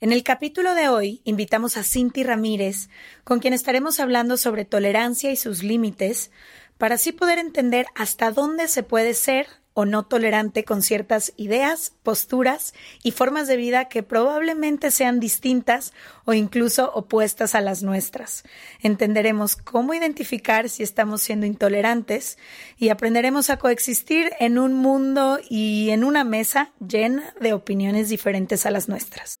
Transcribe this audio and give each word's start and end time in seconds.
En 0.00 0.12
el 0.12 0.22
capítulo 0.22 0.76
de 0.76 0.88
hoy 0.88 1.20
invitamos 1.24 1.76
a 1.76 1.82
Cinti 1.82 2.22
Ramírez, 2.22 2.88
con 3.24 3.40
quien 3.40 3.52
estaremos 3.52 3.98
hablando 3.98 4.36
sobre 4.36 4.64
tolerancia 4.64 5.32
y 5.32 5.36
sus 5.36 5.64
límites, 5.64 6.30
para 6.78 6.94
así 6.94 7.10
poder 7.10 7.40
entender 7.40 7.86
hasta 7.96 8.30
dónde 8.30 8.68
se 8.68 8.84
puede 8.84 9.12
ser 9.12 9.48
o 9.74 9.86
no 9.86 10.06
tolerante 10.06 10.64
con 10.64 10.82
ciertas 10.82 11.32
ideas, 11.36 11.94
posturas 12.04 12.74
y 13.02 13.10
formas 13.10 13.48
de 13.48 13.56
vida 13.56 13.86
que 13.86 14.04
probablemente 14.04 14.92
sean 14.92 15.18
distintas 15.18 15.92
o 16.24 16.32
incluso 16.32 16.92
opuestas 16.94 17.56
a 17.56 17.60
las 17.60 17.82
nuestras. 17.82 18.44
Entenderemos 18.80 19.56
cómo 19.56 19.94
identificar 19.94 20.68
si 20.68 20.84
estamos 20.84 21.22
siendo 21.22 21.44
intolerantes 21.44 22.38
y 22.76 22.90
aprenderemos 22.90 23.50
a 23.50 23.56
coexistir 23.56 24.30
en 24.38 24.60
un 24.60 24.74
mundo 24.74 25.40
y 25.48 25.90
en 25.90 26.04
una 26.04 26.22
mesa 26.22 26.70
llena 26.78 27.34
de 27.40 27.52
opiniones 27.52 28.08
diferentes 28.08 28.64
a 28.64 28.70
las 28.70 28.88
nuestras. 28.88 29.40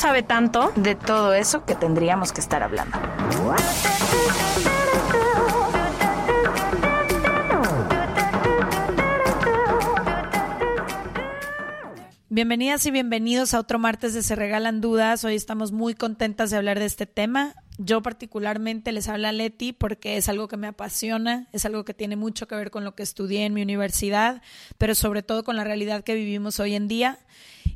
sabe 0.00 0.22
tanto. 0.22 0.72
de 0.76 0.94
todo 0.94 1.34
eso 1.34 1.66
que 1.66 1.74
tendríamos 1.74 2.32
que 2.32 2.40
estar 2.40 2.62
hablando. 2.62 2.98
Bienvenidas 12.30 12.86
y 12.86 12.90
bienvenidos 12.90 13.52
a 13.52 13.60
otro 13.60 13.78
martes 13.78 14.14
de 14.14 14.22
Se 14.22 14.36
Regalan 14.36 14.80
Dudas. 14.80 15.22
Hoy 15.24 15.34
estamos 15.34 15.70
muy 15.70 15.94
contentas 15.94 16.48
de 16.48 16.56
hablar 16.56 16.78
de 16.78 16.86
este 16.86 17.04
tema. 17.04 17.54
Yo 17.76 18.00
particularmente 18.02 18.92
les 18.92 19.06
habla 19.08 19.32
Leti 19.32 19.74
porque 19.74 20.16
es 20.16 20.30
algo 20.30 20.48
que 20.48 20.56
me 20.56 20.68
apasiona, 20.68 21.46
es 21.52 21.66
algo 21.66 21.84
que 21.84 21.92
tiene 21.92 22.16
mucho 22.16 22.48
que 22.48 22.54
ver 22.54 22.70
con 22.70 22.84
lo 22.84 22.94
que 22.94 23.02
estudié 23.02 23.44
en 23.44 23.52
mi 23.52 23.60
universidad, 23.60 24.40
pero 24.78 24.94
sobre 24.94 25.22
todo 25.22 25.44
con 25.44 25.56
la 25.56 25.64
realidad 25.64 26.04
que 26.04 26.14
vivimos 26.14 26.58
hoy 26.58 26.74
en 26.74 26.88
día. 26.88 27.18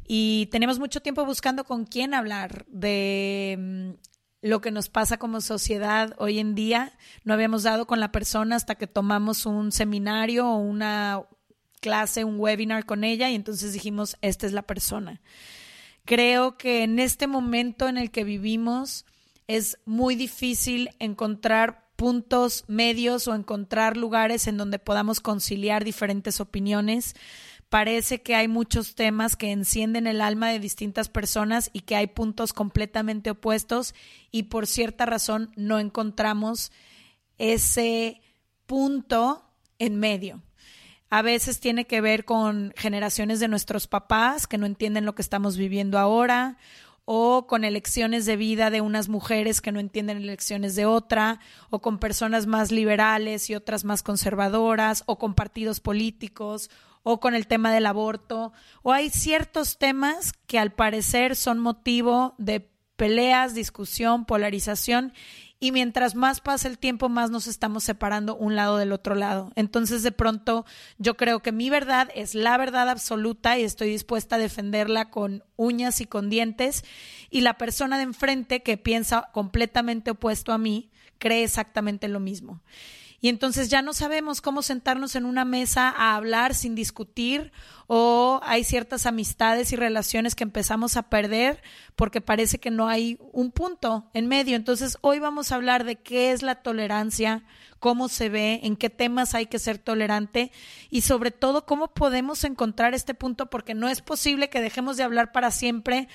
Y 0.06 0.46
tenemos 0.52 0.78
mucho 0.78 1.00
tiempo 1.00 1.24
buscando 1.24 1.64
con 1.64 1.84
quién 1.84 2.14
hablar 2.14 2.66
de 2.68 3.56
mm, 3.58 4.48
lo 4.48 4.60
que 4.60 4.70
nos 4.70 4.88
pasa 4.88 5.16
como 5.16 5.40
sociedad 5.40 6.14
hoy 6.18 6.38
en 6.38 6.54
día. 6.54 6.92
No 7.24 7.34
habíamos 7.34 7.62
dado 7.62 7.86
con 7.86 8.00
la 8.00 8.12
persona 8.12 8.56
hasta 8.56 8.74
que 8.74 8.86
tomamos 8.86 9.46
un 9.46 9.72
seminario 9.72 10.48
o 10.48 10.58
una 10.58 11.22
clase, 11.80 12.24
un 12.24 12.40
webinar 12.40 12.86
con 12.86 13.04
ella 13.04 13.30
y 13.30 13.34
entonces 13.34 13.72
dijimos, 13.72 14.16
esta 14.22 14.46
es 14.46 14.52
la 14.52 14.62
persona. 14.62 15.20
Creo 16.04 16.58
que 16.58 16.82
en 16.82 16.98
este 16.98 17.26
momento 17.26 17.88
en 17.88 17.96
el 17.96 18.10
que 18.10 18.24
vivimos 18.24 19.06
es 19.46 19.78
muy 19.84 20.14
difícil 20.14 20.90
encontrar 20.98 21.84
puntos 21.96 22.64
medios 22.66 23.28
o 23.28 23.34
encontrar 23.34 23.96
lugares 23.96 24.46
en 24.46 24.56
donde 24.56 24.78
podamos 24.78 25.20
conciliar 25.20 25.84
diferentes 25.84 26.40
opiniones. 26.40 27.14
Parece 27.74 28.22
que 28.22 28.36
hay 28.36 28.46
muchos 28.46 28.94
temas 28.94 29.34
que 29.34 29.50
encienden 29.50 30.06
el 30.06 30.20
alma 30.20 30.48
de 30.48 30.60
distintas 30.60 31.08
personas 31.08 31.70
y 31.72 31.80
que 31.80 31.96
hay 31.96 32.06
puntos 32.06 32.52
completamente 32.52 33.30
opuestos 33.30 33.96
y 34.30 34.44
por 34.44 34.68
cierta 34.68 35.06
razón 35.06 35.50
no 35.56 35.80
encontramos 35.80 36.70
ese 37.36 38.20
punto 38.66 39.50
en 39.80 39.98
medio. 39.98 40.40
A 41.10 41.22
veces 41.22 41.58
tiene 41.58 41.84
que 41.84 42.00
ver 42.00 42.24
con 42.24 42.72
generaciones 42.76 43.40
de 43.40 43.48
nuestros 43.48 43.88
papás 43.88 44.46
que 44.46 44.56
no 44.56 44.66
entienden 44.66 45.04
lo 45.04 45.16
que 45.16 45.22
estamos 45.22 45.56
viviendo 45.56 45.98
ahora, 45.98 46.58
o 47.06 47.48
con 47.48 47.64
elecciones 47.64 48.24
de 48.24 48.36
vida 48.36 48.70
de 48.70 48.82
unas 48.82 49.08
mujeres 49.08 49.60
que 49.60 49.72
no 49.72 49.80
entienden 49.80 50.18
elecciones 50.18 50.76
de 50.76 50.86
otra, 50.86 51.40
o 51.70 51.80
con 51.80 51.98
personas 51.98 52.46
más 52.46 52.70
liberales 52.70 53.50
y 53.50 53.56
otras 53.56 53.84
más 53.84 54.04
conservadoras, 54.04 55.02
o 55.06 55.18
con 55.18 55.34
partidos 55.34 55.80
políticos, 55.80 56.70
o 57.04 57.20
con 57.20 57.36
el 57.36 57.46
tema 57.46 57.72
del 57.72 57.86
aborto, 57.86 58.52
o 58.82 58.92
hay 58.92 59.10
ciertos 59.10 59.78
temas 59.78 60.32
que 60.48 60.58
al 60.58 60.72
parecer 60.72 61.36
son 61.36 61.60
motivo 61.60 62.34
de 62.38 62.68
peleas, 62.96 63.54
discusión, 63.54 64.24
polarización 64.24 65.12
y 65.64 65.72
mientras 65.72 66.14
más 66.14 66.42
pasa 66.42 66.68
el 66.68 66.78
tiempo, 66.78 67.08
más 67.08 67.30
nos 67.30 67.46
estamos 67.46 67.84
separando 67.84 68.36
un 68.36 68.54
lado 68.54 68.76
del 68.76 68.92
otro 68.92 69.14
lado. 69.14 69.50
Entonces, 69.54 70.02
de 70.02 70.12
pronto, 70.12 70.66
yo 70.98 71.16
creo 71.16 71.40
que 71.40 71.52
mi 71.52 71.70
verdad 71.70 72.10
es 72.14 72.34
la 72.34 72.58
verdad 72.58 72.90
absoluta 72.90 73.58
y 73.58 73.62
estoy 73.64 73.88
dispuesta 73.88 74.36
a 74.36 74.38
defenderla 74.38 75.10
con 75.10 75.42
uñas 75.56 76.02
y 76.02 76.06
con 76.06 76.28
dientes. 76.28 76.84
Y 77.30 77.40
la 77.40 77.56
persona 77.56 77.96
de 77.96 78.02
enfrente 78.02 78.62
que 78.62 78.76
piensa 78.76 79.30
completamente 79.32 80.10
opuesto 80.10 80.52
a 80.52 80.58
mí 80.58 80.90
cree 81.18 81.44
exactamente 81.44 82.08
lo 82.08 82.20
mismo. 82.20 82.60
Y 83.24 83.30
entonces 83.30 83.70
ya 83.70 83.80
no 83.80 83.94
sabemos 83.94 84.42
cómo 84.42 84.60
sentarnos 84.60 85.16
en 85.16 85.24
una 85.24 85.46
mesa 85.46 85.88
a 85.88 86.14
hablar 86.14 86.54
sin 86.54 86.74
discutir 86.74 87.52
o 87.86 88.38
hay 88.42 88.64
ciertas 88.64 89.06
amistades 89.06 89.72
y 89.72 89.76
relaciones 89.76 90.34
que 90.34 90.44
empezamos 90.44 90.98
a 90.98 91.04
perder 91.04 91.62
porque 91.96 92.20
parece 92.20 92.58
que 92.58 92.70
no 92.70 92.86
hay 92.86 93.16
un 93.32 93.50
punto 93.50 94.10
en 94.12 94.28
medio. 94.28 94.56
Entonces 94.56 94.98
hoy 95.00 95.20
vamos 95.20 95.50
a 95.50 95.54
hablar 95.54 95.84
de 95.84 95.96
qué 95.96 96.32
es 96.32 96.42
la 96.42 96.56
tolerancia, 96.56 97.44
cómo 97.78 98.10
se 98.10 98.28
ve, 98.28 98.60
en 98.62 98.76
qué 98.76 98.90
temas 98.90 99.34
hay 99.34 99.46
que 99.46 99.58
ser 99.58 99.78
tolerante 99.78 100.52
y 100.90 101.00
sobre 101.00 101.30
todo 101.30 101.64
cómo 101.64 101.94
podemos 101.94 102.44
encontrar 102.44 102.92
este 102.92 103.14
punto 103.14 103.48
porque 103.48 103.72
no 103.72 103.88
es 103.88 104.02
posible 104.02 104.50
que 104.50 104.60
dejemos 104.60 104.98
de 104.98 105.02
hablar 105.02 105.32
para 105.32 105.50
siempre 105.50 106.08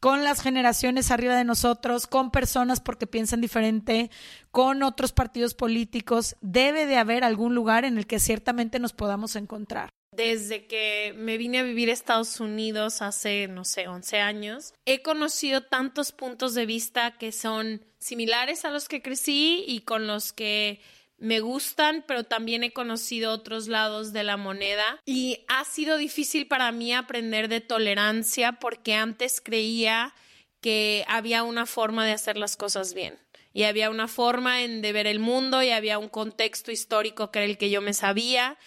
con 0.00 0.24
las 0.24 0.40
generaciones 0.40 1.10
arriba 1.10 1.36
de 1.36 1.44
nosotros, 1.44 2.06
con 2.06 2.30
personas 2.30 2.80
porque 2.80 3.06
piensan 3.06 3.40
diferente, 3.40 4.10
con 4.50 4.82
otros 4.82 5.12
partidos 5.12 5.54
políticos, 5.54 6.36
debe 6.40 6.86
de 6.86 6.96
haber 6.96 7.24
algún 7.24 7.54
lugar 7.54 7.84
en 7.84 7.98
el 7.98 8.06
que 8.06 8.20
ciertamente 8.20 8.78
nos 8.78 8.92
podamos 8.92 9.36
encontrar. 9.36 9.90
Desde 10.12 10.66
que 10.66 11.14
me 11.16 11.36
vine 11.36 11.58
a 11.58 11.62
vivir 11.62 11.90
a 11.90 11.92
Estados 11.92 12.40
Unidos 12.40 13.02
hace, 13.02 13.48
no 13.48 13.64
sé, 13.64 13.86
11 13.86 14.20
años, 14.20 14.72
he 14.86 15.02
conocido 15.02 15.62
tantos 15.62 16.12
puntos 16.12 16.54
de 16.54 16.64
vista 16.64 17.18
que 17.18 17.32
son 17.32 17.84
similares 17.98 18.64
a 18.64 18.70
los 18.70 18.88
que 18.88 19.02
crecí 19.02 19.64
y 19.66 19.80
con 19.80 20.06
los 20.06 20.32
que 20.32 20.80
me 21.18 21.40
gustan, 21.40 22.04
pero 22.06 22.24
también 22.24 22.62
he 22.64 22.72
conocido 22.72 23.32
otros 23.32 23.68
lados 23.68 24.12
de 24.12 24.24
la 24.24 24.36
moneda 24.36 25.00
y 25.04 25.44
ha 25.48 25.64
sido 25.64 25.96
difícil 25.96 26.46
para 26.46 26.72
mí 26.72 26.92
aprender 26.92 27.48
de 27.48 27.60
tolerancia 27.60 28.52
porque 28.52 28.94
antes 28.94 29.40
creía 29.40 30.14
que 30.60 31.04
había 31.08 31.42
una 31.42 31.66
forma 31.66 32.04
de 32.04 32.12
hacer 32.12 32.36
las 32.36 32.56
cosas 32.56 32.92
bien 32.92 33.18
y 33.56 33.62
había 33.64 33.88
una 33.88 34.06
forma 34.06 34.62
en 34.62 34.82
de 34.82 34.92
ver 34.92 35.06
el 35.06 35.18
mundo 35.18 35.62
y 35.62 35.70
había 35.70 35.98
un 35.98 36.10
contexto 36.10 36.70
histórico 36.70 37.30
que 37.30 37.38
era 37.38 37.46
el 37.46 37.56
que 37.56 37.70
yo 37.70 37.80
me 37.80 37.94
sabía. 37.94 38.58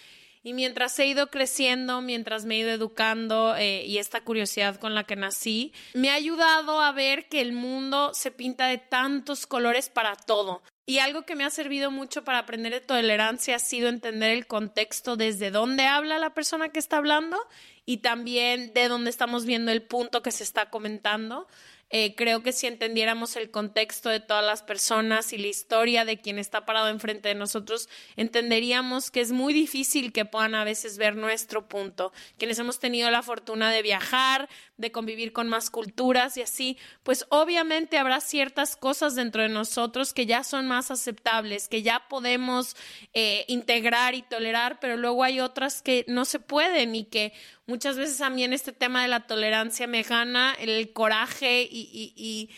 Y 0.42 0.52
mientras 0.52 0.98
he 0.98 1.06
ido 1.06 1.28
creciendo, 1.28 2.00
mientras 2.00 2.44
me 2.44 2.56
he 2.56 2.58
ido 2.58 2.70
educando 2.70 3.54
eh, 3.56 3.84
y 3.86 3.98
esta 3.98 4.22
curiosidad 4.22 4.80
con 4.80 4.96
la 4.96 5.04
que 5.04 5.14
nací, 5.14 5.72
me 5.94 6.10
ha 6.10 6.14
ayudado 6.14 6.80
a 6.80 6.90
ver 6.90 7.28
que 7.28 7.40
el 7.40 7.52
mundo 7.52 8.10
se 8.14 8.32
pinta 8.32 8.66
de 8.66 8.78
tantos 8.78 9.46
colores 9.46 9.90
para 9.90 10.16
todo. 10.16 10.62
Y 10.90 10.98
algo 10.98 11.22
que 11.22 11.36
me 11.36 11.44
ha 11.44 11.50
servido 11.50 11.92
mucho 11.92 12.24
para 12.24 12.40
aprender 12.40 12.72
de 12.72 12.80
tolerancia 12.80 13.54
ha 13.54 13.60
sido 13.60 13.88
entender 13.88 14.32
el 14.32 14.48
contexto 14.48 15.14
desde 15.14 15.52
dónde 15.52 15.84
habla 15.84 16.18
la 16.18 16.34
persona 16.34 16.70
que 16.70 16.80
está 16.80 16.96
hablando 16.96 17.38
y 17.86 17.98
también 17.98 18.74
de 18.74 18.88
dónde 18.88 19.08
estamos 19.08 19.46
viendo 19.46 19.70
el 19.70 19.82
punto 19.82 20.20
que 20.20 20.32
se 20.32 20.42
está 20.42 20.68
comentando. 20.68 21.46
Eh, 21.92 22.14
creo 22.14 22.44
que 22.44 22.52
si 22.52 22.68
entendiéramos 22.68 23.34
el 23.34 23.50
contexto 23.50 24.08
de 24.10 24.20
todas 24.20 24.44
las 24.44 24.62
personas 24.62 25.32
y 25.32 25.38
la 25.38 25.48
historia 25.48 26.04
de 26.04 26.20
quien 26.20 26.38
está 26.38 26.64
parado 26.64 26.88
enfrente 26.88 27.28
de 27.28 27.34
nosotros, 27.34 27.88
entenderíamos 28.16 29.10
que 29.10 29.20
es 29.20 29.32
muy 29.32 29.52
difícil 29.52 30.12
que 30.12 30.24
puedan 30.24 30.54
a 30.54 30.62
veces 30.62 30.98
ver 30.98 31.16
nuestro 31.16 31.66
punto. 31.66 32.12
Quienes 32.38 32.60
hemos 32.60 32.78
tenido 32.78 33.10
la 33.10 33.22
fortuna 33.22 33.72
de 33.72 33.82
viajar, 33.82 34.48
de 34.80 34.92
convivir 34.92 35.32
con 35.32 35.48
más 35.48 35.70
culturas 35.70 36.36
y 36.36 36.42
así, 36.42 36.78
pues 37.02 37.26
obviamente 37.28 37.98
habrá 37.98 38.20
ciertas 38.20 38.76
cosas 38.76 39.14
dentro 39.14 39.42
de 39.42 39.48
nosotros 39.48 40.12
que 40.12 40.26
ya 40.26 40.42
son 40.42 40.66
más 40.66 40.90
aceptables, 40.90 41.68
que 41.68 41.82
ya 41.82 42.08
podemos 42.08 42.76
eh, 43.12 43.44
integrar 43.48 44.14
y 44.14 44.22
tolerar, 44.22 44.80
pero 44.80 44.96
luego 44.96 45.22
hay 45.22 45.40
otras 45.40 45.82
que 45.82 46.04
no 46.08 46.24
se 46.24 46.40
pueden 46.40 46.94
y 46.94 47.04
que 47.04 47.32
muchas 47.66 47.96
veces 47.96 48.20
a 48.20 48.30
mí 48.30 48.42
en 48.42 48.52
este 48.52 48.72
tema 48.72 49.02
de 49.02 49.08
la 49.08 49.26
tolerancia 49.26 49.86
me 49.86 50.02
gana 50.02 50.56
el 50.58 50.92
coraje 50.92 51.62
y, 51.62 51.90
y, 51.92 52.12
y 52.16 52.50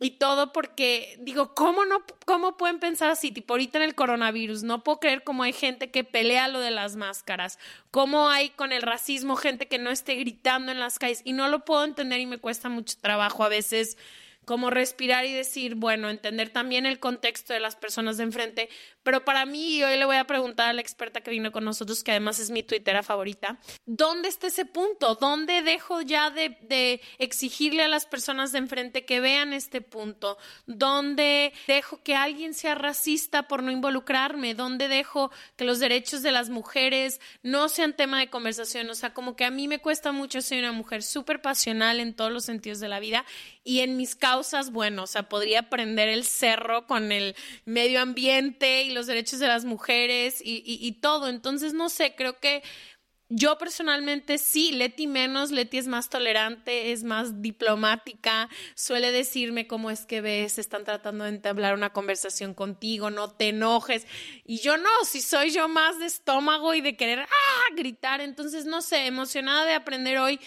y 0.00 0.12
todo 0.12 0.52
porque 0.52 1.16
digo, 1.20 1.54
¿cómo 1.54 1.84
no 1.84 2.04
cómo 2.26 2.56
pueden 2.56 2.80
pensar 2.80 3.10
así? 3.10 3.30
Tipo 3.30 3.54
ahorita 3.54 3.78
en 3.78 3.84
el 3.84 3.94
coronavirus, 3.94 4.62
no 4.62 4.82
puedo 4.82 4.98
creer 5.00 5.22
cómo 5.22 5.42
hay 5.44 5.52
gente 5.52 5.90
que 5.90 6.04
pelea 6.04 6.48
lo 6.48 6.60
de 6.60 6.70
las 6.70 6.96
máscaras, 6.96 7.58
cómo 7.90 8.28
hay 8.28 8.50
con 8.50 8.72
el 8.72 8.82
racismo 8.82 9.36
gente 9.36 9.68
que 9.68 9.78
no 9.78 9.90
esté 9.90 10.16
gritando 10.16 10.72
en 10.72 10.80
las 10.80 10.98
calles 10.98 11.22
y 11.24 11.32
no 11.32 11.48
lo 11.48 11.64
puedo 11.64 11.84
entender 11.84 12.20
y 12.20 12.26
me 12.26 12.38
cuesta 12.38 12.68
mucho 12.68 12.96
trabajo 13.00 13.44
a 13.44 13.48
veces 13.48 13.96
como 14.44 14.70
respirar 14.70 15.24
y 15.24 15.32
decir, 15.32 15.74
bueno, 15.74 16.10
entender 16.10 16.50
también 16.50 16.86
el 16.86 16.98
contexto 16.98 17.52
de 17.52 17.60
las 17.60 17.76
personas 17.76 18.16
de 18.16 18.24
enfrente. 18.24 18.68
Pero 19.02 19.24
para 19.24 19.44
mí, 19.46 19.82
hoy 19.82 19.98
le 19.98 20.04
voy 20.04 20.16
a 20.16 20.26
preguntar 20.26 20.68
a 20.68 20.72
la 20.72 20.80
experta 20.80 21.20
que 21.20 21.30
vino 21.30 21.52
con 21.52 21.64
nosotros, 21.64 22.02
que 22.02 22.10
además 22.10 22.38
es 22.38 22.50
mi 22.50 22.62
tuitera 22.62 23.02
favorita, 23.02 23.58
¿dónde 23.84 24.28
está 24.28 24.46
ese 24.46 24.64
punto? 24.64 25.14
¿Dónde 25.16 25.62
dejo 25.62 26.00
ya 26.00 26.30
de, 26.30 27.00
exigirle 27.18 27.82
a 27.82 27.88
las 27.88 28.06
personas 28.06 28.52
de 28.52 28.58
enfrente 28.58 29.04
que 29.04 29.20
vean 29.20 29.52
este 29.52 29.80
punto? 29.80 30.38
¿Dónde 30.66 31.52
dejo 31.66 32.02
que 32.02 32.14
alguien 32.14 32.54
sea 32.54 32.74
racista 32.74 33.48
por 33.48 33.62
no 33.62 33.70
involucrarme? 33.70 34.54
¿Dónde 34.54 34.88
dejo 34.88 35.30
que 35.56 35.64
los 35.64 35.78
derechos 35.78 36.22
de 36.22 36.32
las 36.32 36.48
mujeres 36.48 37.20
no 37.42 37.68
sean 37.68 37.94
tema 37.94 38.18
de 38.18 38.30
conversación? 38.30 38.88
O 38.88 38.94
sea, 38.94 39.12
como 39.12 39.36
que 39.36 39.44
a 39.44 39.50
mí 39.50 39.68
me 39.68 39.80
cuesta 39.80 40.12
mucho, 40.12 40.40
soy 40.40 40.58
una 40.58 40.72
mujer 40.72 41.02
súper 41.02 41.42
pasional 41.42 42.00
en 42.00 42.14
todos 42.14 42.32
los 42.32 42.44
sentidos 42.44 42.80
de 42.80 42.88
la 42.88 43.00
vida 43.00 43.24
y 43.64 43.80
en 43.80 43.96
mis 43.96 44.14
causas, 44.14 44.70
bueno, 44.70 45.04
o 45.04 45.06
sea, 45.06 45.28
podría 45.28 45.70
prender 45.70 46.08
el 46.10 46.24
cerro 46.24 46.86
con 46.86 47.10
el 47.10 47.34
medio 47.64 48.00
ambiente 48.02 48.82
y 48.82 48.92
los 48.92 49.06
derechos 49.06 49.40
de 49.40 49.48
las 49.48 49.64
mujeres 49.64 50.42
y, 50.44 50.62
y, 50.64 50.92
todo. 51.00 51.28
Entonces, 51.28 51.72
no 51.72 51.88
sé, 51.88 52.14
creo 52.14 52.38
que 52.38 52.62
yo 53.30 53.56
personalmente 53.56 54.36
sí, 54.36 54.72
Leti 54.72 55.06
menos, 55.06 55.50
Leti 55.50 55.78
es 55.78 55.88
más 55.88 56.10
tolerante, 56.10 56.92
es 56.92 57.04
más 57.04 57.40
diplomática, 57.40 58.50
suele 58.74 59.12
decirme 59.12 59.66
cómo 59.66 59.90
es 59.90 60.04
que 60.04 60.20
ves, 60.20 60.58
están 60.58 60.84
tratando 60.84 61.24
de 61.24 61.30
entablar 61.30 61.74
una 61.74 61.90
conversación 61.90 62.52
contigo, 62.52 63.10
no 63.10 63.30
te 63.30 63.48
enojes. 63.48 64.06
Y 64.44 64.58
yo 64.58 64.76
no, 64.76 64.90
si 65.04 65.22
soy 65.22 65.50
yo 65.50 65.68
más 65.68 65.98
de 65.98 66.06
estómago 66.06 66.74
y 66.74 66.82
de 66.82 66.96
querer 66.98 67.20
¡ah! 67.20 67.74
gritar, 67.74 68.20
entonces 68.20 68.66
no 68.66 68.82
sé, 68.82 69.06
emocionada 69.06 69.64
de 69.64 69.74
aprender 69.74 70.18
hoy 70.18 70.38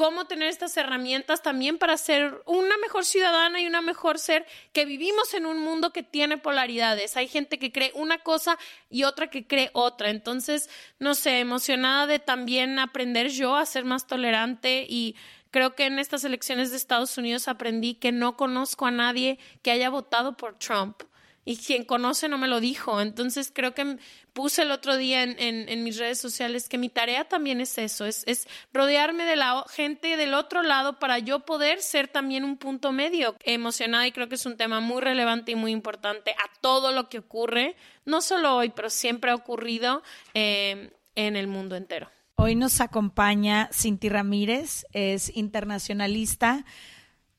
cómo 0.00 0.24
tener 0.24 0.48
estas 0.48 0.74
herramientas 0.78 1.42
también 1.42 1.76
para 1.76 1.94
ser 1.98 2.40
una 2.46 2.78
mejor 2.78 3.04
ciudadana 3.04 3.60
y 3.60 3.66
una 3.66 3.82
mejor 3.82 4.18
ser 4.18 4.46
que 4.72 4.86
vivimos 4.86 5.34
en 5.34 5.44
un 5.44 5.58
mundo 5.58 5.92
que 5.92 6.02
tiene 6.02 6.38
polaridades. 6.38 7.18
Hay 7.18 7.28
gente 7.28 7.58
que 7.58 7.70
cree 7.70 7.92
una 7.94 8.16
cosa 8.16 8.56
y 8.88 9.04
otra 9.04 9.28
que 9.28 9.46
cree 9.46 9.68
otra. 9.74 10.08
Entonces, 10.08 10.70
no 10.98 11.14
sé, 11.14 11.40
emocionada 11.40 12.06
de 12.06 12.18
también 12.18 12.78
aprender 12.78 13.28
yo 13.28 13.56
a 13.56 13.66
ser 13.66 13.84
más 13.84 14.06
tolerante 14.06 14.86
y 14.88 15.16
creo 15.50 15.74
que 15.74 15.84
en 15.84 15.98
estas 15.98 16.24
elecciones 16.24 16.70
de 16.70 16.78
Estados 16.78 17.18
Unidos 17.18 17.46
aprendí 17.46 17.92
que 17.92 18.10
no 18.10 18.38
conozco 18.38 18.86
a 18.86 18.90
nadie 18.90 19.38
que 19.60 19.70
haya 19.70 19.90
votado 19.90 20.34
por 20.34 20.58
Trump 20.58 21.02
y 21.44 21.56
quien 21.56 21.84
conoce 21.84 22.28
no 22.28 22.38
me 22.38 22.48
lo 22.48 22.60
dijo. 22.60 23.00
Entonces 23.00 23.50
creo 23.54 23.74
que 23.74 23.98
puse 24.32 24.62
el 24.62 24.70
otro 24.70 24.96
día 24.96 25.22
en, 25.22 25.84
mis 25.84 25.98
redes 25.98 26.20
sociales 26.20 26.68
que 26.68 26.78
mi 26.78 26.88
tarea 26.88 27.24
también 27.24 27.60
es 27.60 27.78
eso, 27.78 28.06
es, 28.06 28.22
es, 28.26 28.46
rodearme 28.72 29.24
de 29.24 29.36
la 29.36 29.64
gente 29.70 30.16
del 30.16 30.34
otro 30.34 30.62
lado 30.62 30.98
para 30.98 31.18
yo 31.18 31.40
poder 31.40 31.80
ser 31.80 32.08
también 32.08 32.44
un 32.44 32.56
punto 32.56 32.92
medio 32.92 33.36
emocionada 33.44 34.06
y 34.06 34.12
creo 34.12 34.28
que 34.28 34.34
es 34.36 34.46
un 34.46 34.56
tema 34.56 34.80
muy 34.80 35.00
relevante 35.00 35.52
y 35.52 35.56
muy 35.56 35.72
importante 35.72 36.32
a 36.32 36.60
todo 36.60 36.92
lo 36.92 37.08
que 37.08 37.18
ocurre, 37.18 37.76
no 38.04 38.20
solo 38.20 38.56
hoy, 38.56 38.70
pero 38.70 38.90
siempre 38.90 39.30
ha 39.30 39.34
ocurrido 39.34 40.02
eh, 40.34 40.92
en 41.14 41.36
el 41.36 41.46
mundo 41.46 41.76
entero. 41.76 42.10
Hoy 42.36 42.54
nos 42.54 42.80
acompaña 42.80 43.68
Cinti 43.72 44.08
Ramírez, 44.08 44.86
es 44.92 45.36
internacionalista 45.36 46.64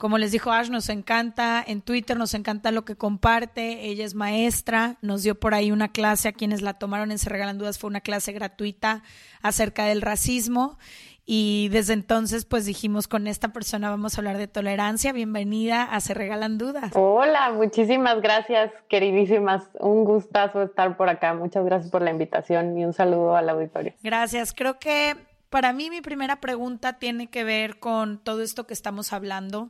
como 0.01 0.17
les 0.17 0.31
dijo 0.31 0.51
Ash, 0.51 0.71
nos 0.71 0.89
encanta 0.89 1.63
en 1.65 1.83
Twitter, 1.83 2.17
nos 2.17 2.33
encanta 2.33 2.71
lo 2.71 2.85
que 2.85 2.95
comparte. 2.95 3.85
Ella 3.85 4.03
es 4.03 4.15
maestra, 4.15 4.97
nos 5.03 5.21
dio 5.21 5.39
por 5.39 5.53
ahí 5.53 5.71
una 5.71 5.89
clase 5.89 6.27
a 6.27 6.31
quienes 6.31 6.63
la 6.63 6.73
tomaron 6.73 7.11
en 7.11 7.19
Se 7.19 7.29
Regalan 7.29 7.59
Dudas, 7.59 7.77
fue 7.77 7.87
una 7.87 8.01
clase 8.01 8.31
gratuita 8.31 9.03
acerca 9.43 9.85
del 9.85 10.01
racismo. 10.01 10.79
Y 11.23 11.69
desde 11.69 11.93
entonces, 11.93 12.45
pues 12.45 12.65
dijimos, 12.65 13.07
con 13.07 13.27
esta 13.27 13.49
persona 13.49 13.91
vamos 13.91 14.15
a 14.15 14.21
hablar 14.21 14.39
de 14.39 14.47
tolerancia. 14.47 15.13
Bienvenida 15.13 15.83
a 15.83 15.99
Se 15.99 16.15
Regalan 16.15 16.57
Dudas. 16.57 16.93
Hola, 16.95 17.51
muchísimas 17.51 18.21
gracias, 18.21 18.71
queridísimas. 18.89 19.69
Un 19.79 20.03
gustazo 20.03 20.63
estar 20.63 20.97
por 20.97 21.09
acá. 21.09 21.35
Muchas 21.35 21.63
gracias 21.63 21.91
por 21.91 22.01
la 22.01 22.09
invitación 22.09 22.75
y 22.75 22.85
un 22.85 22.93
saludo 22.93 23.35
al 23.35 23.47
auditorio. 23.49 23.93
Gracias. 24.01 24.51
Creo 24.51 24.79
que 24.79 25.15
para 25.51 25.73
mí 25.73 25.89
mi 25.89 25.99
primera 25.99 26.39
pregunta 26.39 26.93
tiene 26.93 27.29
que 27.29 27.43
ver 27.43 27.77
con 27.77 28.17
todo 28.17 28.41
esto 28.41 28.65
que 28.65 28.73
estamos 28.73 29.11
hablando. 29.11 29.69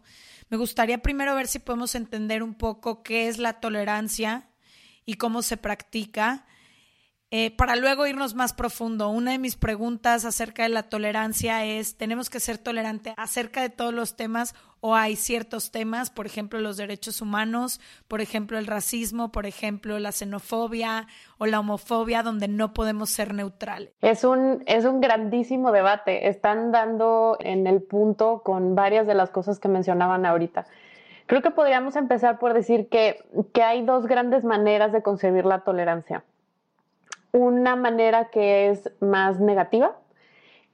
Me 0.49 0.57
gustaría 0.57 0.99
primero 0.99 1.33
ver 1.33 1.47
si 1.47 1.57
podemos 1.57 1.95
entender 1.95 2.43
un 2.43 2.53
poco 2.53 3.01
qué 3.01 3.27
es 3.27 3.39
la 3.39 3.53
tolerancia 3.53 4.47
y 5.07 5.15
cómo 5.15 5.41
se 5.41 5.57
practica 5.57 6.45
eh, 7.33 7.55
para 7.55 7.77
luego 7.77 8.05
irnos 8.05 8.35
más 8.35 8.51
profundo, 8.51 9.07
una 9.07 9.31
de 9.31 9.39
mis 9.39 9.55
preguntas 9.55 10.25
acerca 10.25 10.63
de 10.63 10.69
la 10.69 10.83
tolerancia 10.83 11.63
es, 11.63 11.95
¿tenemos 11.95 12.29
que 12.29 12.41
ser 12.41 12.57
tolerantes 12.57 13.13
acerca 13.15 13.61
de 13.61 13.69
todos 13.69 13.93
los 13.93 14.17
temas 14.17 14.53
o 14.81 14.95
hay 14.95 15.15
ciertos 15.15 15.71
temas, 15.71 16.09
por 16.09 16.25
ejemplo, 16.25 16.59
los 16.59 16.75
derechos 16.75 17.21
humanos, 17.21 17.79
por 18.09 18.19
ejemplo, 18.19 18.57
el 18.57 18.67
racismo, 18.67 19.31
por 19.31 19.45
ejemplo, 19.45 19.97
la 19.97 20.11
xenofobia 20.11 21.07
o 21.37 21.45
la 21.45 21.61
homofobia, 21.61 22.21
donde 22.21 22.49
no 22.49 22.73
podemos 22.73 23.09
ser 23.09 23.33
neutrales? 23.33 23.93
Es 24.01 24.25
un, 24.25 24.61
es 24.65 24.83
un 24.83 24.99
grandísimo 24.99 25.71
debate. 25.71 26.27
Están 26.27 26.73
dando 26.73 27.37
en 27.39 27.65
el 27.65 27.81
punto 27.81 28.41
con 28.43 28.75
varias 28.75 29.07
de 29.07 29.13
las 29.13 29.29
cosas 29.29 29.57
que 29.57 29.69
mencionaban 29.69 30.25
ahorita. 30.25 30.65
Creo 31.27 31.41
que 31.41 31.51
podríamos 31.51 31.95
empezar 31.95 32.39
por 32.39 32.53
decir 32.53 32.89
que, 32.89 33.23
que 33.53 33.63
hay 33.63 33.85
dos 33.85 34.05
grandes 34.05 34.43
maneras 34.43 34.91
de 34.91 35.01
concebir 35.01 35.45
la 35.45 35.59
tolerancia 35.59 36.25
una 37.33 37.75
manera 37.75 38.25
que 38.29 38.69
es 38.69 38.91
más 38.99 39.39
negativa, 39.39 39.95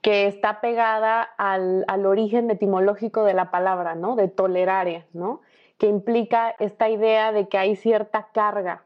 que 0.02 0.26
está 0.26 0.60
pegada 0.60 1.22
al, 1.22 1.84
origen 2.06 2.50
etimológico 2.50 3.24
de 3.24 3.34
la 3.34 3.50
palabra, 3.50 3.94
¿no? 3.94 4.16
De 4.16 4.28
tolerare, 4.28 5.04
¿no? 5.12 5.40
Que 5.76 5.86
implica 5.86 6.54
esta 6.58 6.88
idea 6.88 7.32
de 7.32 7.48
que 7.48 7.58
hay 7.58 7.76
cierta 7.76 8.28
carga, 8.32 8.82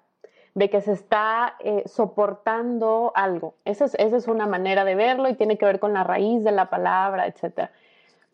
de 0.54 0.68
que 0.70 0.80
se 0.80 0.92
está 0.92 1.56
eh, 1.60 1.82
soportando 1.86 3.12
algo. 3.14 3.54
Esa 3.64 3.86
es, 3.86 3.94
esa 3.94 4.16
es 4.16 4.28
una 4.28 4.46
manera 4.46 4.84
de 4.84 4.94
verlo 4.94 5.28
y 5.28 5.34
tiene 5.34 5.58
que 5.58 5.66
ver 5.66 5.80
con 5.80 5.92
la 5.92 6.04
raíz 6.04 6.44
de 6.44 6.52
la 6.52 6.70
palabra, 6.70 7.26
etc. 7.26 7.70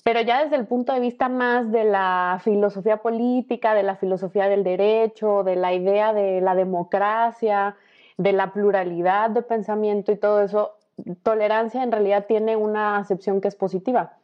Pero 0.04 0.20
ya 0.20 0.42
desde 0.42 0.56
el 0.56 0.66
punto 0.66 0.92
de 0.92 1.00
vista 1.00 1.28
más 1.28 1.70
de 1.70 1.84
la 1.84 2.40
filosofía 2.42 2.98
política, 2.98 3.74
de 3.74 3.82
la 3.82 3.96
filosofía 3.96 4.48
del 4.48 4.64
derecho, 4.64 5.42
de 5.44 5.56
la 5.56 5.72
idea 5.72 6.12
de 6.12 6.40
la 6.40 6.54
democracia, 6.54 7.76
de 8.18 8.32
la 8.32 8.52
pluralidad 8.52 9.30
de 9.30 9.42
pensamiento 9.42 10.12
y 10.12 10.16
todo 10.16 10.42
eso, 10.42 10.74
tolerancia 11.22 11.82
en 11.82 11.92
realidad 11.92 12.26
tiene 12.26 12.56
una 12.56 12.98
acepción 12.98 13.40
que 13.40 13.48
es 13.48 13.54
positiva. 13.54 14.16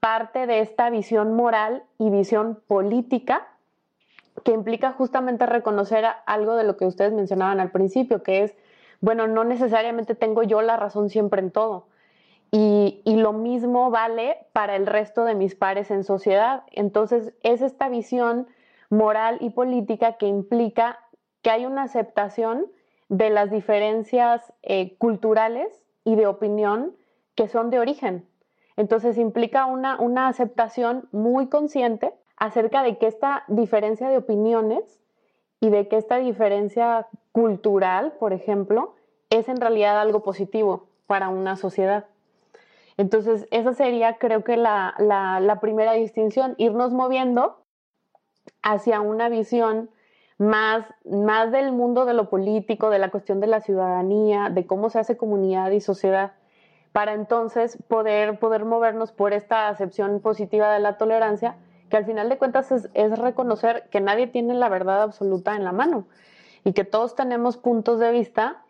Parte 0.00 0.46
de 0.46 0.60
esta 0.60 0.88
visión 0.88 1.34
moral 1.34 1.82
y 1.98 2.10
visión 2.10 2.60
política 2.66 3.48
que 4.44 4.52
implica 4.52 4.92
justamente 4.92 5.46
reconocer 5.46 6.04
algo 6.26 6.54
de 6.54 6.64
lo 6.64 6.76
que 6.76 6.86
ustedes 6.86 7.12
mencionaban 7.12 7.60
al 7.60 7.70
principio, 7.70 8.22
que 8.22 8.44
es, 8.44 8.54
bueno, 9.00 9.26
no 9.26 9.44
necesariamente 9.44 10.14
tengo 10.14 10.42
yo 10.42 10.62
la 10.62 10.76
razón 10.76 11.10
siempre 11.10 11.40
en 11.40 11.50
todo. 11.50 11.86
Y, 12.50 13.00
y, 13.04 13.16
lo 13.16 13.32
mismo 13.32 13.90
vale 13.90 14.46
para 14.52 14.76
el 14.76 14.86
resto 14.86 15.24
de 15.24 15.34
mis 15.34 15.56
pares 15.56 15.90
en 15.90 16.04
sociedad. 16.04 16.62
Entonces, 16.70 17.32
es 17.42 17.62
esta 17.62 17.88
visión 17.88 18.46
moral 18.90 19.38
y 19.40 19.50
política 19.50 20.12
que 20.12 20.26
implica 20.26 21.00
que 21.42 21.50
hay 21.50 21.66
una 21.66 21.82
aceptación 21.82 22.66
de 23.08 23.30
las 23.30 23.50
diferencias 23.50 24.52
eh, 24.62 24.96
culturales 24.98 25.84
y 26.04 26.16
de 26.16 26.26
opinión 26.26 26.96
que 27.34 27.48
son 27.48 27.70
de 27.70 27.78
origen. 27.78 28.26
Entonces 28.76 29.18
implica 29.18 29.66
una, 29.66 30.00
una 30.00 30.28
aceptación 30.28 31.08
muy 31.12 31.48
consciente 31.48 32.12
acerca 32.36 32.82
de 32.82 32.98
que 32.98 33.06
esta 33.06 33.44
diferencia 33.48 34.08
de 34.08 34.18
opiniones 34.18 35.00
y 35.60 35.70
de 35.70 35.88
que 35.88 35.96
esta 35.96 36.18
diferencia 36.18 37.06
cultural, 37.32 38.12
por 38.18 38.32
ejemplo, 38.32 38.94
es 39.30 39.48
en 39.48 39.56
realidad 39.56 40.00
algo 40.00 40.22
positivo 40.22 40.88
para 41.06 41.28
una 41.28 41.56
sociedad. 41.56 42.06
Entonces, 42.96 43.46
esa 43.50 43.72
sería, 43.72 44.18
creo 44.18 44.44
que, 44.44 44.56
la, 44.56 44.94
la, 44.98 45.58
primera 45.60 45.92
distinción, 45.92 46.54
irnos 46.58 46.92
moviendo 46.92 47.64
hacia 48.62 49.00
una 49.00 49.28
visión 49.28 49.90
más, 50.38 50.84
más 51.04 51.52
del 51.52 51.72
mundo 51.72 52.04
de 52.04 52.14
lo 52.14 52.28
político, 52.28 52.90
de 52.90 52.98
la 52.98 53.10
cuestión 53.10 53.40
de 53.40 53.46
la 53.46 53.60
ciudadanía, 53.60 54.50
de 54.50 54.66
cómo 54.66 54.90
se 54.90 54.98
hace 54.98 55.16
comunidad 55.16 55.70
y 55.70 55.80
sociedad, 55.80 56.32
para 56.92 57.12
entonces 57.12 57.78
poder, 57.88 58.38
poder 58.38 58.64
movernos 58.64 59.12
por 59.12 59.32
esta 59.32 59.68
acepción 59.68 60.20
positiva 60.20 60.72
de 60.72 60.80
la 60.80 60.96
tolerancia, 60.96 61.56
que 61.90 61.96
al 61.96 62.04
final 62.04 62.28
de 62.28 62.38
cuentas 62.38 62.70
es, 62.72 63.18
reconocer 63.18 63.88
que 63.90 64.00
nadie 64.00 64.26
tiene 64.26 64.54
la 64.54 64.68
verdad 64.68 65.02
absoluta 65.02 65.54
en 65.54 65.64
la 65.64 65.72
mano 65.72 66.06
y 66.64 66.72
que 66.72 66.84
todos 66.84 67.14
tenemos 67.14 67.56
puntos 67.56 68.00
de 68.00 68.10
vista 68.10 68.62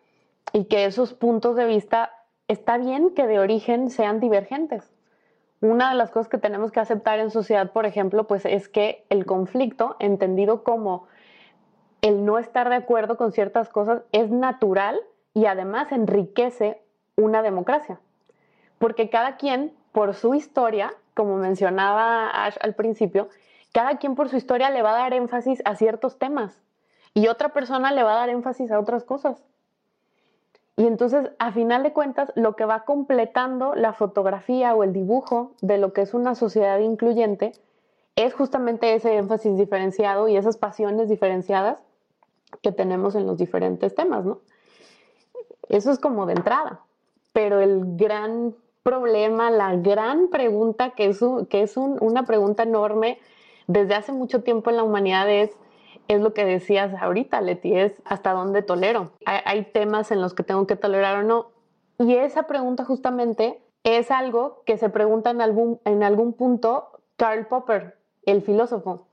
y 0.53 0.65
que 0.65 0.85
esos 0.85 1.15
puntos 1.15 1.57
de 1.57 1.67
vista 1.67 2.11
está 2.49 2.77
bien 2.77 3.15
que 3.15 3.27
de 3.27 3.39
origen 3.39 3.91
sean 3.91 4.21
divergentes. 4.21 4.91
Una 5.61 5.91
de 5.91 5.97
las 5.97 6.11
cosas 6.11 6.29
que 6.29 6.39
tenemos 6.39 6.73
que 6.73 6.81
aceptar 6.81 7.19
en 7.19 7.31
sociedad, 7.31 7.73
por 7.73 7.87
ejemplo, 7.87 8.27
pues 8.27 8.45
es 8.45 8.69
que 8.69 9.07
el 9.09 9.25
conflicto, 9.25 9.97
entendido 9.99 10.63
como 10.63 11.07
el 12.05 12.27
no 12.27 12.39
estar 12.39 12.69
de 12.69 12.75
acuerdo 12.75 13.17
con 13.17 13.33
ciertas 13.33 13.71
cosas, 13.71 14.03
es 14.13 14.31
natural 14.31 15.01
y 15.33 15.47
además 15.47 15.91
enriquece 15.91 16.83
una 17.17 17.41
democracia. 17.41 17.99
Porque 18.77 19.09
cada 19.09 19.39
quien, 19.39 19.73
por 19.91 20.13
su 20.13 20.35
historia, 20.35 20.93
como 21.15 21.39
mencionaba 21.39 22.29
Ash 22.29 22.57
al 22.61 22.75
principio, 22.75 23.31
cada 23.73 23.97
quien 23.97 24.17
por 24.17 24.29
su 24.29 24.37
historia 24.37 24.69
le 24.69 24.83
va 24.83 24.91
a 24.91 24.99
dar 24.99 25.15
énfasis 25.15 25.63
a 25.65 25.77
ciertos 25.77 26.19
temas 26.19 26.61
y 27.15 27.29
otra 27.29 27.55
persona 27.55 27.91
le 27.91 28.03
va 28.03 28.13
a 28.13 28.17
dar 28.17 28.29
énfasis 28.29 28.71
a 28.71 28.79
otras 28.79 29.05
cosas. 29.05 29.43
Y 30.77 30.87
entonces, 30.87 31.31
a 31.39 31.53
final 31.53 31.83
de 31.85 31.95
cuentas, 31.95 32.33
lo 32.35 32.55
que 32.55 32.67
va 32.67 32.85
completando 32.85 33.75
la 33.75 33.95
fotografía 33.95 34.75
o 34.75 34.85
el 34.85 34.93
dibujo 34.93 35.53
de 35.63 35.79
lo 35.79 35.95
que 35.95 36.03
es 36.03 36.13
una 36.13 36.35
sociedad 36.35 36.81
incluyente 36.81 37.53
es 38.15 38.35
justamente 38.35 38.95
ese 38.95 39.17
énfasis 39.17 39.57
diferenciado 39.57 40.29
y 40.29 40.37
esas 40.37 40.59
pasiones 40.59 41.09
diferenciadas 41.09 41.83
que 42.63 42.73
tenemos 42.73 43.15
en 43.15 43.27
los 43.27 43.39
diferentes 43.39 43.95
temas, 43.95 44.25
¿no? 44.25 44.41
Eso 45.69 45.91
es 45.91 45.99
como 45.99 46.27
de 46.27 46.35
entrada. 46.35 46.81
Pero 47.33 47.61
el 47.61 47.97
gran 47.97 48.55
problema, 48.83 49.51
la 49.51 49.77
gran 49.77 50.29
pregunta, 50.29 50.91
que 50.91 51.07
es, 51.07 51.21
que 51.49 51.63
es 51.63 51.77
una 51.77 52.25
pregunta 52.25 52.63
enorme 52.63 53.19
desde 53.67 53.95
hace 53.95 54.13
mucho 54.13 54.43
tiempo 54.43 54.71
en 54.71 54.77
la 54.77 54.85
humanidad, 54.85 55.29
es 55.31 55.51
es 56.09 56.21
lo 56.21 56.35
que 56.35 56.45
decías 56.45 56.93
ahorita, 57.01 57.41
Leti, 57.41 57.75
es 57.75 57.93
hasta 58.05 58.33
dónde 58.33 58.63
tolero. 58.63 59.13
Hay, 59.25 59.65
temas 59.65 60.11
en 60.11 60.21
los 60.21 60.35
que 60.35 60.43
tengo 60.43 60.67
que 60.67 60.77
tolerar 60.77 61.19
o 61.19 61.23
no. 61.23 61.47
Y 61.99 62.15
esa 62.15 62.45
pregunta 62.45 62.85
justamente 62.85 63.63
es 63.85 64.11
algo 64.11 64.63
que 64.67 64.77
se 64.77 64.89
pregunta 64.91 65.31
en 65.31 65.41
algún, 65.41 65.81
en 65.85 66.03
algún 66.03 66.33
punto 66.33 66.89
Karl 67.17 67.47
Popper, 67.47 67.97
el 68.27 68.43
filósofo. 68.43 69.07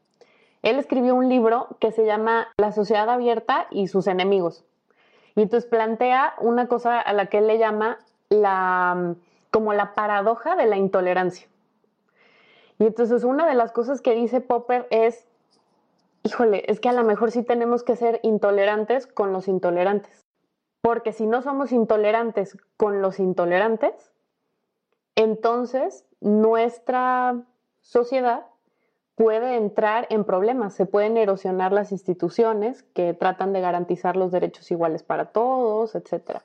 Él 0.62 0.78
escribió 0.78 1.16
un 1.16 1.30
libro 1.30 1.78
que 1.80 1.92
se 1.92 2.06
llama 2.06 2.48
La 2.58 2.72
sociedad 2.72 3.10
abierta 3.10 3.68
y 3.72 3.88
sus 3.88 4.08
enemigos. 4.08 4.64
Y 5.36 5.44
entonces 5.44 5.70
plantea 5.70 6.34
una 6.40 6.68
cosa 6.68 7.00
a 7.00 7.14
la 7.14 7.28
que 7.28 7.40
él 7.40 7.48
le 7.48 7.58
llama 7.58 7.98
la, 8.30 9.16
como 9.50 9.74
la 9.74 9.94
paradoja 9.94 10.56
de 10.56 10.66
la 10.66 10.78
intolerancia. 10.78 11.48
Y 12.80 12.86
entonces 12.86 13.24
una 13.24 13.48
de 13.48 13.56
las 13.56 13.72
cosas 13.72 14.02
que 14.02 14.14
dice 14.14 14.42
Popper 14.42 14.88
es 14.90 15.28
híjole, 16.24 16.64
es 16.68 16.80
que 16.80 16.90
a 16.90 16.94
lo 16.94 17.04
mejor 17.04 17.32
sí 17.32 17.44
tenemos 17.44 17.84
que 17.84 17.96
ser 17.96 18.20
intolerantes 18.24 19.08
con 19.08 19.34
los 19.34 19.48
intolerantes. 19.48 20.26
Porque 20.82 21.14
si 21.14 21.28
no 21.28 21.42
somos 21.42 21.72
intolerantes 21.72 22.58
con 22.78 23.02
los 23.02 23.20
intolerantes, 23.20 24.12
entonces 25.16 26.06
nuestra 26.20 27.44
sociedad 27.82 28.46
puede 29.22 29.56
entrar 29.56 30.08
en 30.10 30.24
problemas, 30.24 30.74
se 30.74 30.88
pueden 30.88 31.16
erosionar 31.16 31.72
las 31.72 31.92
instituciones 31.92 32.82
que 32.96 33.14
tratan 33.14 33.54
de 33.54 33.62
garantizar 33.62 34.16
los 34.16 34.32
derechos 34.32 34.72
iguales 34.72 35.04
para 35.04 35.26
todos, 35.26 35.94
etcétera. 35.94 36.44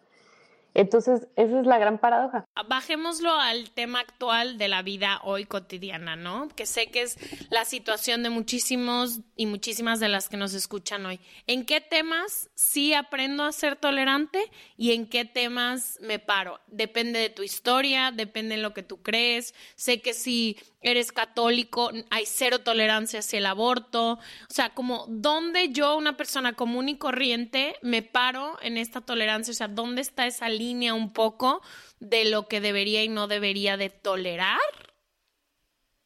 Entonces, 0.75 1.27
esa 1.37 1.61
es 1.61 1.67
la 1.67 1.79
gran 1.79 1.97
paradoja. 1.97 2.45
Bajémoslo 2.69 3.33
al 3.33 3.71
tema 3.71 4.01
actual 4.01 4.59
de 4.59 4.69
la 4.69 4.83
vida 4.83 5.23
hoy 5.25 5.47
cotidiana, 5.47 6.17
¿no? 6.17 6.49
Que 6.55 6.67
sé 6.67 6.89
que 6.89 7.01
es 7.01 7.17
la 7.49 7.65
situación 7.65 8.23
de 8.23 8.29
muchísimos 8.29 9.21
y 9.37 9.47
muchísimas 9.47 10.01
de 10.01 10.11
las 10.11 10.29
que 10.29 10.37
nos 10.37 10.53
escuchan 10.53 11.07
hoy. 11.07 11.19
¿En 11.47 11.65
qué 11.65 11.81
temas 11.81 12.51
sí 12.55 12.93
aprendo 12.93 13.45
a 13.45 13.53
ser 13.53 13.77
tolerante 13.77 14.39
y 14.77 14.93
en 14.93 15.09
qué 15.09 15.25
temas 15.25 15.99
me 16.03 16.19
paro? 16.19 16.61
Depende 16.67 17.21
de 17.21 17.31
tu 17.31 17.43
historia, 17.43 18.13
depende 18.13 18.57
de 18.57 18.63
lo 18.63 18.75
que 18.75 18.83
tú 18.83 19.01
crees. 19.01 19.55
Sé 19.77 20.03
que 20.03 20.13
si 20.13 20.59
eres 20.81 21.13
católico, 21.13 21.91
hay 22.11 22.25
cero 22.27 22.61
tolerancia 22.61 23.21
hacia 23.21 23.39
el 23.39 23.47
aborto. 23.47 24.13
O 24.13 24.19
sea, 24.49 24.71
como 24.71 25.07
dónde 25.09 25.71
yo, 25.71 25.97
una 25.97 26.17
persona 26.17 26.53
común 26.53 26.89
y 26.89 26.99
corriente, 26.99 27.77
me 27.83 28.03
paro 28.03 28.57
en 28.63 28.79
esta 28.79 29.01
tolerancia. 29.01 29.53
O 29.53 29.55
sea, 29.55 29.69
¿dónde 29.69 30.03
está 30.03 30.27
esa 30.27 30.49
línea 30.49 30.95
un 30.95 31.13
poco 31.13 31.63
de 32.01 32.25
lo 32.25 32.49
que 32.49 32.61
debería 32.61 33.03
y 33.03 33.09
no 33.09 33.27
debería 33.27 33.77
de 33.77 33.91
tolerar? 33.91 34.59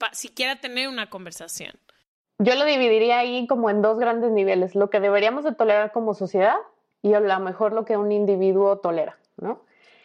para 0.01 0.15
siquiera 0.15 0.57
tener 0.57 0.89
una 0.89 1.11
conversación. 1.11 1.73
Yo 2.39 2.55
lo 2.55 2.65
dividiría 2.65 3.19
ahí 3.19 3.47
como 3.47 3.69
en 3.69 3.83
dos 3.83 3.99
grandes 3.99 4.33
niveles, 4.33 4.75
lo 4.75 4.89
que 4.89 4.99
deberíamos 4.99 5.45
de 5.45 5.53
tolerar 5.53 5.93
como 5.93 6.15
sociedad 6.15 6.57
y 7.03 7.13
a 7.13 7.21
lo 7.21 7.41
mejor 7.41 7.75
lo 7.75 7.85
que 7.85 7.99
un 7.99 8.11
individuo 8.11 8.79
tolera, 8.79 9.19
¿no? 9.37 9.61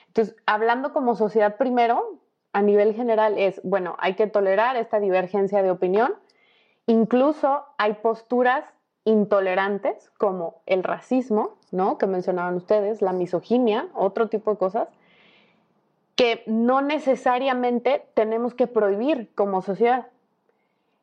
Entonces, 0.07 0.35
hablando 0.45 0.91
como 0.91 1.15
sociedad 1.15 1.55
primero, 1.55 2.19
a 2.55 2.61
nivel 2.61 2.93
general 2.93 3.37
es, 3.37 3.59
bueno, 3.65 3.97
hay 3.99 4.13
que 4.13 4.27
tolerar 4.27 4.77
esta 4.77 5.01
divergencia 5.01 5.61
de 5.61 5.71
opinión. 5.71 6.15
Incluso 6.87 7.65
hay 7.77 7.95
posturas 7.95 8.63
intolerantes 9.03 10.09
como 10.17 10.61
el 10.65 10.81
racismo, 10.81 11.57
¿no? 11.71 11.97
Que 11.97 12.07
mencionaban 12.07 12.55
ustedes, 12.55 13.01
la 13.01 13.11
misoginia, 13.11 13.89
otro 13.93 14.29
tipo 14.29 14.51
de 14.51 14.57
cosas, 14.57 14.87
que 16.15 16.43
no 16.45 16.79
necesariamente 16.79 18.05
tenemos 18.13 18.53
que 18.53 18.67
prohibir 18.67 19.29
como 19.35 19.61
sociedad. 19.61 20.07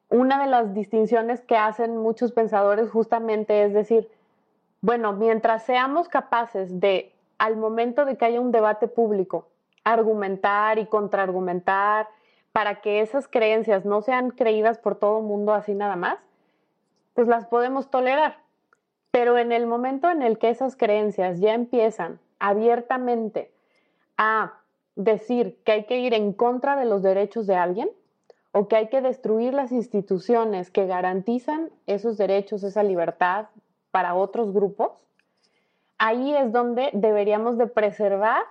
Una 0.09 0.41
de 0.41 0.49
las 0.49 0.73
distinciones 0.73 1.43
que 1.43 1.59
hacen 1.59 1.99
muchos 1.99 2.33
pensadores 2.33 2.89
justamente 2.89 3.63
es 3.63 3.75
decir, 3.75 4.09
bueno, 4.81 5.13
mientras 5.13 5.65
seamos 5.65 6.09
capaces 6.09 6.81
de, 6.81 7.13
al 7.37 7.59
momento 7.59 8.07
de 8.07 8.17
que 8.17 8.25
haya 8.25 8.41
un 8.41 8.53
debate 8.53 8.89
público, 8.89 9.49
argumentar 9.85 10.79
y 10.79 10.87
contraargumentar 10.87 12.09
para 12.53 12.81
que 12.81 13.01
esas 13.01 13.29
creencias 13.29 13.85
no 13.85 14.03
sean 14.03 14.31
creídas 14.31 14.79
por 14.79 14.97
todo 14.97 15.19
el 15.19 15.25
mundo 15.25 15.55
así 15.55 15.75
nada 15.75 15.97
más, 15.97 16.19
pues 17.15 17.29
las 17.29 17.47
podemos 17.47 17.91
tolerar. 17.91 18.39
Pero 19.11 19.39
en 19.39 19.53
el 19.53 19.67
momento 19.67 20.11
en 20.11 20.23
el 20.23 20.39
que 20.39 20.51
esas 20.51 20.77
creencias 20.77 21.41
ya 21.41 21.55
empiezan 21.55 22.19
abiertamente 22.39 23.51
a 24.17 24.55
decir 24.97 25.59
que 25.65 25.73
hay 25.73 25.85
que 25.85 25.99
ir 25.99 26.15
en 26.15 26.33
contra 26.33 26.77
de 26.77 26.85
los 26.85 27.03
derechos 27.03 27.47
de 27.47 27.57
alguien 27.57 27.91
o 28.53 28.69
que 28.69 28.77
hay 28.77 28.89
que 28.89 29.01
destruir 29.01 29.55
las 29.55 29.73
instituciones 29.73 30.71
que 30.71 30.87
garantizan 30.87 31.71
esos 31.87 32.19
derechos, 32.19 32.63
esa 32.63 32.83
libertad 32.83 33.47
para 33.91 34.15
otros 34.15 34.53
grupos, 34.53 34.93
ahí 35.99 36.35
es 36.35 36.53
donde 36.53 36.91
deberíamos 36.93 37.57
de 37.57 37.67
preservar 37.67 38.43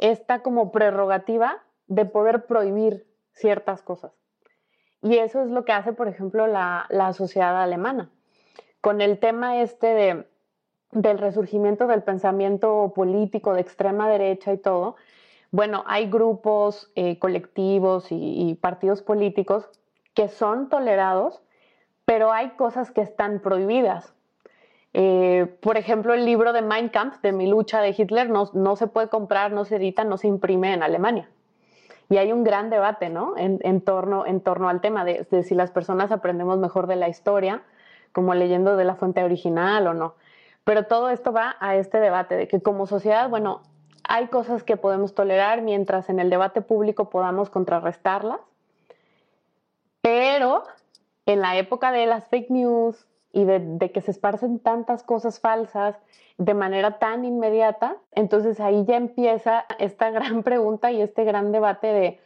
esta 0.00 0.40
como 0.42 0.72
prerrogativa 0.72 1.62
de 1.86 2.04
poder 2.04 2.46
prohibir 2.46 3.06
ciertas 3.32 3.82
cosas. 3.82 4.12
Y 5.02 5.16
eso 5.16 5.42
es 5.42 5.50
lo 5.50 5.64
que 5.64 5.72
hace, 5.72 5.92
por 5.92 6.08
ejemplo, 6.08 6.46
la, 6.46 7.12
sociedad 7.14 7.62
alemana. 7.62 8.10
Con 8.80 9.00
el 9.00 9.18
tema 9.18 9.60
este 9.60 9.86
de, 9.88 10.28
del 10.92 11.18
resurgimiento 11.18 11.86
del 11.86 12.02
pensamiento 12.02 12.92
político 12.94 13.54
de 13.54 13.60
extrema 13.62 14.08
derecha 14.08 14.52
y 14.52 14.58
todo, 14.58 14.96
bueno, 15.50 15.82
hay 15.86 16.08
grupos, 16.08 16.92
eh, 16.94 17.18
colectivos 17.18 18.06
y, 18.10 18.56
partidos 18.60 19.02
políticos 19.02 19.68
que 20.14 20.28
son 20.28 20.68
tolerados, 20.68 21.42
pero 22.04 22.32
hay 22.32 22.50
cosas 22.50 22.90
que 22.90 23.00
están 23.00 23.40
prohibidas. 23.40 24.14
Eh, 24.92 25.46
por 25.60 25.76
ejemplo, 25.76 26.14
el 26.14 26.24
libro 26.24 26.52
de 26.52 26.62
Mein 26.62 26.88
Kampf, 26.88 27.20
de 27.20 27.32
mi 27.32 27.46
lucha 27.46 27.80
de 27.80 27.94
Hitler, 27.96 28.28
no, 28.28 28.76
se 28.76 28.86
puede 28.86 29.08
comprar, 29.08 29.52
no 29.52 29.64
se 29.64 29.76
edita, 29.76 30.04
no 30.04 30.16
se 30.16 30.26
imprime 30.26 30.72
en 30.72 30.82
Alemania. 30.82 31.28
Y 32.08 32.16
hay 32.16 32.32
un 32.32 32.42
gran 32.42 32.70
debate, 32.70 33.08
¿no? 33.08 33.34
En, 33.36 33.80
torno, 33.82 34.26
en 34.26 34.40
torno 34.40 34.68
al 34.68 34.80
tema 34.80 35.04
de, 35.04 35.26
si 35.44 35.54
las 35.54 35.70
personas 35.70 36.10
aprendemos 36.10 36.58
mejor 36.58 36.88
de 36.88 36.96
la 36.96 37.08
historia 37.08 37.62
como 38.12 38.34
leyendo 38.34 38.76
de 38.76 38.84
la 38.84 38.96
fuente 38.96 39.22
original 39.22 39.86
o 39.86 39.94
no. 39.94 40.14
Pero 40.64 40.86
todo 40.86 41.10
esto 41.10 41.32
va 41.32 41.56
a 41.60 41.76
este 41.76 42.00
debate 42.00 42.36
de 42.36 42.48
que 42.48 42.60
como 42.60 42.86
sociedad, 42.86 43.28
bueno, 43.28 43.62
hay 44.02 44.26
cosas 44.26 44.64
que 44.64 44.76
podemos 44.76 45.14
tolerar 45.14 45.62
mientras 45.62 46.08
en 46.08 46.18
el 46.18 46.30
debate 46.30 46.62
público 46.62 47.10
podamos 47.10 47.48
contrarrestarlas, 47.48 48.40
pero 50.00 50.64
en 51.26 51.40
la 51.40 51.56
época 51.56 51.92
de 51.92 52.06
las 52.06 52.26
fake 52.26 52.50
news 52.50 53.06
y 53.32 53.44
de, 53.44 53.90
que 53.92 54.00
se 54.00 54.10
esparcen 54.10 54.58
tantas 54.58 55.02
cosas 55.02 55.40
falsas 55.40 55.96
de 56.38 56.54
manera 56.54 56.98
tan 56.98 57.24
inmediata, 57.24 57.96
entonces 58.12 58.60
ahí 58.60 58.84
ya 58.84 58.96
empieza 58.96 59.64
esta 59.78 60.10
gran 60.10 60.42
pregunta 60.42 60.90
y 60.90 61.00
este 61.00 61.24
gran 61.24 61.52
debate 61.52 61.86
de, 61.88 62.20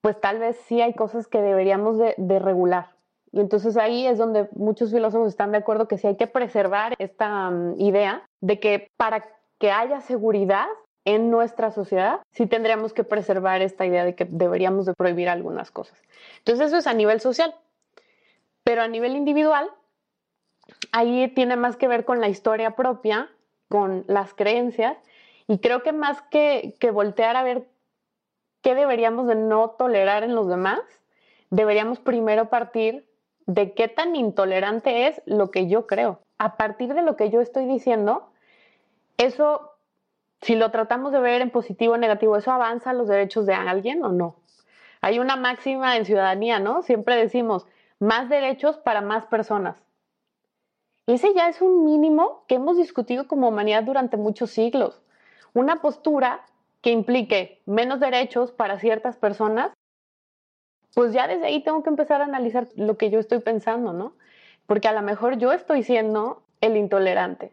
pues 0.00 0.20
tal 0.20 0.38
vez 0.38 0.56
sí 0.66 0.80
hay 0.80 0.94
cosas 0.94 1.26
que 1.26 1.40
deberíamos 1.40 1.98
de, 1.98 2.14
de 2.16 2.38
regular. 2.38 2.90
Y 3.32 3.40
entonces 3.40 3.76
ahí 3.76 4.06
es 4.06 4.18
donde 4.18 4.48
muchos 4.52 4.90
filósofos 4.90 5.28
están 5.28 5.52
de 5.52 5.58
acuerdo 5.58 5.86
que 5.86 5.98
sí 5.98 6.06
hay 6.06 6.16
que 6.16 6.26
preservar 6.26 6.94
esta 6.98 7.50
mm, 7.50 7.80
idea 7.80 8.24
de 8.40 8.58
que 8.58 8.88
para 8.96 9.24
que 9.58 9.70
haya 9.70 10.00
seguridad 10.00 10.66
en 11.04 11.30
nuestra 11.30 11.70
sociedad, 11.70 12.20
sí 12.32 12.46
tendríamos 12.46 12.92
que 12.92 13.04
preservar 13.04 13.62
esta 13.62 13.86
idea 13.86 14.04
de 14.04 14.14
que 14.14 14.26
deberíamos 14.26 14.86
de 14.86 14.94
prohibir 14.94 15.28
algunas 15.28 15.70
cosas. 15.70 16.00
Entonces 16.38 16.68
eso 16.68 16.76
es 16.76 16.86
a 16.86 16.94
nivel 16.94 17.20
social. 17.20 17.54
Pero 18.62 18.82
a 18.82 18.88
nivel 18.88 19.16
individual, 19.16 19.70
ahí 20.92 21.28
tiene 21.28 21.56
más 21.56 21.76
que 21.76 21.88
ver 21.88 22.04
con 22.04 22.20
la 22.20 22.28
historia 22.28 22.72
propia, 22.72 23.30
con 23.68 24.04
las 24.08 24.34
creencias, 24.34 24.96
y 25.46 25.58
creo 25.58 25.82
que 25.82 25.92
más 25.92 26.22
que, 26.22 26.76
que 26.78 26.90
voltear 26.90 27.36
a 27.36 27.42
ver 27.42 27.66
qué 28.62 28.74
deberíamos 28.74 29.26
de 29.26 29.34
no 29.34 29.70
tolerar 29.70 30.22
en 30.22 30.34
los 30.34 30.48
demás, 30.48 30.80
deberíamos 31.50 31.98
primero 31.98 32.48
partir 32.48 33.06
de 33.46 33.74
qué 33.74 33.88
tan 33.88 34.14
intolerante 34.14 35.08
es 35.08 35.22
lo 35.26 35.50
que 35.50 35.68
yo 35.68 35.86
creo. 35.86 36.20
A 36.38 36.56
partir 36.56 36.94
de 36.94 37.02
lo 37.02 37.16
que 37.16 37.30
yo 37.30 37.40
estoy 37.40 37.66
diciendo, 37.66 38.30
eso, 39.18 39.72
si 40.40 40.54
lo 40.54 40.70
tratamos 40.70 41.12
de 41.12 41.20
ver 41.20 41.42
en 41.42 41.50
positivo 41.50 41.94
o 41.94 41.98
negativo, 41.98 42.36
¿eso 42.36 42.52
avanza 42.52 42.92
los 42.92 43.08
derechos 43.08 43.46
de 43.46 43.54
alguien 43.54 44.04
o 44.04 44.10
no? 44.10 44.36
Hay 45.00 45.18
una 45.18 45.36
máxima 45.36 45.96
en 45.96 46.04
ciudadanía, 46.04 46.60
¿no? 46.60 46.82
Siempre 46.82 47.16
decimos, 47.16 47.66
más 47.98 48.28
derechos 48.28 48.78
para 48.78 49.00
más 49.00 49.26
personas. 49.26 49.82
Ese 51.10 51.34
ya 51.34 51.48
es 51.48 51.60
un 51.60 51.84
mínimo 51.84 52.44
que 52.46 52.54
hemos 52.54 52.76
discutido 52.76 53.26
como 53.26 53.48
humanidad 53.48 53.82
durante 53.82 54.16
muchos 54.16 54.52
siglos. 54.52 55.02
Una 55.52 55.82
postura 55.82 56.46
que 56.82 56.92
implique 56.92 57.60
menos 57.66 57.98
derechos 57.98 58.52
para 58.52 58.78
ciertas 58.78 59.16
personas, 59.16 59.72
pues 60.94 61.12
ya 61.12 61.26
desde 61.26 61.46
ahí 61.46 61.64
tengo 61.64 61.82
que 61.82 61.90
empezar 61.90 62.20
a 62.20 62.26
analizar 62.26 62.68
lo 62.76 62.96
que 62.96 63.10
yo 63.10 63.18
estoy 63.18 63.40
pensando, 63.40 63.92
¿no? 63.92 64.12
Porque 64.66 64.86
a 64.86 64.92
lo 64.92 65.02
mejor 65.02 65.36
yo 65.36 65.52
estoy 65.52 65.82
siendo 65.82 66.44
el 66.60 66.76
intolerante 66.76 67.52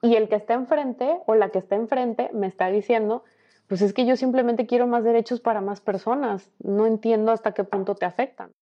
y 0.00 0.14
el 0.14 0.28
que 0.28 0.36
está 0.36 0.54
enfrente 0.54 1.18
o 1.26 1.34
la 1.34 1.48
que 1.48 1.58
está 1.58 1.74
enfrente 1.74 2.30
me 2.32 2.46
está 2.46 2.68
diciendo, 2.68 3.24
pues 3.66 3.82
es 3.82 3.92
que 3.92 4.06
yo 4.06 4.14
simplemente 4.14 4.68
quiero 4.68 4.86
más 4.86 5.02
derechos 5.02 5.40
para 5.40 5.60
más 5.60 5.80
personas, 5.80 6.48
no 6.62 6.86
entiendo 6.86 7.32
hasta 7.32 7.54
qué 7.54 7.64
punto 7.64 7.96
te 7.96 8.06
afectan. 8.06 8.52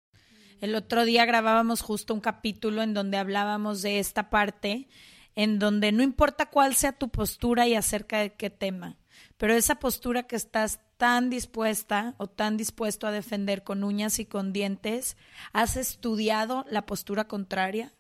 El 0.62 0.76
otro 0.76 1.04
día 1.04 1.24
grabábamos 1.24 1.80
justo 1.80 2.14
un 2.14 2.20
capítulo 2.20 2.82
en 2.82 2.94
donde 2.94 3.16
hablábamos 3.16 3.82
de 3.82 3.98
esta 3.98 4.30
parte, 4.30 4.86
en 5.34 5.58
donde 5.58 5.90
no 5.90 6.04
importa 6.04 6.50
cuál 6.50 6.76
sea 6.76 6.92
tu 6.92 7.08
postura 7.08 7.66
y 7.66 7.74
acerca 7.74 8.20
de 8.20 8.34
qué 8.34 8.48
tema, 8.48 8.96
pero 9.38 9.54
esa 9.54 9.80
postura 9.80 10.22
que 10.22 10.36
estás 10.36 10.78
tan 10.98 11.30
dispuesta 11.30 12.14
o 12.16 12.28
tan 12.28 12.56
dispuesto 12.56 13.08
a 13.08 13.10
defender 13.10 13.64
con 13.64 13.82
uñas 13.82 14.20
y 14.20 14.24
con 14.24 14.52
dientes, 14.52 15.16
¿has 15.52 15.76
estudiado 15.76 16.64
la 16.70 16.86
postura 16.86 17.26
contraria? 17.26 17.92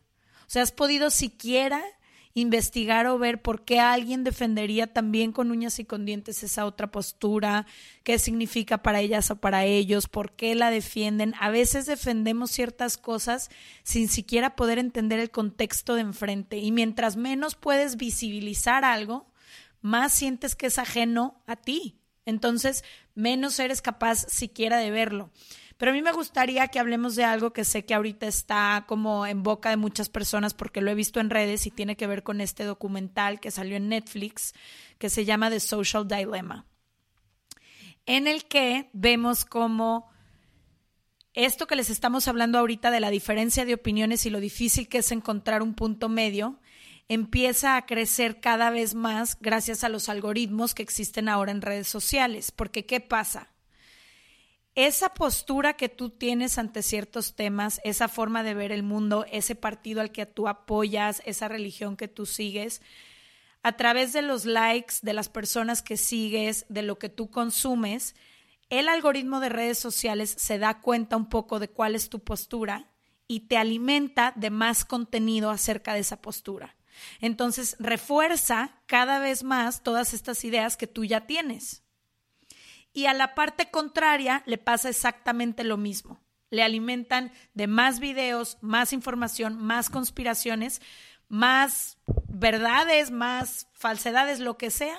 O 0.42 0.46
sea, 0.46 0.62
¿has 0.62 0.70
podido 0.70 1.10
siquiera 1.10 1.82
investigar 2.34 3.06
o 3.06 3.18
ver 3.18 3.42
por 3.42 3.64
qué 3.64 3.80
alguien 3.80 4.24
defendería 4.24 4.86
también 4.86 5.32
con 5.32 5.50
uñas 5.50 5.78
y 5.78 5.84
con 5.84 6.04
dientes 6.06 6.42
esa 6.42 6.64
otra 6.64 6.90
postura, 6.90 7.66
qué 8.04 8.18
significa 8.18 8.82
para 8.82 9.00
ellas 9.00 9.30
o 9.30 9.36
para 9.36 9.64
ellos, 9.64 10.08
por 10.08 10.32
qué 10.32 10.54
la 10.54 10.70
defienden. 10.70 11.34
A 11.40 11.50
veces 11.50 11.86
defendemos 11.86 12.50
ciertas 12.50 12.96
cosas 12.96 13.50
sin 13.82 14.08
siquiera 14.08 14.56
poder 14.56 14.78
entender 14.78 15.18
el 15.18 15.30
contexto 15.30 15.94
de 15.94 16.02
enfrente 16.02 16.58
y 16.58 16.72
mientras 16.72 17.16
menos 17.16 17.54
puedes 17.54 17.96
visibilizar 17.96 18.84
algo, 18.84 19.26
más 19.80 20.12
sientes 20.12 20.54
que 20.54 20.66
es 20.66 20.78
ajeno 20.78 21.42
a 21.46 21.56
ti. 21.56 21.98
Entonces, 22.24 22.84
menos 23.14 23.58
eres 23.58 23.82
capaz 23.82 24.26
siquiera 24.28 24.78
de 24.78 24.90
verlo. 24.90 25.30
Pero 25.82 25.90
a 25.90 25.94
mí 25.96 26.02
me 26.02 26.12
gustaría 26.12 26.68
que 26.68 26.78
hablemos 26.78 27.16
de 27.16 27.24
algo 27.24 27.52
que 27.52 27.64
sé 27.64 27.84
que 27.84 27.92
ahorita 27.92 28.28
está 28.28 28.84
como 28.86 29.26
en 29.26 29.42
boca 29.42 29.70
de 29.70 29.76
muchas 29.76 30.08
personas 30.08 30.54
porque 30.54 30.80
lo 30.80 30.92
he 30.92 30.94
visto 30.94 31.18
en 31.18 31.28
redes 31.28 31.66
y 31.66 31.72
tiene 31.72 31.96
que 31.96 32.06
ver 32.06 32.22
con 32.22 32.40
este 32.40 32.62
documental 32.62 33.40
que 33.40 33.50
salió 33.50 33.76
en 33.78 33.88
Netflix 33.88 34.54
que 34.98 35.10
se 35.10 35.24
llama 35.24 35.50
The 35.50 35.58
Social 35.58 36.06
Dilemma, 36.06 36.66
en 38.06 38.28
el 38.28 38.44
que 38.44 38.90
vemos 38.92 39.44
como 39.44 40.08
esto 41.34 41.66
que 41.66 41.74
les 41.74 41.90
estamos 41.90 42.28
hablando 42.28 42.60
ahorita 42.60 42.92
de 42.92 43.00
la 43.00 43.10
diferencia 43.10 43.64
de 43.64 43.74
opiniones 43.74 44.24
y 44.24 44.30
lo 44.30 44.38
difícil 44.38 44.88
que 44.88 44.98
es 44.98 45.10
encontrar 45.10 45.62
un 45.62 45.74
punto 45.74 46.08
medio, 46.08 46.60
empieza 47.08 47.76
a 47.76 47.86
crecer 47.86 48.40
cada 48.40 48.70
vez 48.70 48.94
más 48.94 49.36
gracias 49.40 49.82
a 49.82 49.88
los 49.88 50.08
algoritmos 50.08 50.74
que 50.74 50.84
existen 50.84 51.28
ahora 51.28 51.50
en 51.50 51.60
redes 51.60 51.88
sociales. 51.88 52.52
Porque, 52.52 52.86
¿qué 52.86 53.00
pasa? 53.00 53.51
Esa 54.74 55.10
postura 55.10 55.74
que 55.74 55.88
tú 55.88 56.10
tienes 56.10 56.56
ante 56.56 56.82
ciertos 56.82 57.34
temas, 57.34 57.80
esa 57.84 58.08
forma 58.08 58.42
de 58.42 58.54
ver 58.54 58.72
el 58.72 58.82
mundo, 58.82 59.26
ese 59.30 59.54
partido 59.54 60.00
al 60.00 60.12
que 60.12 60.24
tú 60.24 60.48
apoyas, 60.48 61.22
esa 61.26 61.48
religión 61.48 61.96
que 61.96 62.08
tú 62.08 62.24
sigues, 62.24 62.80
a 63.62 63.76
través 63.76 64.12
de 64.12 64.22
los 64.22 64.44
likes, 64.44 64.96
de 65.02 65.12
las 65.12 65.28
personas 65.28 65.82
que 65.82 65.96
sigues, 65.96 66.66
de 66.68 66.82
lo 66.82 66.98
que 66.98 67.08
tú 67.08 67.30
consumes, 67.30 68.14
el 68.70 68.88
algoritmo 68.88 69.40
de 69.40 69.50
redes 69.50 69.78
sociales 69.78 70.34
se 70.38 70.58
da 70.58 70.80
cuenta 70.80 71.16
un 71.16 71.28
poco 71.28 71.58
de 71.58 71.68
cuál 71.68 71.94
es 71.94 72.08
tu 72.08 72.20
postura 72.20 72.90
y 73.28 73.40
te 73.40 73.58
alimenta 73.58 74.32
de 74.34 74.50
más 74.50 74.84
contenido 74.84 75.50
acerca 75.50 75.92
de 75.92 76.00
esa 76.00 76.22
postura. 76.22 76.76
Entonces 77.20 77.76
refuerza 77.78 78.80
cada 78.86 79.18
vez 79.18 79.44
más 79.44 79.82
todas 79.82 80.14
estas 80.14 80.44
ideas 80.44 80.76
que 80.76 80.86
tú 80.86 81.04
ya 81.04 81.26
tienes. 81.26 81.81
Y 82.92 83.06
a 83.06 83.14
la 83.14 83.34
parte 83.34 83.70
contraria 83.70 84.42
le 84.46 84.58
pasa 84.58 84.88
exactamente 84.88 85.64
lo 85.64 85.76
mismo. 85.76 86.20
Le 86.50 86.62
alimentan 86.62 87.32
de 87.54 87.66
más 87.66 87.98
videos, 88.00 88.58
más 88.60 88.92
información, 88.92 89.56
más 89.56 89.88
conspiraciones, 89.88 90.82
más 91.28 91.96
verdades, 92.28 93.10
más 93.10 93.68
falsedades, 93.72 94.38
lo 94.38 94.58
que 94.58 94.70
sea, 94.70 94.98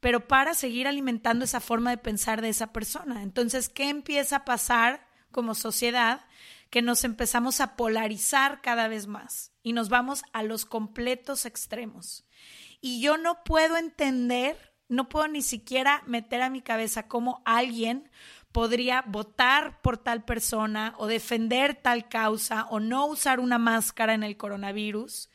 pero 0.00 0.28
para 0.28 0.52
seguir 0.52 0.86
alimentando 0.86 1.44
esa 1.44 1.60
forma 1.60 1.90
de 1.90 1.96
pensar 1.96 2.42
de 2.42 2.50
esa 2.50 2.72
persona. 2.72 3.22
Entonces, 3.22 3.70
¿qué 3.70 3.88
empieza 3.88 4.36
a 4.36 4.44
pasar 4.44 5.06
como 5.30 5.54
sociedad? 5.54 6.26
Que 6.68 6.82
nos 6.82 7.04
empezamos 7.04 7.60
a 7.62 7.76
polarizar 7.76 8.60
cada 8.60 8.88
vez 8.88 9.06
más 9.06 9.52
y 9.62 9.72
nos 9.72 9.88
vamos 9.88 10.22
a 10.34 10.42
los 10.42 10.66
completos 10.66 11.46
extremos. 11.46 12.26
Y 12.82 13.00
yo 13.00 13.16
no 13.16 13.42
puedo 13.44 13.76
entender 13.76 14.69
no 14.90 15.08
puedo 15.08 15.28
ni 15.28 15.40
siquiera 15.40 16.02
meter 16.06 16.42
a 16.42 16.50
mi 16.50 16.60
cabeza 16.60 17.08
cómo 17.08 17.40
alguien 17.44 18.10
podría 18.52 19.02
votar 19.06 19.80
por 19.80 19.96
tal 19.96 20.24
persona 20.24 20.94
o 20.98 21.06
defender 21.06 21.76
tal 21.76 22.08
causa 22.08 22.66
o 22.70 22.80
no 22.80 23.06
usar 23.06 23.40
una 23.40 23.58
máscara 23.58 24.14
en 24.14 24.24
el 24.24 24.36
coronavirus. 24.36 25.30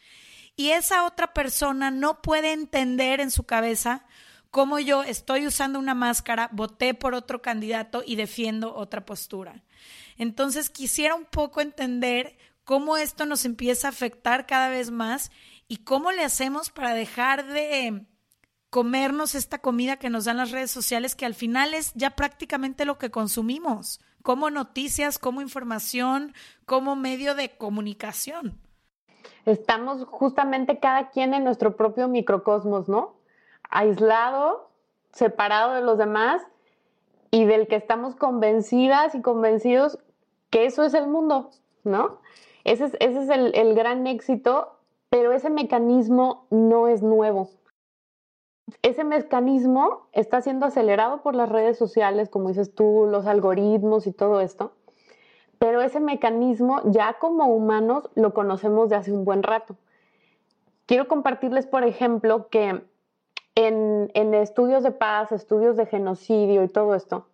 Y 0.58 0.72
esa 0.72 1.06
otra 1.06 1.34
persona 1.34 1.90
no 1.90 2.22
puede 2.22 2.52
entender 2.52 3.22
en 3.22 3.32
su 3.32 3.44
cabeza 3.44 4.06
cómo 4.52 4.80
yo 4.80 5.04
estoy 5.04 5.48
usando 5.48 5.80
una 5.80 5.96
máscara, 5.96 6.50
voté 6.52 6.94
por 6.94 7.14
otro 7.14 7.42
candidato 7.42 8.04
y 8.06 8.16
defiendo 8.16 8.76
otra 8.76 9.06
postura. 9.06 9.64
Entonces 10.18 10.70
quisiera 10.70 11.16
un 11.16 11.26
poco 11.26 11.62
entender 11.62 12.38
cómo 12.64 12.98
esto 12.98 13.26
nos 13.26 13.46
empieza 13.46 13.88
a 13.88 13.92
afectar 13.92 14.46
cada 14.46 14.70
vez 14.70 14.92
más 14.92 15.32
y 15.68 15.78
cómo 15.78 16.12
le 16.12 16.24
hacemos 16.24 16.70
para 16.70 16.94
dejar 16.94 17.48
de 17.48 18.06
comernos 18.76 19.36
esta 19.36 19.60
comida 19.60 19.96
que 19.96 20.10
nos 20.10 20.26
dan 20.26 20.36
las 20.36 20.52
redes 20.52 20.70
sociales, 20.70 21.16
que 21.16 21.26
al 21.26 21.34
final 21.34 21.74
es 21.74 21.94
ya 21.94 22.10
prácticamente 22.10 22.84
lo 22.84 22.98
que 22.98 23.10
consumimos, 23.10 24.02
como 24.22 24.50
noticias, 24.50 25.18
como 25.18 25.40
información, 25.40 26.34
como 26.66 26.98
medio 26.98 27.36
de 27.36 27.56
comunicación. 27.56 28.60
Estamos 29.46 30.04
justamente 30.04 30.78
cada 30.80 31.10
quien 31.12 31.34
en 31.34 31.46
nuestro 31.46 31.78
propio 31.78 32.10
microcosmos, 32.10 32.90
¿no? 32.90 33.16
Aislado, 33.70 34.70
separado 35.14 35.76
de 35.76 35.82
los 35.82 35.98
demás 35.98 36.42
y 37.32 37.46
del 37.46 37.70
que 37.70 37.78
estamos 37.78 38.18
convencidas 38.18 39.16
y 39.16 39.22
convencidos 39.22 40.00
que 40.50 40.66
eso 40.66 40.84
es 40.84 40.94
el 40.94 41.08
mundo, 41.08 41.52
¿no? 41.86 42.20
Ese 42.66 42.88
es, 42.88 42.98
ese 43.00 43.24
es 43.24 43.30
el, 43.30 43.56
el 43.56 43.74
gran 43.74 44.06
éxito, 44.06 44.78
pero 45.10 45.32
ese 45.32 45.50
mecanismo 45.50 46.46
no 46.50 46.90
es 46.90 47.02
nuevo 47.02 47.50
ese 48.82 49.04
mecanismo 49.04 50.08
está 50.12 50.42
siendo 50.42 50.66
acelerado 50.66 51.22
por 51.22 51.36
las 51.36 51.50
redes 51.50 51.78
sociales, 51.78 52.30
como 52.30 52.50
dices 52.50 52.74
tú, 52.74 53.08
los 53.10 53.28
algoritmos 53.28 54.08
y 54.08 54.12
todo 54.12 54.42
esto, 54.42 54.74
pero 55.60 55.82
ese 55.82 56.00
mecanismo 56.00 56.82
ya 56.86 57.14
como 57.20 57.46
humanos 57.48 58.10
lo 58.16 58.34
conocemos 58.34 58.90
de 58.90 58.96
hace 58.96 59.12
un 59.12 59.24
buen 59.24 59.44
rato. 59.44 59.76
Quiero 60.86 61.08
compartirles, 61.08 61.66
por 61.66 61.84
ejemplo, 61.84 62.50
que 62.50 62.84
en, 63.56 64.12
en 64.14 64.34
estudios 64.34 64.84
de 64.84 64.92
paz, 64.92 65.32
estudios 65.32 65.78
de 65.78 65.86
genocidio 65.86 66.64
y 66.64 66.68
todo 66.68 66.94
esto, 66.96 67.28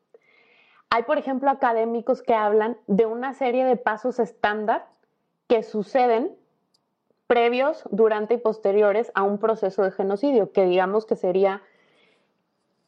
hay, 0.90 1.04
por 1.04 1.18
ejemplo, 1.18 1.50
académicos 1.50 2.22
que 2.22 2.34
hablan 2.34 2.78
de 2.88 3.06
una 3.06 3.34
serie 3.34 3.66
de 3.66 3.78
pasos 3.78 4.20
estándar 4.20 4.88
que 5.48 5.64
suceden 5.64 6.38
previos, 7.32 7.86
durante 7.92 8.34
y 8.34 8.38
posteriores 8.38 9.10
a 9.16 9.24
un 9.24 9.38
proceso 9.38 9.84
de 9.84 9.92
genocidio, 9.92 10.52
que 10.52 10.66
digamos 10.66 11.06
que 11.06 11.16
sería 11.16 11.62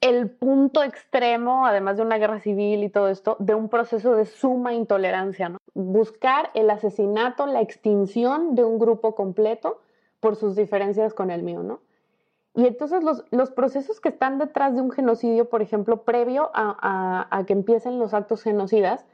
el 0.02 0.32
punto 0.32 0.84
extremo, 0.84 1.66
además 1.66 1.96
de 1.96 2.04
una 2.04 2.18
guerra 2.18 2.42
civil 2.42 2.84
y 2.84 2.90
todo 2.90 3.08
esto, 3.08 3.38
de 3.40 3.56
un 3.56 3.70
proceso 3.70 4.16
de 4.16 4.26
suma 4.26 4.74
intolerancia, 4.74 5.48
¿no? 5.48 5.60
Buscar 5.74 6.50
el 6.56 6.70
asesinato, 6.70 7.46
la 7.46 7.62
extinción 7.62 8.54
de 8.54 8.66
un 8.66 8.80
grupo 8.80 9.16
completo 9.16 9.80
por 10.20 10.36
sus 10.36 10.58
diferencias 10.58 11.14
con 11.14 11.32
el 11.32 11.42
mío, 11.42 11.64
¿no? 11.64 11.80
Y 12.54 12.68
entonces 12.68 13.02
los, 13.02 13.50
procesos 13.52 14.02
que 14.02 14.10
están 14.10 14.40
detrás 14.40 14.76
de 14.76 14.82
un 14.82 14.92
genocidio, 14.92 15.48
por 15.48 15.62
ejemplo, 15.62 16.02
previo 16.04 16.52
a, 16.54 17.28
a 17.32 17.46
que 17.46 17.54
empiecen 17.54 17.98
los 17.98 18.14
actos 18.14 18.44
genocidas, 18.44 19.06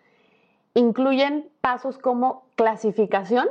incluyen 0.73 1.51
pasos 1.61 1.99
como 1.99 2.45
clasificación, 2.55 3.47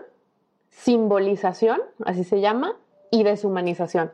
simbolización, 0.70 1.80
así 2.04 2.24
se 2.24 2.40
llama, 2.40 2.76
y 3.10 3.22
deshumanización. 3.22 4.12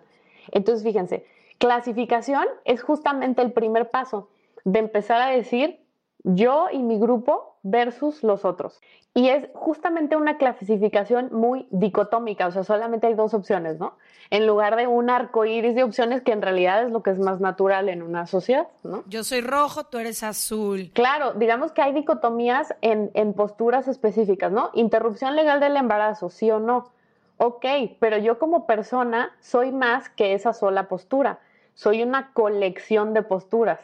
Entonces, 0.53 0.85
fíjense, 0.85 1.27
clasificación 1.59 2.47
es 2.64 2.83
justamente 2.83 3.43
el 3.43 3.53
primer 3.53 3.90
paso 3.90 4.29
de 4.64 4.79
empezar 4.79 5.21
a 5.21 5.29
decir 5.29 5.81
yo 6.23 6.69
y 6.73 6.83
mi 6.83 6.99
grupo 6.99 7.54
versus 7.64 8.22
los 8.22 8.44
otros. 8.44 8.81
Y 9.14 9.29
es 9.29 9.48
justamente 9.55 10.16
una 10.16 10.37
clasificación 10.37 11.31
muy 11.33 11.66
dicotómica, 11.70 12.46
o 12.46 12.53
sea, 12.53 12.62
solamente 12.62 13.07
hay 13.07 13.14
dos 13.14 13.33
opciones, 13.33 13.79
¿no? 13.81 13.96
En 14.31 14.46
lugar 14.46 14.77
de 14.77 14.87
un 14.87 15.09
arco 15.09 15.44
iris 15.44 15.74
de 15.74 15.83
opciones 15.83 16.22
que 16.22 16.33
en 16.33 16.42
realidad 16.42 16.85
es 16.85 16.92
lo 16.92 17.03
que 17.03 17.11
es 17.11 17.18
más 17.18 17.40
natural 17.40 17.88
en 17.88 18.03
una 18.03 18.27
sociedad, 18.27 18.68
¿no? 18.83 19.03
Yo 19.07 19.24
soy 19.24 19.40
rojo, 19.40 19.85
tú 19.85 19.98
eres 19.98 20.22
azul. 20.22 20.90
Claro, 20.92 21.33
digamos 21.35 21.72
que 21.72 21.81
hay 21.81 21.92
dicotomías 21.92 22.74
en, 22.83 23.11
en 23.14 23.33
posturas 23.33 23.88
específicas, 23.88 24.53
¿no? 24.53 24.70
Interrupción 24.74 25.35
legal 25.35 25.59
del 25.59 25.77
embarazo, 25.77 26.29
sí 26.29 26.50
o 26.50 26.61
no. 26.61 26.92
Ok, 27.38 27.64
pero 27.98 28.18
yo 28.18 28.38
como 28.38 28.66
persona 28.66 29.33
soy 29.40 29.72
más 29.72 30.09
que 30.11 30.35
esa 30.35 30.53
sola 30.53 30.87
postura, 30.88 31.40
soy 31.74 32.03
una 32.03 32.33
colección 32.33 33.14
de 33.14 33.22
posturas. 33.22 33.81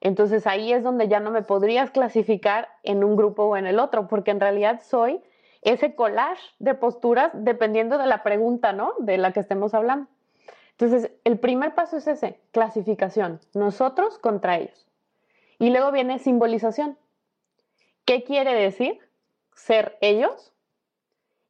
Entonces 0.00 0.46
ahí 0.46 0.72
es 0.72 0.82
donde 0.82 1.08
ya 1.08 1.20
no 1.20 1.30
me 1.30 1.42
podrías 1.42 1.90
clasificar 1.90 2.68
en 2.82 3.02
un 3.02 3.16
grupo 3.16 3.44
o 3.44 3.56
en 3.56 3.66
el 3.66 3.78
otro, 3.78 4.06
porque 4.06 4.30
en 4.30 4.40
realidad 4.40 4.80
soy 4.82 5.20
ese 5.62 5.94
collage 5.94 6.42
de 6.58 6.74
posturas 6.74 7.30
dependiendo 7.34 7.98
de 7.98 8.06
la 8.06 8.22
pregunta, 8.22 8.72
¿no? 8.72 8.94
De 8.98 9.18
la 9.18 9.32
que 9.32 9.40
estemos 9.40 9.74
hablando. 9.74 10.08
Entonces, 10.72 11.10
el 11.24 11.40
primer 11.40 11.74
paso 11.74 11.96
es 11.96 12.06
ese, 12.06 12.40
clasificación, 12.52 13.40
nosotros 13.54 14.18
contra 14.18 14.58
ellos. 14.58 14.86
Y 15.58 15.70
luego 15.70 15.90
viene 15.90 16.20
simbolización. 16.20 16.96
¿Qué 18.04 18.22
quiere 18.22 18.54
decir 18.54 19.00
ser 19.54 19.98
ellos? 20.00 20.52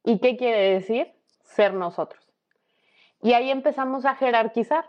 ¿Y 0.03 0.17
qué 0.19 0.35
quiere 0.35 0.73
decir 0.73 1.13
ser 1.43 1.75
nosotros? 1.75 2.25
Y 3.21 3.33
ahí 3.33 3.51
empezamos 3.51 4.05
a 4.05 4.15
jerarquizar, 4.15 4.85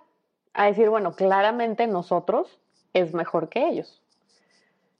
a 0.54 0.66
decir, 0.66 0.88
bueno, 0.88 1.12
claramente 1.12 1.86
nosotros 1.86 2.59
es 2.92 3.14
mejor 3.14 3.48
que 3.48 3.68
ellos. 3.68 4.03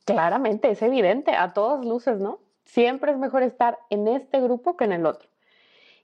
Claramente, 0.05 0.71
es 0.71 0.83
evidente, 0.83 1.35
a 1.35 1.53
todas 1.53 1.85
luces, 1.85 2.21
¿no? 2.21 2.39
Siempre 2.65 3.13
es 3.13 3.19
mejor 3.19 3.43
estar 3.43 3.79
en 3.91 4.09
este 4.09 4.41
grupo 4.41 4.77
que 4.77 4.85
en 4.85 4.93
el 4.93 5.07
otro. 5.07 5.29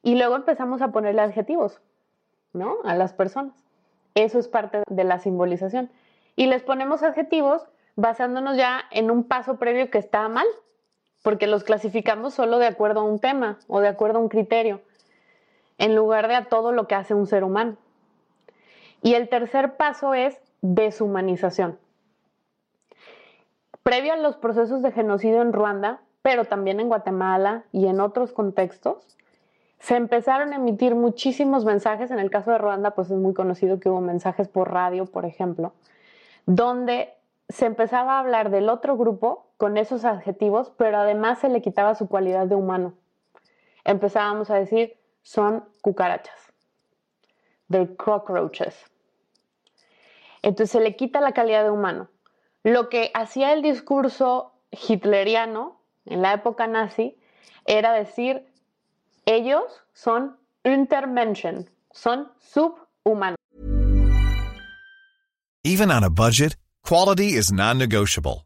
Y 0.03 0.15
luego 0.17 0.37
empezamos 0.37 0.83
a 0.83 0.93
ponerle 0.93 1.23
adjetivos, 1.23 1.81
¿no? 2.53 2.77
A 2.85 2.95
las 2.95 3.13
personas. 3.13 3.55
Eso 4.15 4.39
es 4.39 4.49
parte 4.49 4.83
de 4.89 5.05
la 5.05 5.19
simbolización. 5.19 5.91
Y 6.37 6.47
les 6.47 6.63
ponemos 6.63 7.03
adjetivos 7.03 7.67
basándonos 7.97 8.57
ya 8.57 8.85
en 8.91 9.11
un 9.11 9.25
paso 9.25 9.57
previo 9.59 9.91
que 9.91 9.99
está 9.99 10.29
mal, 10.29 10.47
porque 11.23 11.47
los 11.47 11.65
clasificamos 11.65 12.35
solo 12.35 12.59
de 12.59 12.67
acuerdo 12.67 13.01
a 13.01 13.05
un 13.05 13.19
tema 13.19 13.59
o 13.69 13.81
de 13.81 13.89
acuerdo 13.89 14.19
a 14.19 14.23
un 14.23 14.29
criterio, 14.29 14.81
en 15.79 15.95
lugar 15.95 16.29
de 16.29 16.37
a 16.37 16.45
todo 16.45 16.73
lo 16.73 16.87
que 16.87 16.95
hace 16.95 17.15
un 17.15 17.27
ser 17.27 17.43
humano. 17.43 17.77
Y 19.03 19.15
el 19.15 19.29
tercer 19.29 19.77
paso 19.77 20.15
es 20.15 20.39
deshumanización. 20.63 21.79
Previo 23.83 24.15
a 24.15 24.17
los 24.17 24.37
procesos 24.37 24.83
de 24.83 24.93
genocidio 24.93 25.43
en 25.43 25.53
Ruanda, 25.53 26.01
pero 26.23 26.45
también 26.45 26.81
en 26.81 26.89
Guatemala 26.89 27.65
y 27.71 27.87
en 27.87 28.01
otros 28.01 28.33
contextos, 28.33 29.17
se 29.79 29.95
empezaron 29.95 30.53
a 30.53 30.57
emitir 30.57 30.95
muchísimos 30.95 31.65
mensajes. 31.65 32.11
En 32.11 32.19
el 32.19 32.31
caso 32.31 32.51
de 32.51 32.59
Ruanda, 32.59 32.93
pues 32.93 33.11
es 33.11 33.17
muy 33.17 33.35
conocido 33.35 33.79
que 33.79 33.89
hubo 33.89 34.01
mensajes 34.01 34.49
por 34.49 34.73
radio, 34.73 35.07
por 35.07 35.25
ejemplo, 35.25 35.73
donde 36.47 37.15
se 37.49 37.67
empezaba 37.67 38.17
a 38.17 38.21
hablar 38.21 38.51
del 38.51 38.69
otro 38.69 38.97
grupo 38.97 39.47
con 39.57 39.77
esos 39.77 40.05
adjetivos, 40.05 40.73
pero 40.77 40.99
además 40.99 41.39
se 41.39 41.49
le 41.49 41.63
quitaba 41.63 41.95
su 41.95 42.09
cualidad 42.09 42.47
de 42.47 42.57
humano. 42.57 42.95
Empezábamos 43.85 44.51
a 44.51 44.57
decir, 44.57 44.99
son 45.23 45.65
cucarachas, 45.81 46.53
the 47.71 47.95
cockroaches, 47.97 48.91
entonces 50.47 50.71
se 50.71 50.81
le 50.81 50.95
quita 50.95 51.21
la 51.21 51.33
calidad 51.33 51.65
de 51.65 51.71
humano. 51.71 52.09
Lo 52.63 52.89
que 52.89 53.11
hacía 53.15 53.53
el 53.53 53.63
discurso 53.63 54.53
hitleriano 54.71 55.81
en 56.05 56.23
la 56.23 56.35
época 56.35 56.69
nazi 56.69 57.19
era 57.65 57.93
decir, 57.93 58.47
ellos 59.25 59.65
son 59.93 60.37
Untermenschen, 60.65 61.69
son 61.91 62.29
subhumanos. 62.39 63.37
Even 65.65 65.91
on 65.91 66.05
a 66.05 66.11
budget, 66.11 66.57
quality 66.85 67.35
is 67.37 67.51
non-negotiable. 67.51 68.46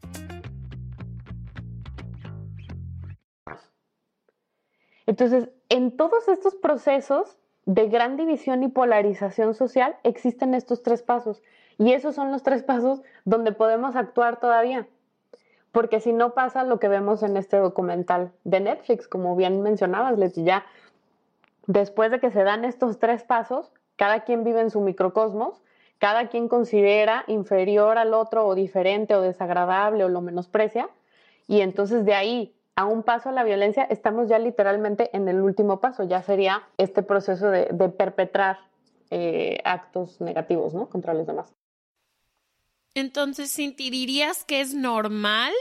Entonces, 5.11 5.49
en 5.67 5.97
todos 5.97 6.29
estos 6.29 6.55
procesos 6.55 7.37
de 7.65 7.89
gran 7.89 8.15
división 8.15 8.63
y 8.63 8.69
polarización 8.69 9.53
social 9.55 9.97
existen 10.03 10.53
estos 10.53 10.83
tres 10.83 11.01
pasos. 11.03 11.43
Y 11.77 11.91
esos 11.91 12.15
son 12.15 12.31
los 12.31 12.43
tres 12.43 12.63
pasos 12.63 13.01
donde 13.25 13.51
podemos 13.51 13.97
actuar 13.97 14.39
todavía. 14.39 14.87
Porque 15.73 15.99
si 15.99 16.13
no 16.13 16.33
pasa 16.33 16.63
lo 16.63 16.79
que 16.79 16.87
vemos 16.87 17.23
en 17.23 17.35
este 17.35 17.57
documental 17.57 18.31
de 18.45 18.61
Netflix, 18.61 19.09
como 19.09 19.35
bien 19.35 19.61
mencionabas, 19.61 20.17
Leti, 20.17 20.45
ya 20.45 20.65
después 21.67 22.09
de 22.09 22.21
que 22.21 22.31
se 22.31 22.45
dan 22.45 22.63
estos 22.63 22.97
tres 22.97 23.25
pasos, 23.25 23.73
cada 23.97 24.21
quien 24.21 24.45
vive 24.45 24.61
en 24.61 24.69
su 24.69 24.79
microcosmos, 24.79 25.61
cada 25.97 26.29
quien 26.29 26.47
considera 26.47 27.25
inferior 27.27 27.97
al 27.97 28.13
otro 28.13 28.47
o 28.47 28.55
diferente 28.55 29.13
o 29.13 29.19
desagradable 29.19 30.05
o 30.05 30.07
lo 30.07 30.21
menosprecia, 30.21 30.87
y 31.49 31.59
entonces 31.59 32.05
de 32.05 32.13
ahí 32.13 32.55
a 32.75 32.85
un 32.85 33.03
paso 33.03 33.29
a 33.29 33.31
la 33.31 33.43
violencia, 33.43 33.83
estamos 33.83 34.29
ya 34.29 34.39
literalmente 34.39 35.09
en 35.15 35.27
el 35.27 35.41
último 35.41 35.79
paso, 35.79 36.03
ya 36.03 36.21
sería 36.23 36.63
este 36.77 37.03
proceso 37.03 37.49
de, 37.49 37.65
perpetrar 37.89 38.59
eh, 39.09 39.59
actos 39.63 40.21
negativos 40.21 40.73
¿no? 40.73 40.89
contra 40.89 41.13
los 41.13 41.27
demás. 41.27 41.53
Entonces, 42.93 43.55
¿dirías 43.55 44.43
que 44.43 44.61
es 44.61 44.73
normal 44.73 45.53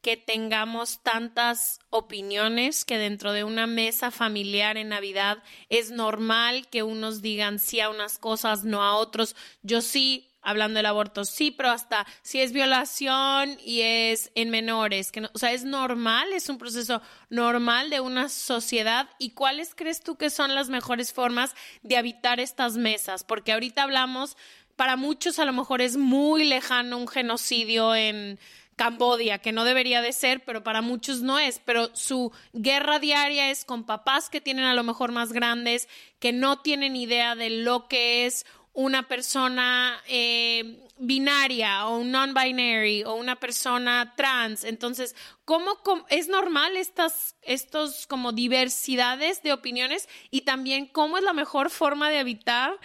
que 0.00 0.16
tengamos 0.16 1.00
tantas 1.02 1.78
opiniones 1.90 2.84
que 2.84 2.98
dentro 2.98 3.32
de 3.32 3.44
una 3.44 3.68
mesa 3.68 4.10
familiar 4.10 4.76
en 4.76 4.88
Navidad 4.88 5.38
es 5.68 5.92
normal 5.92 6.66
que 6.68 6.82
unos 6.82 7.22
digan 7.22 7.60
sí 7.60 7.80
a 7.80 7.88
unas 7.88 8.18
cosas, 8.18 8.64
no 8.64 8.82
a 8.82 8.96
otros? 8.96 9.36
Yo 9.62 9.80
sí 9.80 10.31
hablando 10.42 10.78
del 10.78 10.86
aborto, 10.86 11.24
sí, 11.24 11.50
pero 11.50 11.70
hasta 11.70 12.06
si 12.22 12.40
es 12.40 12.52
violación 12.52 13.56
y 13.64 13.80
es 13.82 14.30
en 14.34 14.50
menores, 14.50 15.12
que 15.12 15.22
no, 15.22 15.30
o 15.32 15.38
sea, 15.38 15.52
es 15.52 15.64
normal, 15.64 16.32
es 16.32 16.48
un 16.48 16.58
proceso 16.58 17.00
normal 17.30 17.90
de 17.90 18.00
una 18.00 18.28
sociedad. 18.28 19.08
¿Y 19.18 19.30
cuáles 19.30 19.74
crees 19.74 20.02
tú 20.02 20.16
que 20.16 20.30
son 20.30 20.54
las 20.54 20.68
mejores 20.68 21.12
formas 21.12 21.54
de 21.82 21.96
habitar 21.96 22.40
estas 22.40 22.76
mesas? 22.76 23.24
Porque 23.24 23.52
ahorita 23.52 23.84
hablamos, 23.84 24.36
para 24.76 24.96
muchos 24.96 25.38
a 25.38 25.44
lo 25.44 25.52
mejor 25.52 25.80
es 25.80 25.96
muy 25.96 26.44
lejano 26.44 26.98
un 26.98 27.08
genocidio 27.08 27.94
en 27.94 28.38
Cambodia, 28.76 29.38
que 29.38 29.52
no 29.52 29.64
debería 29.64 30.00
de 30.00 30.12
ser, 30.12 30.42
pero 30.44 30.64
para 30.64 30.80
muchos 30.80 31.20
no 31.20 31.38
es, 31.38 31.60
pero 31.64 31.94
su 31.94 32.32
guerra 32.52 32.98
diaria 32.98 33.50
es 33.50 33.64
con 33.64 33.84
papás 33.84 34.30
que 34.30 34.40
tienen 34.40 34.64
a 34.64 34.74
lo 34.74 34.82
mejor 34.82 35.12
más 35.12 35.32
grandes, 35.32 35.88
que 36.18 36.32
no 36.32 36.60
tienen 36.60 36.96
idea 36.96 37.34
de 37.34 37.50
lo 37.50 37.86
que 37.86 38.26
es 38.26 38.46
una 38.74 39.06
persona 39.06 40.02
eh, 40.08 40.88
binaria 40.96 41.86
o 41.86 41.98
un 41.98 42.10
non-binary 42.10 43.04
o 43.04 43.14
una 43.14 43.36
persona 43.36 44.14
trans. 44.16 44.64
Entonces, 44.64 45.14
¿cómo, 45.44 45.76
es 46.08 46.28
normal 46.28 46.76
estas 46.76 47.36
estos 47.42 48.06
como 48.06 48.32
diversidades 48.32 49.42
de 49.42 49.52
opiniones 49.52 50.08
y 50.30 50.42
también 50.42 50.86
cómo 50.86 51.18
es 51.18 51.24
la 51.24 51.34
mejor 51.34 51.68
forma 51.68 52.08
de 52.08 52.18
habitar? 52.18 52.78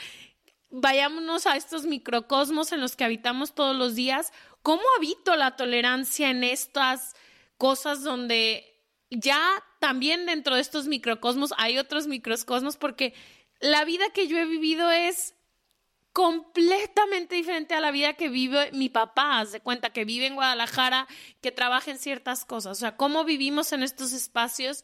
Vayámonos 0.69 1.47
a 1.47 1.55
estos 1.55 1.85
microcosmos 1.85 2.73
en 2.73 2.81
los 2.81 2.97
que 2.97 3.05
habitamos 3.05 3.55
todos 3.55 3.75
los 3.75 3.95
días. 3.95 4.33
¿Cómo 4.63 4.83
habito 4.97 5.37
la 5.37 5.55
tolerancia 5.55 6.29
en 6.29 6.43
estas 6.43 7.15
cosas 7.57 8.03
donde 8.03 8.65
ya 9.09 9.63
también 9.79 10.25
dentro 10.25 10.55
de 10.55 10.61
estos 10.61 10.87
microcosmos 10.87 11.53
hay 11.57 11.77
otros 11.77 12.07
microcosmos? 12.07 12.75
Porque 12.75 13.13
la 13.61 13.85
vida 13.85 14.09
que 14.13 14.27
yo 14.27 14.37
he 14.37 14.45
vivido 14.45 14.91
es 14.91 15.36
completamente 16.17 17.35
diferente 17.35 17.75
a 17.75 17.79
la 17.79 17.91
vida 17.91 18.13
que 18.13 18.27
vive 18.27 18.71
mi 18.71 18.89
papá, 18.89 19.45
de 19.45 19.59
cuenta 19.59 19.91
que 19.91 20.03
vive 20.03 20.25
en 20.25 20.33
Guadalajara, 20.33 21.05
que 21.41 21.51
trabaja 21.51 21.91
en 21.91 21.99
ciertas 21.99 22.43
cosas, 22.43 22.71
o 22.71 22.79
sea, 22.79 22.97
cómo 22.97 23.23
vivimos 23.23 23.71
en 23.71 23.83
estos 23.83 24.13
espacios. 24.13 24.83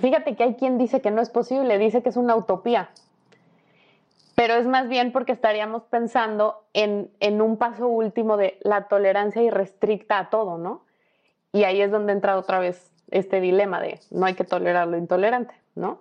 Fíjate 0.00 0.36
que 0.36 0.44
hay 0.44 0.54
quien 0.54 0.78
dice 0.78 1.00
que 1.00 1.10
no 1.10 1.22
es 1.22 1.28
posible, 1.28 1.76
dice 1.76 2.04
que 2.04 2.10
es 2.10 2.16
una 2.16 2.36
utopía, 2.36 2.90
pero 4.36 4.54
es 4.54 4.64
más 4.64 4.88
bien 4.88 5.10
porque 5.10 5.32
estaríamos 5.32 5.82
pensando 5.90 6.62
en, 6.72 7.10
en 7.18 7.42
un 7.42 7.56
paso 7.56 7.88
último 7.88 8.36
de 8.36 8.56
la 8.62 8.86
tolerancia 8.86 9.42
irrestricta 9.42 10.20
a 10.20 10.30
todo, 10.30 10.56
¿no? 10.56 10.84
Y 11.52 11.64
ahí 11.64 11.80
es 11.80 11.90
donde 11.90 12.12
entra 12.12 12.38
otra 12.38 12.60
vez 12.60 12.92
este 13.10 13.40
dilema 13.40 13.80
de 13.80 13.98
no 14.12 14.24
hay 14.24 14.34
que 14.34 14.44
tolerar 14.44 14.86
lo 14.86 14.98
intolerante, 14.98 15.54
¿no? 15.74 16.00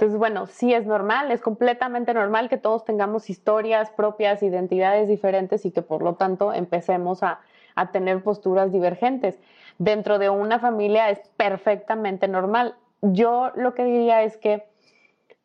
Entonces, 0.00 0.18
bueno, 0.18 0.46
sí 0.46 0.72
es 0.72 0.86
normal, 0.86 1.30
es 1.30 1.42
completamente 1.42 2.14
normal 2.14 2.48
que 2.48 2.56
todos 2.56 2.86
tengamos 2.86 3.28
historias 3.28 3.90
propias, 3.90 4.42
identidades 4.42 5.08
diferentes 5.08 5.66
y 5.66 5.72
que 5.72 5.82
por 5.82 6.00
lo 6.00 6.14
tanto 6.14 6.54
empecemos 6.54 7.22
a, 7.22 7.40
tener 7.92 8.22
posturas 8.22 8.72
divergentes. 8.72 9.38
Dentro 9.78 10.18
de 10.18 10.30
una 10.30 10.58
familia 10.58 11.10
es 11.10 11.18
perfectamente 11.36 12.28
normal. 12.28 12.76
Yo 13.02 13.52
lo 13.56 13.74
que 13.74 13.84
diría 13.84 14.22
es 14.22 14.38
que 14.38 14.64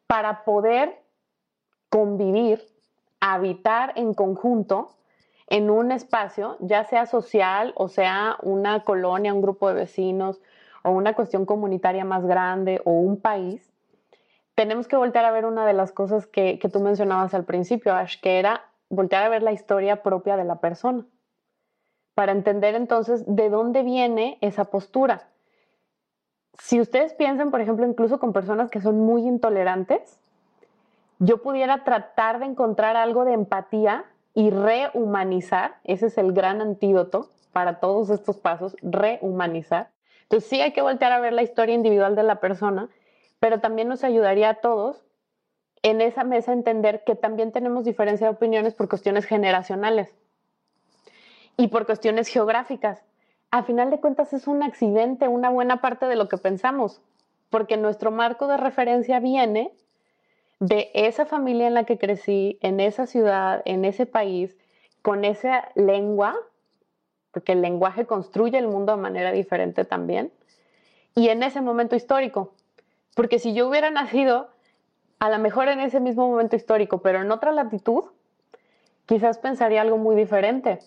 para 0.07 0.45
poder 0.45 1.01
convivir, 1.89 2.61
habitar 3.19 3.91
en 3.97 4.13
conjunto 4.13 4.95
en 5.47 5.69
un 5.69 5.91
espacio, 5.91 6.55
ya 6.61 6.85
sea 6.85 7.07
social 7.07 7.73
o 7.75 7.89
sea 7.89 8.37
una 8.41 8.85
colonia, 8.85 9.33
un 9.33 9.41
grupo 9.41 9.67
de 9.67 9.75
vecinos 9.75 10.39
o 10.81 10.91
una 10.91 11.13
cuestión 11.13 11.45
comunitaria 11.45 12.05
más 12.05 12.25
grande 12.25 12.81
o 12.85 12.91
un 12.91 13.19
país, 13.19 13.74
tenemos 14.55 14.87
que 14.87 14.95
voltear 14.95 15.25
a 15.25 15.31
ver 15.31 15.45
una 15.45 15.67
de 15.67 15.73
las 15.73 15.91
cosas 15.91 16.25
que, 16.27 16.57
tú 16.71 16.79
mencionabas 16.79 17.33
al 17.33 17.43
principio, 17.43 17.93
Ash, 17.93 18.19
que 18.19 18.39
era 18.39 18.71
voltear 18.89 19.23
a 19.23 19.29
ver 19.29 19.43
la 19.43 19.51
historia 19.51 20.01
propia 20.01 20.37
de 20.37 20.45
la 20.45 20.59
persona, 20.59 21.05
para 22.15 22.31
entender 22.31 22.75
entonces 22.75 23.23
de 23.27 23.49
dónde 23.49 23.83
viene 23.83 24.37
esa 24.41 24.65
postura. 24.65 25.27
Si 26.57 26.79
ustedes 26.79 27.13
piensan, 27.13 27.51
por 27.51 27.59
ejemplo, 27.59 27.85
incluso 27.85 28.17
con 28.17 28.31
personas 28.31 28.71
que 28.71 28.79
son 28.79 29.01
muy 29.01 29.27
intolerantes, 29.27 30.21
yo 31.19 31.41
pudiera 31.41 31.83
tratar 31.83 32.39
de 32.39 32.45
encontrar 32.45 32.95
algo 32.95 33.25
de 33.25 33.33
empatía 33.33 34.05
y 34.33 34.51
rehumanizar, 34.51 35.79
ese 35.83 36.07
es 36.07 36.17
el 36.17 36.31
gran 36.31 36.61
antídoto 36.61 37.29
para 37.51 37.79
todos 37.79 38.09
estos 38.09 38.37
pasos, 38.37 38.75
rehumanizar. 38.81 39.91
Entonces 40.23 40.49
sí 40.49 40.61
hay 40.61 40.71
que 40.71 40.81
voltear 40.81 41.11
a 41.11 41.19
ver 41.19 41.33
la 41.33 41.43
historia 41.43 41.75
individual 41.75 42.15
de 42.15 42.23
la 42.23 42.39
persona 42.39 42.89
pero 43.45 43.59
también 43.59 43.87
nos 43.87 44.03
ayudaría 44.03 44.49
a 44.49 44.53
todos 44.55 45.05
en 45.83 46.01
esa 46.01 46.23
mesa 46.23 46.51
entender 46.51 47.03
que 47.03 47.13
también 47.13 47.51
tenemos 47.51 47.85
diferencia 47.85 48.25
de 48.25 48.33
opiniones 48.33 48.73
por 48.73 48.89
cuestiones 48.89 49.25
generacionales 49.25 50.09
y 51.55 51.67
por 51.67 51.85
cuestiones 51.85 52.27
geográficas. 52.27 53.03
A 53.51 53.61
final 53.61 53.91
de 53.91 53.99
cuentas 53.99 54.33
es 54.33 54.47
un 54.47 54.63
accidente, 54.63 55.27
una 55.27 55.51
buena 55.51 55.79
parte 55.79 56.07
de 56.07 56.15
lo 56.15 56.27
que 56.27 56.39
pensamos, 56.39 57.03
porque 57.51 57.77
nuestro 57.77 58.09
marco 58.09 58.47
de 58.47 58.57
referencia 58.57 59.19
viene 59.19 59.71
de 60.59 60.89
esa 60.95 61.27
familia 61.27 61.67
en 61.67 61.75
la 61.75 61.83
que 61.83 61.99
crecí, 61.99 62.57
en 62.61 62.79
esa 62.79 63.05
ciudad, 63.05 63.61
en 63.65 63.85
ese 63.85 64.07
país, 64.07 64.57
con 65.03 65.23
esa 65.23 65.69
lengua, 65.75 66.35
porque 67.29 67.51
el 67.51 67.61
lenguaje 67.61 68.07
construye 68.07 68.57
el 68.57 68.69
mundo 68.69 68.95
de 68.95 69.03
manera 69.03 69.31
diferente 69.31 69.85
también, 69.85 70.31
y 71.13 71.29
en 71.29 71.43
ese 71.43 71.61
momento 71.61 71.95
histórico. 71.95 72.55
Porque 73.15 73.39
si 73.39 73.53
yo 73.53 73.67
hubiera 73.67 73.89
nacido, 73.89 74.49
a 75.19 75.29
lo 75.29 75.39
mejor 75.39 75.69
en 75.69 75.79
ese 75.79 75.99
mismo 75.99 76.29
momento 76.29 76.55
histórico, 76.55 76.99
pero 77.01 77.21
en 77.21 77.31
otra 77.31 77.51
latitud, 77.51 78.03
quizás 79.07 79.39
pensaría 79.39 79.81
algo 79.81 79.97
muy 79.97 80.15
diferente. 80.15 80.79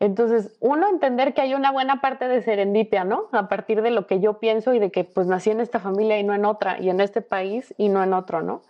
Entonces, 0.00 0.56
uno, 0.60 0.88
entender 0.88 1.32
que 1.32 1.40
hay 1.40 1.54
una 1.54 1.70
buena 1.70 2.00
parte 2.00 2.28
de 2.28 2.42
serendipia, 2.42 3.04
¿no? 3.04 3.28
A 3.32 3.48
partir 3.48 3.80
de 3.80 3.90
lo 3.90 4.06
que 4.06 4.20
yo 4.20 4.38
pienso 4.40 4.74
y 4.74 4.78
de 4.78 4.90
que 4.90 5.04
pues 5.04 5.28
nací 5.28 5.50
en 5.50 5.60
esta 5.60 5.78
familia 5.78 6.18
y 6.18 6.24
no 6.24 6.34
en 6.34 6.44
otra, 6.44 6.80
y 6.80 6.90
en 6.90 7.00
este 7.00 7.22
país 7.22 7.72
y 7.78 7.88
no 7.88 8.02
en 8.02 8.12
otro, 8.12 8.42
¿no? 8.42 8.62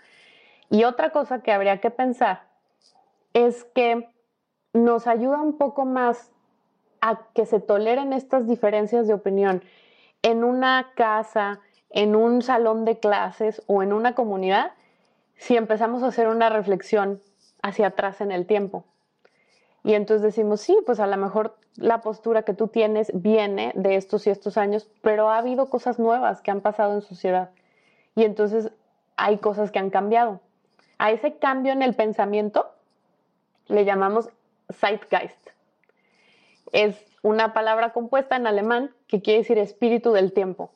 Y 0.70 0.85
otra 0.85 1.11
cosa 1.11 1.42
que 1.42 1.53
habría 1.53 1.81
que 1.81 1.90
pensar 1.90 2.42
es 3.33 3.64
que 3.64 4.09
nos 4.73 5.07
ayuda 5.07 5.40
un 5.40 5.57
poco 5.57 5.87
más 5.87 6.31
a 7.01 7.20
que 7.35 7.47
se 7.47 7.61
toleren 7.61 8.12
estas 8.12 8.47
diferencias 8.47 9.07
de 9.07 9.14
opinión 9.14 9.62
en 10.23 10.44
una 10.44 10.92
casa, 10.94 11.61
en 11.95 12.17
un 12.17 12.43
salón 12.43 12.85
de 12.85 12.99
clases 12.99 13.63
o 13.69 13.81
en 13.83 13.93
una 13.93 14.17
comunidad, 14.17 14.73
si 15.37 15.57
empezamos 15.57 16.03
a 16.03 16.09
hacer 16.09 16.27
una 16.27 16.51
reflexión 16.51 17.23
hacia 17.63 17.87
atrás 17.87 18.21
en 18.21 18.33
el 18.33 18.47
tiempo. 18.47 18.85
Y 19.85 19.95
entonces 19.95 20.23
decimos, 20.23 20.61
sí, 20.61 20.77
pues 20.85 20.99
a 20.99 21.07
lo 21.07 21.17
mejor 21.17 21.57
la 21.77 22.01
postura 22.01 22.43
que 22.43 22.53
tú 22.53 22.67
tienes 22.67 23.13
viene 23.15 23.71
de 23.77 23.95
estos 23.95 24.27
y 24.27 24.31
estos 24.31 24.59
años, 24.59 24.89
pero 25.03 25.31
ha 25.31 25.39
habido 25.39 25.71
cosas 25.71 26.01
nuevas 26.01 26.43
que 26.43 26.51
han 26.51 26.63
pasado 26.63 26.95
en 26.95 27.03
sociedad. 27.03 27.51
Y 28.17 28.25
entonces 28.25 28.73
hay 29.17 29.39
cosas 29.39 29.71
que 29.71 29.79
han 29.79 29.91
cambiado. 29.91 30.41
A 30.99 31.13
ese 31.13 31.37
cambio 31.37 31.73
en 31.73 31.83
el 31.83 31.95
pensamiento 31.95 32.73
le 33.69 33.85
llamamos 33.85 34.31
Zeitgeist. 34.73 35.51
Es 36.73 36.97
una 37.23 37.53
palabra 37.53 37.93
compuesta 37.93 38.35
en 38.35 38.49
alemán 38.49 38.91
que 39.07 39.23
quiere 39.23 39.41
decir 39.41 39.59
espíritu 39.59 40.13
del 40.13 40.33
tiempo. 40.33 40.73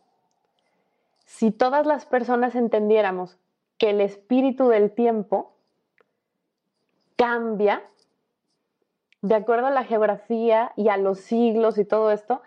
Si 1.28 1.50
todas 1.50 1.84
las 1.84 2.06
personas 2.06 2.54
entendiéramos 2.54 3.36
que 3.76 3.90
el 3.90 4.00
espíritu 4.00 4.68
del 4.68 4.90
tiempo 4.90 5.52
cambia 7.16 7.82
de 9.20 9.34
acuerdo 9.34 9.66
a 9.66 9.70
la 9.70 9.84
geografía 9.84 10.72
y 10.74 10.88
a 10.88 10.96
los 10.96 11.20
siglos 11.20 11.76
y 11.76 11.84
todo 11.84 12.12
esto, 12.12 12.40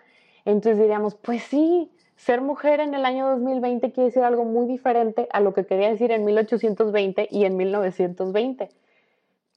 entonces 0.44 0.78
diríamos, 0.78 1.14
pues 1.14 1.44
sí, 1.44 1.92
ser 2.16 2.40
mujer 2.40 2.80
en 2.80 2.94
el 2.94 3.04
año 3.04 3.28
2020 3.28 3.92
quiere 3.92 4.08
decir 4.08 4.24
algo 4.24 4.44
muy 4.44 4.66
diferente 4.66 5.28
a 5.32 5.38
lo 5.38 5.54
que 5.54 5.64
quería 5.64 5.88
decir 5.88 6.10
en 6.10 6.24
1820 6.24 7.28
y 7.30 7.44
en 7.44 7.56
1920 7.56 8.68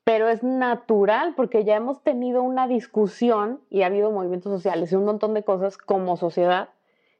pero 0.03 0.29
es 0.29 0.43
natural 0.43 1.33
porque 1.35 1.63
ya 1.63 1.75
hemos 1.75 2.03
tenido 2.03 2.43
una 2.43 2.67
discusión 2.67 3.59
y 3.71 3.81
ha 3.81 3.87
habido 3.87 4.11
movimientos 4.11 4.51
sociales 4.51 4.91
y 4.91 4.95
un 4.95 5.05
montón 5.05 5.33
de 5.33 5.43
cosas 5.43 5.77
como 5.79 6.15
sociedad 6.15 6.69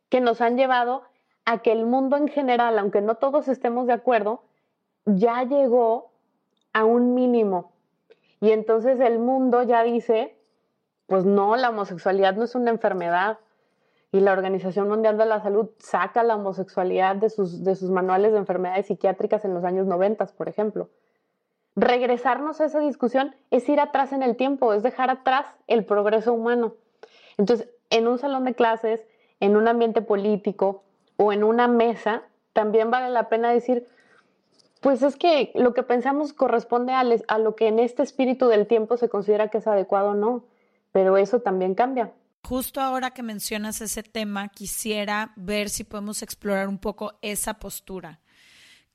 que 0.10 0.22
nos 0.22 0.40
han 0.40 0.56
llevado 0.56 1.02
a 1.46 1.60
que 1.60 1.72
el 1.72 1.86
mundo 1.86 2.18
en 2.18 2.28
general, 2.28 2.78
aunque 2.80 3.02
no 3.02 3.16
todos 3.16 3.48
estemos 3.48 3.88
de 3.88 3.94
acuerdo, 3.94 4.44
ya 5.06 5.44
llegó 5.44 6.12
a 6.74 6.86
un 6.86 7.14
mínimo. 7.14 7.72
Y 8.42 8.52
entonces 8.52 9.00
el 9.00 9.20
mundo 9.20 9.64
ya 9.64 9.84
dice, 9.84 10.38
pues 11.08 11.26
no, 11.26 11.56
la 11.56 11.70
homosexualidad 11.70 12.36
no 12.36 12.44
es 12.44 12.56
una 12.56 12.72
enfermedad. 12.72 13.40
Y 14.12 14.22
la 14.22 14.32
Organización 14.32 14.88
Mundial 14.90 15.18
de 15.18 15.26
la 15.26 15.42
Salud 15.42 15.70
saca 15.78 16.24
la 16.24 16.36
homosexualidad 16.36 17.16
de 17.16 17.30
sus, 17.30 17.64
de 17.64 17.76
sus 17.76 17.92
manuales 17.92 18.32
de 18.32 18.38
enfermedades 18.40 18.88
psiquiátricas 18.88 19.46
en 19.46 19.54
los 19.54 19.64
años 19.64 19.88
90, 19.88 20.26
por 20.38 20.50
ejemplo 20.50 20.90
regresarnos 21.76 22.62
a 22.62 22.66
esa 22.66 22.80
discusión 22.80 23.36
es 23.52 23.68
ir 23.68 23.80
atrás 23.80 24.14
en 24.14 24.24
el 24.24 24.36
tiempo, 24.36 24.74
es 24.74 24.84
dejar 24.84 25.10
atrás 25.10 25.46
el 25.68 25.86
progreso 25.86 26.34
humano. 26.34 26.76
Entonces, 27.38 27.70
en 27.90 28.08
un 28.08 28.18
salón 28.18 28.46
de 28.46 28.56
clases, 28.56 29.06
en 29.40 29.58
un 29.58 29.68
ambiente 29.68 30.02
político 30.02 30.84
o 31.18 31.32
en 31.32 31.44
una 31.44 31.68
mesa, 31.68 32.24
también 32.54 32.92
vale 32.92 33.10
la 33.10 33.30
pena 33.30 33.52
decir, 33.52 33.86
pues 34.82 35.02
es 35.02 35.16
que 35.16 35.52
lo 35.56 35.74
que 35.74 35.84
pensamos 35.84 36.34
corresponde 36.34 36.94
a, 36.94 37.04
a 37.28 37.38
lo 37.40 37.56
que 37.56 37.68
en 37.68 37.80
este 37.80 38.04
espíritu 38.04 38.48
del 38.48 38.68
tiempo 38.68 38.98
se 38.98 39.10
considera 39.10 39.50
que 39.50 39.58
es 39.58 39.68
adecuado 39.68 40.10
o 40.10 40.16
no, 40.16 40.44
pero 40.92 41.18
eso 41.18 41.40
también 41.40 41.76
cambia. 41.76 42.12
Justo 42.44 42.80
ahora 42.80 43.12
que 43.12 43.24
mencionas 43.24 43.82
ese 43.82 44.04
tema, 44.04 44.50
quisiera 44.50 45.34
ver 45.36 45.70
si 45.70 45.84
podemos 45.84 46.22
explorar 46.22 46.68
un 46.68 46.78
poco 46.78 47.18
esa 47.24 47.56
postura. 47.56 48.20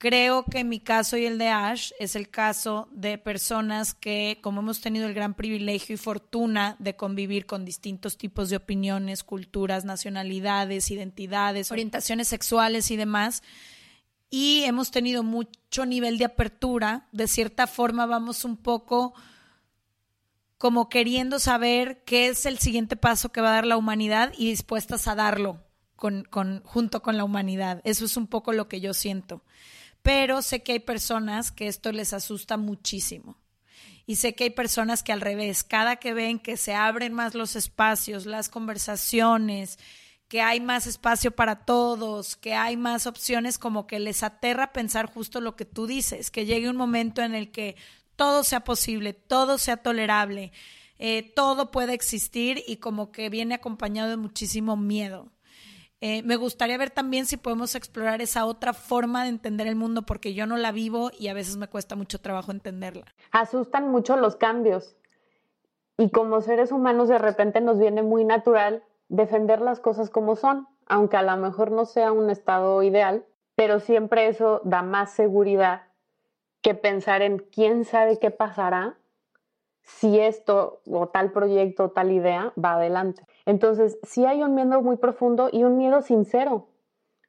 Creo 0.00 0.46
que 0.46 0.64
mi 0.64 0.80
caso 0.80 1.18
y 1.18 1.26
el 1.26 1.36
de 1.36 1.48
Ash 1.48 1.92
es 1.98 2.16
el 2.16 2.30
caso 2.30 2.88
de 2.90 3.18
personas 3.18 3.92
que, 3.92 4.38
como 4.40 4.62
hemos 4.62 4.80
tenido 4.80 5.06
el 5.06 5.12
gran 5.12 5.34
privilegio 5.34 5.92
y 5.92 5.98
fortuna 5.98 6.74
de 6.78 6.96
convivir 6.96 7.44
con 7.44 7.66
distintos 7.66 8.16
tipos 8.16 8.48
de 8.48 8.56
opiniones, 8.56 9.22
culturas, 9.22 9.84
nacionalidades, 9.84 10.90
identidades, 10.90 11.70
orientaciones 11.70 12.28
sexuales 12.28 12.90
y 12.90 12.96
demás, 12.96 13.42
y 14.30 14.62
hemos 14.62 14.90
tenido 14.90 15.22
mucho 15.22 15.84
nivel 15.84 16.16
de 16.16 16.24
apertura, 16.24 17.06
de 17.12 17.28
cierta 17.28 17.66
forma 17.66 18.06
vamos 18.06 18.46
un 18.46 18.56
poco 18.56 19.12
como 20.56 20.88
queriendo 20.88 21.38
saber 21.38 22.04
qué 22.06 22.28
es 22.28 22.46
el 22.46 22.58
siguiente 22.58 22.96
paso 22.96 23.32
que 23.32 23.42
va 23.42 23.50
a 23.50 23.56
dar 23.56 23.66
la 23.66 23.76
humanidad 23.76 24.32
y 24.38 24.48
dispuestas 24.48 25.08
a 25.08 25.14
darlo 25.14 25.62
con, 25.94 26.24
junto 26.64 27.02
con 27.02 27.18
la 27.18 27.24
humanidad. 27.24 27.82
Eso 27.84 28.06
es 28.06 28.16
un 28.16 28.28
poco 28.28 28.54
lo 28.54 28.66
que 28.66 28.80
yo 28.80 28.94
siento 28.94 29.42
pero 30.02 30.42
sé 30.42 30.62
que 30.62 30.72
hay 30.72 30.78
personas 30.80 31.52
que 31.52 31.66
esto 31.66 31.92
les 31.92 32.12
asusta 32.12 32.56
muchísimo. 32.56 33.36
Y 34.06 34.16
sé 34.16 34.34
que 34.34 34.44
hay 34.44 34.50
personas 34.50 35.02
que 35.02 35.12
al 35.12 35.20
revés, 35.20 35.62
cada 35.62 35.96
que 35.96 36.14
ven 36.14 36.38
que 36.38 36.56
se 36.56 36.74
abren 36.74 37.12
más 37.12 37.34
los 37.34 37.54
espacios, 37.54 38.26
las 38.26 38.48
conversaciones, 38.48 39.78
que 40.26 40.40
hay 40.40 40.60
más 40.60 40.86
espacio 40.86 41.32
para 41.32 41.64
todos, 41.64 42.36
que 42.36 42.54
hay 42.54 42.76
más 42.76 43.06
opciones, 43.06 43.58
como 43.58 43.86
que 43.86 43.98
les 43.98 44.22
aterra 44.22 44.72
pensar 44.72 45.12
justo 45.12 45.40
lo 45.40 45.56
que 45.56 45.64
tú 45.64 45.86
dices, 45.86 46.30
que 46.30 46.46
llegue 46.46 46.70
un 46.70 46.76
momento 46.76 47.22
en 47.22 47.34
el 47.34 47.50
que 47.50 47.76
todo 48.16 48.44
sea 48.44 48.60
posible, 48.60 49.12
todo 49.12 49.58
sea 49.58 49.76
tolerable, 49.78 50.52
eh, 50.98 51.32
todo 51.34 51.70
puede 51.70 51.94
existir 51.94 52.62
y 52.66 52.76
como 52.76 53.10
que 53.10 53.28
viene 53.28 53.54
acompañado 53.54 54.10
de 54.10 54.16
muchísimo 54.16 54.76
miedo. 54.76 55.32
Eh, 56.00 56.22
me 56.22 56.36
gustaría 56.36 56.78
ver 56.78 56.90
también 56.90 57.26
si 57.26 57.36
podemos 57.36 57.74
explorar 57.74 58.22
esa 58.22 58.46
otra 58.46 58.72
forma 58.72 59.24
de 59.24 59.28
entender 59.28 59.66
el 59.66 59.76
mundo, 59.76 60.02
porque 60.02 60.32
yo 60.32 60.46
no 60.46 60.56
la 60.56 60.72
vivo 60.72 61.10
y 61.18 61.28
a 61.28 61.34
veces 61.34 61.56
me 61.56 61.68
cuesta 61.68 61.94
mucho 61.94 62.20
trabajo 62.20 62.52
entenderla. 62.52 63.04
Asustan 63.32 63.90
mucho 63.90 64.16
los 64.16 64.36
cambios 64.36 64.96
y 65.98 66.10
como 66.10 66.40
seres 66.40 66.72
humanos 66.72 67.08
de 67.08 67.18
repente 67.18 67.60
nos 67.60 67.78
viene 67.78 68.02
muy 68.02 68.24
natural 68.24 68.82
defender 69.08 69.60
las 69.60 69.80
cosas 69.80 70.08
como 70.08 70.36
son, 70.36 70.66
aunque 70.86 71.18
a 71.18 71.22
lo 71.22 71.36
mejor 71.36 71.70
no 71.70 71.84
sea 71.84 72.12
un 72.12 72.30
estado 72.30 72.82
ideal, 72.82 73.26
pero 73.54 73.80
siempre 73.80 74.28
eso 74.28 74.62
da 74.64 74.82
más 74.82 75.12
seguridad 75.12 75.82
que 76.62 76.74
pensar 76.74 77.20
en 77.20 77.38
quién 77.38 77.84
sabe 77.84 78.18
qué 78.18 78.30
pasará 78.30 78.96
si 79.82 80.18
esto 80.18 80.80
o 80.86 81.08
tal 81.08 81.32
proyecto 81.32 81.84
o 81.84 81.90
tal 81.90 82.10
idea 82.12 82.52
va 82.62 82.74
adelante. 82.74 83.26
Entonces, 83.50 83.98
sí 84.04 84.24
hay 84.26 84.44
un 84.44 84.54
miedo 84.54 84.80
muy 84.80 84.96
profundo 84.96 85.50
y 85.52 85.64
un 85.64 85.76
miedo 85.76 86.02
sincero. 86.02 86.68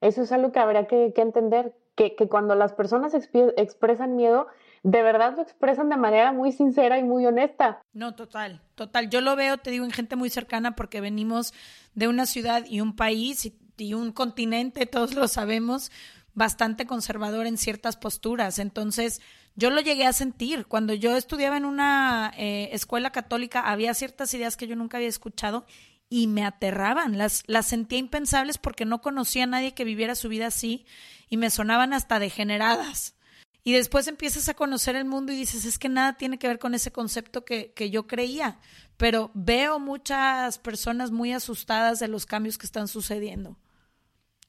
Eso 0.02 0.22
es 0.22 0.32
algo 0.32 0.52
que 0.52 0.60
habría 0.60 0.86
que, 0.86 1.12
entender, 1.16 1.76
que, 1.96 2.16
cuando 2.30 2.54
las 2.54 2.74
personas 2.74 3.16
expresan 3.16 4.16
miedo, 4.16 4.46
de 4.84 5.02
verdad 5.02 5.36
lo 5.36 5.42
expresan 5.42 5.90
de 5.90 5.98
manera 5.98 6.32
muy 6.32 6.52
sincera 6.52 7.00
y 7.00 7.04
muy 7.04 7.26
honesta. 7.26 7.82
No, 7.94 8.14
total, 8.14 8.62
total. 8.76 9.10
Yo 9.10 9.20
lo 9.20 9.36
veo, 9.36 9.58
te 9.58 9.72
digo, 9.72 9.84
en 9.84 9.90
gente 9.90 10.16
muy 10.16 10.30
cercana 10.30 10.76
porque 10.76 11.02
venimos 11.02 11.56
de 11.96 12.08
una 12.08 12.28
ciudad 12.28 12.66
y 12.68 12.82
un 12.82 12.96
país 12.96 13.48
y, 13.48 13.58
y 13.78 13.96
un 13.96 14.12
continente, 14.12 14.86
todos 14.86 15.16
lo 15.16 15.28
sabemos, 15.28 15.92
bastante 16.36 16.86
conservador 16.86 17.48
en 17.48 17.58
ciertas 17.58 17.98
posturas. 17.98 18.60
Entonces, 18.60 19.22
yo 19.56 19.70
lo 19.70 19.82
llegué 19.82 20.06
a 20.06 20.14
sentir. 20.14 20.66
Cuando 20.66 20.94
yo 20.94 21.16
estudiaba 21.16 21.58
en 21.58 21.66
una 21.66 22.32
eh, 22.38 22.70
escuela 22.74 23.12
católica, 23.12 23.62
había 23.62 23.94
ciertas 23.94 24.34
ideas 24.34 24.56
que 24.56 24.68
yo 24.68 24.76
nunca 24.76 24.98
había 24.98 25.10
escuchado 25.10 25.66
y 26.12 26.28
me 26.28 26.43
aterraban. 26.43 27.17
Las, 27.17 27.43
las 27.47 27.65
sentía 27.65 27.97
impensables 27.97 28.58
porque 28.58 28.84
no 28.84 29.02
conocía 29.02 29.45
a 29.45 29.47
nadie 29.47 29.74
que 29.74 29.86
viviera 29.86 30.13
su 30.13 30.28
vida 30.28 30.47
así 30.47 30.86
y 31.30 31.38
me 31.38 31.50
sonaban 31.50 31.93
hasta 31.93 32.19
degeneradas. 32.19 33.15
Y 33.63 33.71
después 33.71 34.08
empiezas 34.08 34.50
a 34.50 34.54
conocer 34.54 34.97
el 34.97 35.06
mundo 35.06 35.32
y 35.32 35.38
dices, 35.38 35.63
es 35.63 35.80
que 35.80 35.88
nada 35.88 36.17
tiene 36.17 36.38
que 36.38 36.50
ver 36.50 36.60
con 36.60 36.74
ese 36.74 36.91
concepto 36.91 37.45
que, 37.45 37.71
que 37.71 37.89
yo 37.91 38.08
creía. 38.08 38.60
Pero 38.97 39.32
veo 39.34 39.80
muchas 39.80 40.60
personas 40.60 41.12
muy 41.12 41.32
asustadas 41.32 42.00
de 42.00 42.10
los 42.10 42.26
cambios 42.26 42.58
que 42.58 42.65
están 42.65 42.89
sucediendo. 42.89 43.56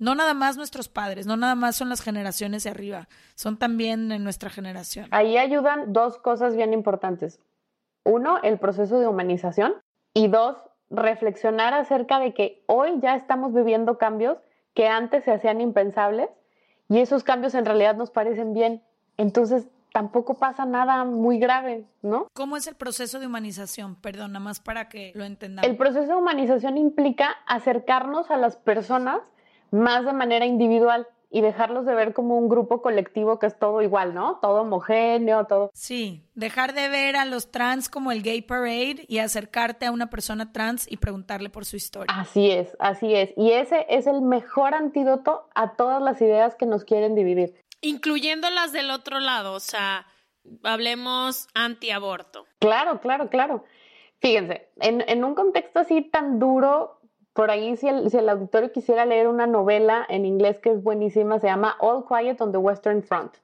No 0.01 0.17
nada 0.17 0.35
más 0.35 0.57
nuestros 0.57 0.89
padres, 0.89 1.27
no 1.27 1.37
nada 1.37 1.55
más 1.55 1.77
son 1.77 1.89
las 1.89 2.01
generaciones 2.01 2.65
de 2.65 2.71
arriba, 2.71 3.09
son 3.37 3.57
también 3.57 4.11
en 4.11 4.25
nuestra 4.25 4.51
generación. 4.51 5.07
Ahí 5.13 5.39
ayudan 5.39 5.93
dos 5.93 6.19
cosas 6.19 6.57
bien 6.57 6.73
importantes. 6.73 7.39
Uno, 8.03 8.39
el 8.43 8.59
proceso 8.59 8.99
de 8.99 9.07
humanización 9.07 9.75
y 10.13 10.27
dos, 10.27 10.57
reflexionar 10.93 11.75
acerca 11.75 12.21
de 12.21 12.35
que 12.35 12.63
hoy 12.67 13.01
ya 13.01 13.17
estamos 13.17 13.53
viviendo 13.53 13.99
cambios 13.99 14.39
que 14.75 14.89
antes 14.89 15.25
se 15.25 15.33
hacían 15.33 15.61
impensables 15.61 16.29
y 16.89 16.99
esos 16.99 17.25
cambios 17.25 17.55
en 17.55 17.65
realidad 17.65 17.97
nos 17.97 18.11
parecen 18.11 18.53
bien. 18.53 18.83
Entonces, 19.17 19.69
tampoco 19.93 20.35
pasa 20.35 20.65
nada 20.65 21.05
muy 21.05 21.39
grave, 21.39 21.85
¿no? 22.03 22.27
¿Cómo 22.35 22.57
es 22.57 22.67
el 22.67 22.75
proceso 22.75 23.19
de 23.19 23.27
humanización? 23.27 23.97
Perdón, 23.97 24.33
nada 24.33 24.45
más 24.45 24.61
para 24.61 24.89
que 24.89 25.13
lo 25.15 25.25
entendamos. 25.25 25.69
El 25.69 25.77
proceso 25.77 26.07
de 26.07 26.15
humanización 26.15 26.77
implica 26.77 27.37
acercarnos 27.47 28.31
a 28.31 28.37
las 28.37 28.57
personas 28.57 29.21
más 29.71 30.05
de 30.05 30.13
manera 30.13 30.45
individual 30.45 31.07
y 31.35 31.41
dejarlos 31.41 31.87
de 31.87 31.95
ver 31.95 32.13
como 32.13 32.37
un 32.37 32.51
grupo 32.51 32.83
colectivo 32.83 33.39
que 33.39 33.47
es 33.47 33.59
todo 33.59 33.81
igual, 33.81 34.13
¿no? 34.13 34.39
Todo 34.43 34.61
homogéneo, 34.61 35.47
todo. 35.47 35.71
Sí, 35.73 36.23
dejar 36.35 36.75
de 36.75 36.91
ver 36.91 37.17
a 37.17 37.25
los 37.25 37.51
trans 37.51 37.89
como 37.89 38.13
el 38.13 38.23
gay 38.23 38.43
parade 38.43 39.07
y 39.09 39.19
acercarte 39.19 39.87
a 39.87 39.93
una 39.93 40.11
persona 40.11 40.53
trans 40.53 40.87
y 40.91 40.99
preguntarle 40.99 41.49
por 41.49 41.65
su 41.65 41.77
historia. 41.77 42.15
Así 42.15 42.51
es, 42.51 42.77
así 42.79 43.15
es. 43.15 43.33
Y 43.39 43.53
ese 43.53 43.87
es 43.89 44.07
el 44.07 44.21
mejor 44.21 44.75
antídoto 44.75 45.49
a 45.55 45.75
todas 45.75 46.03
las 46.03 46.21
ideas 46.21 46.55
que 46.55 46.67
nos 46.67 46.85
quieren 46.85 47.15
dividir. 47.15 47.55
Incluyendo 47.81 48.51
las 48.51 48.73
del 48.73 48.91
otro 48.91 49.19
lado, 49.19 49.55
o 49.55 49.61
sea, 49.61 50.07
hablemos 50.63 51.49
antiaborto. 51.55 52.45
Claro, 52.59 53.01
claro, 53.01 53.31
claro. 53.31 53.65
Fíjense, 54.21 54.69
en, 54.81 55.03
en 55.09 55.25
un 55.25 55.35
contexto 55.35 55.81
así 55.81 56.03
tan 56.03 56.39
duro, 56.39 57.01
por 57.33 57.51
ahí 57.51 57.77
si 57.77 57.89
el, 57.89 58.29
auditorio 58.29 58.73
quisiera 58.73 59.07
leer 59.07 59.29
una 59.29 59.47
novela 59.47 60.05
en 60.09 60.27
inglés 60.27 60.59
que 60.59 60.71
es 60.71 60.83
buenísima, 60.83 61.39
se 61.39 61.47
llama 61.47 61.77
All 61.81 62.05
Quiet 62.07 62.41
on 62.41 62.53
the 62.53 62.59
Western 62.59 63.03
Front. 63.03 63.37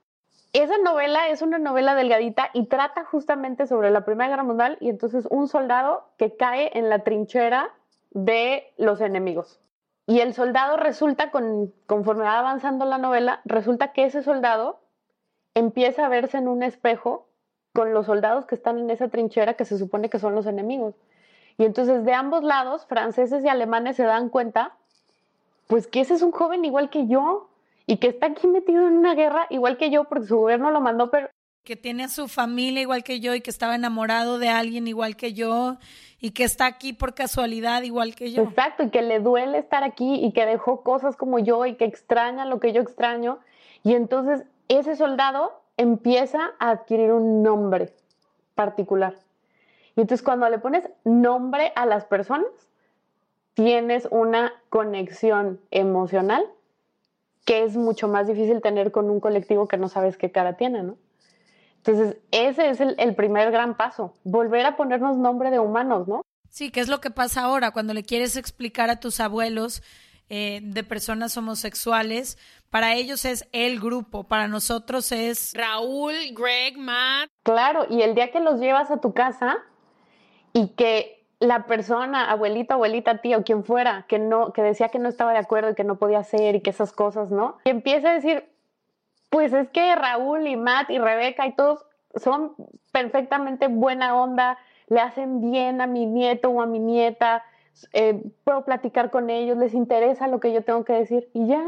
Esa 0.53 0.78
novela 0.78 1.28
es 1.28 1.43
una 1.43 1.59
novela 1.59 1.95
delgadita 1.95 2.51
y 2.55 2.66
trata 2.66 3.05
justamente 3.05 3.66
sobre 3.66 3.91
la 3.91 4.05
Primera 4.05 4.30
Guerra 4.30 4.45
Mundial 4.45 4.78
y 4.80 4.89
entonces 4.89 5.26
un 5.30 5.47
soldado 5.49 6.05
que 6.16 6.36
cae 6.36 6.70
en 6.78 6.89
la 6.89 7.01
trinchera 7.01 7.70
de 8.11 8.72
los 8.76 9.01
enemigos. 9.01 9.61
Y 10.07 10.20
el 10.20 10.32
soldado 10.32 10.78
resulta, 10.78 11.30
con, 11.30 11.72
conforme 11.86 12.24
va 12.24 12.39
avanzando 12.39 12.86
la 12.86 12.97
novela, 12.97 13.43
resulta 13.45 13.93
que 13.93 14.05
ese 14.05 14.22
soldado 14.22 14.80
empieza 15.55 16.07
a 16.07 16.09
verse 16.09 16.39
en 16.39 16.49
un 16.49 16.62
espejo 16.62 17.28
con 17.74 17.93
los 17.93 18.07
soldados 18.07 18.47
que 18.47 18.55
están 18.55 18.78
en 18.78 18.91
esa 18.91 19.09
trinchera 19.09 19.55
que 19.55 19.66
se 19.66 19.76
supone 19.76 20.09
que 20.09 20.18
son 20.18 20.34
los 20.34 20.47
enemigos. 20.47 20.95
Y 21.59 21.64
entonces 21.64 22.04
de 22.04 22.14
ambos 22.14 22.42
lados, 22.42 22.86
franceses 22.86 23.44
y 23.44 23.48
alemanes 23.48 23.96
se 23.96 24.04
dan 24.04 24.30
cuenta, 24.30 24.76
pues 25.66 25.86
que 25.86 26.00
ese 26.00 26.14
es 26.14 26.22
un 26.22 26.30
joven 26.30 26.64
igual 26.64 26.88
que 26.88 27.06
yo, 27.06 27.48
y 27.88 27.96
que 27.96 28.09
está 28.09 28.26
aquí 28.26 28.46
metido 28.46 28.86
en 28.86 28.98
una 28.98 29.14
guerra 29.14 29.46
igual 29.50 29.78
que 29.78 29.90
yo 29.90 30.04
porque 30.04 30.26
su 30.26 30.36
gobierno 30.36 30.70
lo 30.70 30.80
mandó, 30.80 31.11
pero 31.11 31.30
que 31.64 31.74
tiene 31.74 32.04
a 32.04 32.09
su 32.09 32.28
familia 32.28 32.82
igual 32.82 33.02
que 33.02 33.20
yo 33.20 33.34
y 33.34 33.40
que 33.40 33.50
estaba 33.50 33.74
enamorado 33.74 34.38
de 34.38 34.48
alguien 34.48 34.86
igual 34.86 35.16
que 35.16 35.34
yo 35.34 35.76
y 36.20 36.30
que 36.30 36.44
está 36.44 36.66
aquí 36.66 36.92
por 36.92 37.14
casualidad 37.14 37.82
igual 37.82 38.14
que 38.14 38.30
yo. 38.30 38.42
Exacto, 38.42 38.84
y 38.84 38.90
que 38.90 39.02
le 39.02 39.20
duele 39.20 39.59
estar 39.59 39.84
aquí 39.84 40.14
y 40.24 40.32
que 40.32 40.46
dejó 40.46 40.82
cosas 40.82 41.16
como 41.16 41.38
yo 41.38 41.66
y 41.66 41.74
que 41.74 41.84
extraña 41.84 42.46
lo 42.46 42.59
que 42.59 42.72
yo 42.72 42.80
extraño. 42.80 43.38
Y 43.82 43.94
entonces 43.94 44.44
ese 44.68 44.96
soldado 44.96 45.61
empieza 45.76 46.52
a 46.59 46.70
adquirir 46.70 47.12
un 47.12 47.42
nombre 47.42 47.92
particular. 48.54 49.14
Y 49.99 50.03
entonces 50.03 50.24
cuando 50.24 50.49
le 50.49 50.61
pones 50.61 50.88
nombre 51.03 51.72
a 51.74 51.84
las 51.84 52.05
personas, 52.05 52.46
tienes 53.55 54.07
una 54.12 54.53
conexión 54.68 55.61
emocional 55.72 56.46
que 57.44 57.64
es 57.64 57.76
mucho 57.76 58.07
más 58.07 58.28
difícil 58.28 58.62
tener 58.62 58.92
con 58.92 59.11
un 59.11 59.18
colectivo 59.18 59.66
que 59.66 59.76
no 59.76 59.88
sabes 59.88 60.16
qué 60.16 60.30
cara 60.30 60.57
tiene, 60.57 60.84
¿no? 60.84 60.99
Entonces, 61.78 62.16
ese 62.30 62.70
es 62.70 62.80
el, 62.80 63.14
primer 63.16 63.51
gran 63.51 63.76
paso, 63.76 64.14
volver 64.22 64.66
a 64.66 64.76
ponernos 64.76 65.16
nombre 65.16 65.51
de 65.51 65.59
humanos, 65.59 66.07
¿no? 66.07 66.22
Sí, 66.49 66.70
¿qué 66.70 66.78
es 66.78 66.86
lo 66.86 67.01
que 67.01 67.11
pasa 67.11 67.40
ahora 67.40 67.72
cuando 67.72 67.92
le 67.92 68.05
quieres 68.05 68.36
explicar 68.36 68.90
a 68.90 69.01
tus 69.01 69.18
abuelos 69.18 69.82
eh, 70.28 70.61
de 70.62 70.84
personas 70.84 71.36
homosexuales? 71.36 72.38
Para 72.70 72.94
ellos 72.94 73.24
es 73.24 73.49
el 73.51 73.80
grupo, 73.80 74.28
para 74.28 74.46
nosotros 74.46 75.11
es 75.11 75.55
Raúl, 75.55 76.14
Greg, 76.36 76.78
Matt. 76.78 77.30
Claro, 77.42 77.86
y 77.90 78.03
el 78.03 78.14
día 78.14 78.30
que 78.30 78.38
los 78.38 78.61
llevas 78.61 78.92
a 78.92 79.01
tu 79.01 79.12
casa 79.12 79.59
y 80.59 80.68
que 80.70 81.24
la 81.38 81.66
persona, 81.66 82.30
abuelita, 82.30 82.74
abuelita, 82.74 83.18
tía 83.18 83.38
o 83.38 83.44
quien 83.44 83.62
fuera, 83.62 84.06
que 84.09 84.18
no, 84.18 84.52
que 84.52 84.61
decía 84.61 84.88
que 84.88 84.98
no 84.98 85.09
estaba 85.09 85.32
de 85.32 85.38
acuerdo 85.38 85.70
y 85.70 85.74
que 85.76 85.84
no 85.84 85.96
podía 85.96 86.18
hacer 86.18 86.56
y 86.56 86.61
que 86.62 86.70
esas 86.70 86.92
cosas, 86.92 87.30
¿no? 87.30 87.59
Empieza 87.64 88.11
a 88.11 88.14
decir, 88.14 88.44
pues 89.30 89.52
es 89.52 89.68
que 89.68 89.94
Raúl 89.94 90.48
y 90.48 90.56
Matt 90.56 90.90
y 90.90 90.98
Rebeca 90.98 91.46
y 91.46 91.52
todos 91.52 91.86
son 92.16 92.54
perfectamente 92.90 93.68
buena 93.68 94.20
onda, 94.20 94.59
le 94.88 95.00
hacen 95.00 95.40
bien 95.40 95.80
a 95.80 95.86
mi 95.86 96.06
nieto 96.06 96.50
o 96.50 96.61
a 96.61 96.66
mi 96.66 96.80
nieta, 96.80 97.44
eh, 97.92 98.20
puedo 98.42 98.64
platicar 98.64 99.11
con 99.11 99.30
ellos, 99.30 99.56
les 99.59 99.74
interesa 99.74 100.26
lo 100.26 100.40
que 100.40 100.52
yo 100.52 100.64
tengo 100.64 100.84
que 100.84 100.94
decir 100.94 101.28
y 101.34 101.46
ya, 101.46 101.62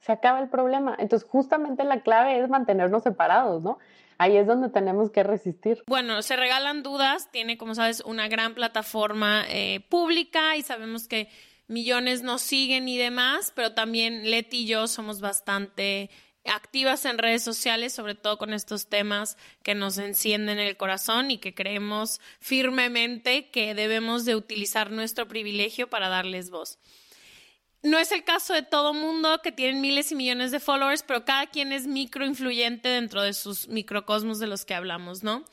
se 0.00 0.12
acaba 0.12 0.40
el 0.40 0.48
problema. 0.48 0.94
Entonces, 0.98 1.26
justamente 1.26 1.82
la 1.84 2.02
clave 2.02 2.38
es 2.38 2.50
mantenernos 2.50 3.04
separados, 3.04 3.62
¿no? 3.62 3.78
Ahí 4.18 4.36
es 4.36 4.46
donde 4.46 4.68
tenemos 4.68 5.10
que 5.10 5.22
resistir. 5.22 5.82
Bueno, 5.86 6.22
se 6.22 6.36
regalan 6.36 6.82
dudas, 6.82 7.30
tiene, 7.30 7.56
como 7.56 7.74
sabes, 7.74 8.02
una 8.04 8.28
gran 8.28 8.54
plataforma 8.54 9.44
eh, 9.48 9.80
pública 9.88 10.56
y 10.56 10.62
sabemos 10.62 11.08
que 11.08 11.28
millones 11.68 12.22
nos 12.22 12.42
siguen 12.42 12.88
y 12.88 12.98
demás, 12.98 13.52
pero 13.54 13.74
también 13.74 14.30
Leti 14.30 14.64
y 14.64 14.66
yo 14.66 14.86
somos 14.86 15.20
bastante 15.20 16.10
activas 16.44 17.04
en 17.04 17.18
redes 17.18 17.42
sociales, 17.42 17.92
sobre 17.92 18.14
todo 18.14 18.38
con 18.38 18.52
estos 18.52 18.88
temas 18.88 19.36
que 19.62 19.74
nos 19.74 19.98
encienden 19.98 20.58
el 20.58 20.76
corazón 20.76 21.30
y 21.30 21.38
que 21.38 21.54
creemos 21.54 22.20
firmemente 22.40 23.50
que 23.50 23.74
debemos 23.74 24.24
de 24.24 24.34
utilizar 24.34 24.90
nuestro 24.90 25.28
privilegio 25.28 25.88
para 25.88 26.08
darles 26.08 26.50
voz. 26.50 26.78
No 27.82 27.98
es 27.98 28.10
el 28.10 28.24
caso 28.24 28.54
de 28.54 28.62
todo 28.62 28.92
mundo 28.92 29.40
que 29.42 29.52
tienen 29.52 29.80
miles 29.80 30.10
y 30.10 30.16
millones 30.16 30.50
de 30.50 30.58
followers, 30.58 31.04
pero 31.04 31.24
cada 31.24 31.46
quien 31.46 31.72
es 31.72 31.86
microinfluyente 31.86 32.88
dentro 32.88 33.22
de 33.22 33.32
sus 33.32 33.68
microcosmos 33.68 34.40
de 34.40 34.48
los 34.48 34.64
que 34.64 34.74
hablamos, 34.74 35.22
¿no? 35.22 35.44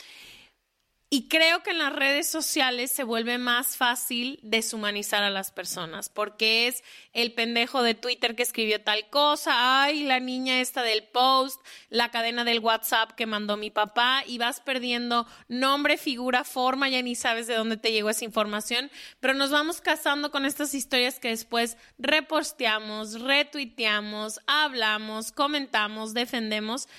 Y 1.16 1.30
creo 1.30 1.64
que 1.64 1.70
en 1.70 1.78
las 1.78 1.94
redes 1.94 2.28
sociales 2.28 2.92
se 2.92 3.06
vuelve 3.06 3.38
más 3.38 3.78
fácil 3.78 4.38
deshumanizar 4.44 5.24
a 5.24 5.30
las 5.30 5.50
personas, 5.50 6.10
porque 6.10 6.68
es 6.68 6.84
el 7.14 7.32
pendejo 7.32 7.84
de 7.84 7.94
Twitter 7.94 8.36
que 8.36 8.44
escribió 8.44 8.82
tal 8.82 9.10
cosa, 9.10 9.82
ay, 9.82 10.04
la 10.04 10.20
niña 10.20 10.60
esta 10.60 10.84
del 10.84 11.04
post, 11.04 11.66
la 11.88 12.12
cadena 12.12 12.44
del 12.44 12.60
WhatsApp 12.60 13.14
que 13.14 13.28
mandó 13.28 13.56
mi 13.56 13.72
papá, 13.72 14.24
y 14.28 14.40
vas 14.40 14.60
perdiendo 14.60 15.26
nombre, 15.48 15.96
figura, 15.96 16.44
forma, 16.44 16.90
ya 16.90 17.02
ni 17.02 17.16
sabes 17.16 17.48
de 17.48 17.56
dónde 17.56 17.78
te 17.78 17.94
llegó 17.94 18.10
esa 18.10 18.26
información, 18.26 18.92
pero 19.22 19.34
nos 19.34 19.52
vamos 19.52 19.80
casando 19.80 20.32
con 20.32 20.44
estas 20.46 20.74
historias 20.74 21.22
que 21.22 21.30
después 21.30 21.78
reposteamos, 21.98 23.22
retuiteamos, 23.22 24.42
hablamos, 24.48 25.32
comentamos, 25.32 26.14
defendemos. 26.14 26.90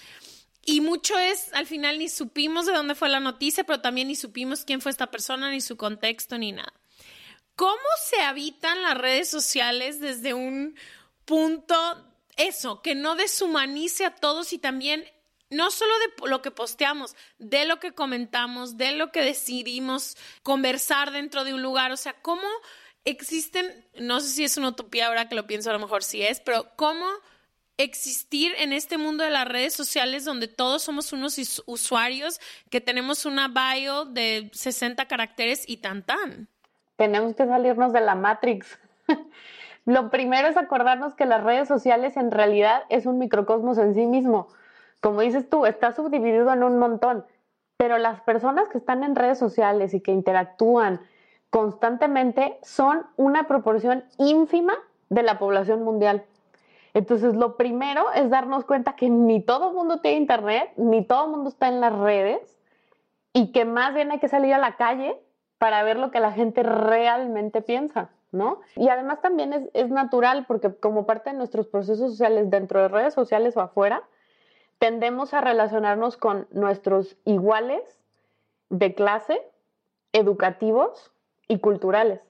Y 0.68 0.80
mucho 0.80 1.16
es, 1.16 1.52
al 1.54 1.64
final 1.64 2.00
ni 2.00 2.08
supimos 2.08 2.66
de 2.66 2.72
dónde 2.72 2.96
fue 2.96 3.08
la 3.08 3.20
noticia, 3.20 3.62
pero 3.64 3.80
también 3.80 4.08
ni 4.08 4.16
supimos 4.16 4.64
quién 4.64 4.80
fue 4.80 4.90
esta 4.90 5.12
persona, 5.12 5.48
ni 5.50 5.60
su 5.60 5.76
contexto, 5.76 6.36
ni 6.36 6.50
nada. 6.50 6.72
¿Cómo 7.54 7.76
se 8.04 8.20
habitan 8.20 8.82
las 8.82 8.98
redes 8.98 9.30
sociales 9.30 10.00
desde 10.00 10.34
un 10.34 10.76
punto, 11.24 11.74
eso, 12.36 12.82
que 12.82 12.96
no 12.96 13.14
deshumanice 13.14 14.04
a 14.06 14.16
todos 14.16 14.52
y 14.52 14.58
también 14.58 15.04
no 15.50 15.70
solo 15.70 15.92
de 16.00 16.28
lo 16.28 16.42
que 16.42 16.50
posteamos, 16.50 17.14
de 17.38 17.64
lo 17.64 17.78
que 17.78 17.92
comentamos, 17.92 18.76
de 18.76 18.92
lo 18.92 19.12
que 19.12 19.22
decidimos 19.22 20.16
conversar 20.42 21.12
dentro 21.12 21.44
de 21.44 21.54
un 21.54 21.62
lugar, 21.62 21.92
o 21.92 21.96
sea, 21.96 22.14
cómo 22.22 22.48
existen, 23.04 23.88
no 23.94 24.18
sé 24.20 24.28
si 24.30 24.44
es 24.44 24.56
una 24.56 24.70
utopía 24.70 25.06
ahora 25.06 25.28
que 25.28 25.36
lo 25.36 25.46
pienso, 25.46 25.70
a 25.70 25.74
lo 25.74 25.78
mejor 25.78 26.02
sí 26.02 26.22
es, 26.22 26.40
pero 26.40 26.74
cómo 26.74 27.06
existir 27.78 28.52
en 28.58 28.72
este 28.72 28.98
mundo 28.98 29.24
de 29.24 29.30
las 29.30 29.46
redes 29.46 29.74
sociales 29.74 30.24
donde 30.24 30.48
todos 30.48 30.82
somos 30.82 31.12
unos 31.12 31.62
usuarios 31.66 32.40
que 32.70 32.80
tenemos 32.80 33.26
una 33.26 33.48
bio 33.48 34.04
de 34.04 34.50
60 34.52 35.06
caracteres 35.06 35.68
y 35.68 35.78
tan 35.78 36.02
tan. 36.02 36.48
Tenemos 36.96 37.34
que 37.34 37.46
salirnos 37.46 37.92
de 37.92 38.00
la 38.00 38.14
Matrix. 38.14 38.78
Lo 39.84 40.10
primero 40.10 40.48
es 40.48 40.56
acordarnos 40.56 41.14
que 41.14 41.26
las 41.26 41.44
redes 41.44 41.68
sociales 41.68 42.16
en 42.16 42.30
realidad 42.30 42.82
es 42.88 43.06
un 43.06 43.18
microcosmos 43.18 43.78
en 43.78 43.94
sí 43.94 44.06
mismo. 44.06 44.48
Como 45.00 45.20
dices 45.20 45.48
tú, 45.48 45.66
está 45.66 45.92
subdividido 45.92 46.52
en 46.52 46.64
un 46.64 46.78
montón, 46.78 47.24
pero 47.76 47.98
las 47.98 48.20
personas 48.22 48.68
que 48.68 48.78
están 48.78 49.04
en 49.04 49.14
redes 49.14 49.38
sociales 49.38 49.94
y 49.94 50.00
que 50.00 50.10
interactúan 50.10 51.00
constantemente 51.50 52.58
son 52.62 53.06
una 53.16 53.46
proporción 53.46 54.04
ínfima 54.18 54.74
de 55.08 55.22
la 55.22 55.38
población 55.38 55.84
mundial. 55.84 56.24
Entonces, 56.97 57.36
lo 57.36 57.59
primero 57.59 58.11
es 58.14 58.30
darnos 58.30 58.64
cuenta 58.64 58.97
que 58.97 59.11
ni 59.11 59.42
todo 59.42 59.70
mundo 59.70 60.01
tiene 60.01 60.16
internet, 60.16 60.72
ni 60.78 61.05
todo 61.05 61.28
mundo 61.28 61.51
está 61.51 61.68
en 61.68 61.78
las 61.78 61.94
redes 61.94 62.57
y 63.34 63.53
que 63.53 63.66
más 63.66 63.92
bien 63.92 64.12
hay 64.12 64.18
que 64.18 64.28
salir 64.28 64.55
a 64.55 64.59
la 64.59 64.76
calle 64.76 65.20
para 65.59 65.82
ver 65.82 65.99
lo 65.99 66.11
que 66.11 66.20
la 66.20 66.32
gente 66.32 66.62
realmente 66.62 67.61
piensa, 67.61 68.09
¿no? 68.32 68.62
Y 68.76 68.88
además 68.88 69.20
también 69.20 69.53
es, 69.53 69.68
es 69.74 69.90
natural 69.90 70.47
porque 70.49 70.74
como 70.74 71.05
parte 71.05 71.28
de 71.28 71.36
nuestros 71.36 71.66
procesos 71.66 72.12
sociales 72.12 72.49
dentro 72.49 72.80
de 72.80 72.88
redes 72.88 73.12
sociales 73.12 73.59
o 73.59 73.61
afuera, 73.61 74.03
tendemos 74.78 75.34
a 75.34 75.42
relacionarnos 75.42 76.16
con 76.16 76.49
nuestros 76.51 77.18
iguales 77.26 77.82
de 78.70 78.94
clase, 78.94 79.42
educativos 80.14 81.12
y 81.47 81.59
culturales. 81.59 82.22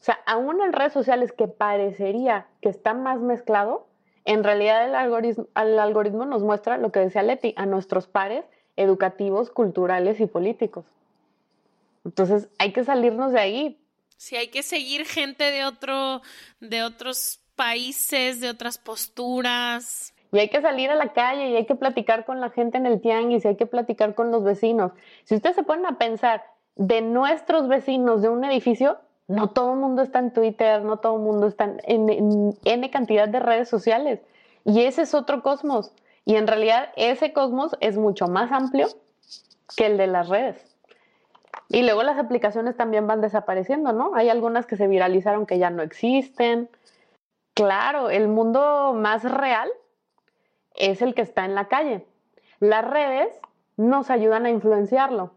O 0.00 0.04
sea, 0.04 0.20
aún 0.24 0.62
en 0.62 0.72
redes 0.72 0.92
sociales 0.92 1.32
que 1.32 1.48
parecería 1.48 2.46
que 2.60 2.68
está 2.68 2.94
más 2.94 3.18
mezclado, 3.18 3.87
en 4.28 4.44
realidad 4.44 4.84
el 4.84 4.94
algoritmo, 4.94 5.46
el 5.56 5.78
algoritmo 5.78 6.26
nos 6.26 6.42
muestra 6.42 6.76
lo 6.76 6.92
que 6.92 7.00
decía 7.00 7.22
Leti, 7.22 7.54
a 7.56 7.64
nuestros 7.64 8.06
pares 8.06 8.44
educativos, 8.76 9.50
culturales 9.50 10.20
y 10.20 10.26
políticos. 10.26 10.84
Entonces 12.04 12.48
hay 12.58 12.72
que 12.72 12.84
salirnos 12.84 13.32
de 13.32 13.40
ahí. 13.40 13.80
Sí, 14.18 14.36
hay 14.36 14.48
que 14.48 14.62
seguir 14.62 15.06
gente 15.06 15.44
de 15.44 15.64
otro, 15.64 16.20
de 16.60 16.82
otros 16.82 17.40
países, 17.56 18.40
de 18.40 18.50
otras 18.50 18.76
posturas. 18.76 20.12
Y 20.30 20.38
hay 20.38 20.50
que 20.50 20.60
salir 20.60 20.90
a 20.90 20.94
la 20.94 21.14
calle 21.14 21.48
y 21.48 21.56
hay 21.56 21.64
que 21.64 21.74
platicar 21.74 22.26
con 22.26 22.38
la 22.38 22.50
gente 22.50 22.76
en 22.76 22.84
el 22.84 23.00
tianguis 23.00 23.46
y 23.46 23.48
hay 23.48 23.56
que 23.56 23.64
platicar 23.64 24.14
con 24.14 24.30
los 24.30 24.44
vecinos. 24.44 24.92
Si 25.24 25.36
ustedes 25.36 25.56
se 25.56 25.62
ponen 25.62 25.86
a 25.86 25.96
pensar 25.96 26.44
de 26.76 27.00
nuestros 27.00 27.66
vecinos 27.66 28.20
de 28.20 28.28
un 28.28 28.44
edificio, 28.44 28.98
no 29.28 29.50
todo 29.50 29.74
el 29.74 29.78
mundo 29.78 30.02
está 30.02 30.18
en 30.18 30.32
Twitter, 30.32 30.82
no 30.82 30.96
todo 30.96 31.16
el 31.16 31.22
mundo 31.22 31.46
está 31.46 31.76
en, 31.84 32.56
N 32.64 32.90
cantidad 32.90 33.28
de 33.28 33.40
redes 33.40 33.68
sociales. 33.68 34.20
Y 34.64 34.82
ese 34.82 35.02
es 35.02 35.14
otro 35.14 35.42
cosmos. 35.42 35.92
Y 36.24 36.36
en 36.36 36.46
realidad 36.46 36.90
ese 36.96 37.32
cosmos 37.32 37.76
es 37.80 37.96
mucho 37.96 38.26
más 38.26 38.50
amplio 38.50 38.88
que 39.76 39.86
el 39.86 39.98
de 39.98 40.06
las 40.06 40.28
redes. 40.28 40.64
Y 41.68 41.82
luego 41.82 42.02
las 42.02 42.18
aplicaciones 42.18 42.76
también 42.76 43.06
van 43.06 43.20
desapareciendo, 43.20 43.92
¿no? 43.92 44.14
Hay 44.14 44.30
algunas 44.30 44.66
que 44.66 44.76
se 44.76 44.88
viralizaron 44.88 45.44
que 45.44 45.58
ya 45.58 45.68
no 45.68 45.82
existen. 45.82 46.70
Claro, 47.52 48.08
el 48.08 48.28
mundo 48.28 48.94
más 48.94 49.24
real 49.24 49.68
es 50.74 51.02
el 51.02 51.14
que 51.14 51.22
está 51.22 51.44
en 51.44 51.54
la 51.54 51.68
calle. 51.68 52.06
Las 52.60 52.88
redes 52.88 53.28
nos 53.76 54.08
ayudan 54.10 54.46
a 54.46 54.50
influenciarlo, 54.50 55.32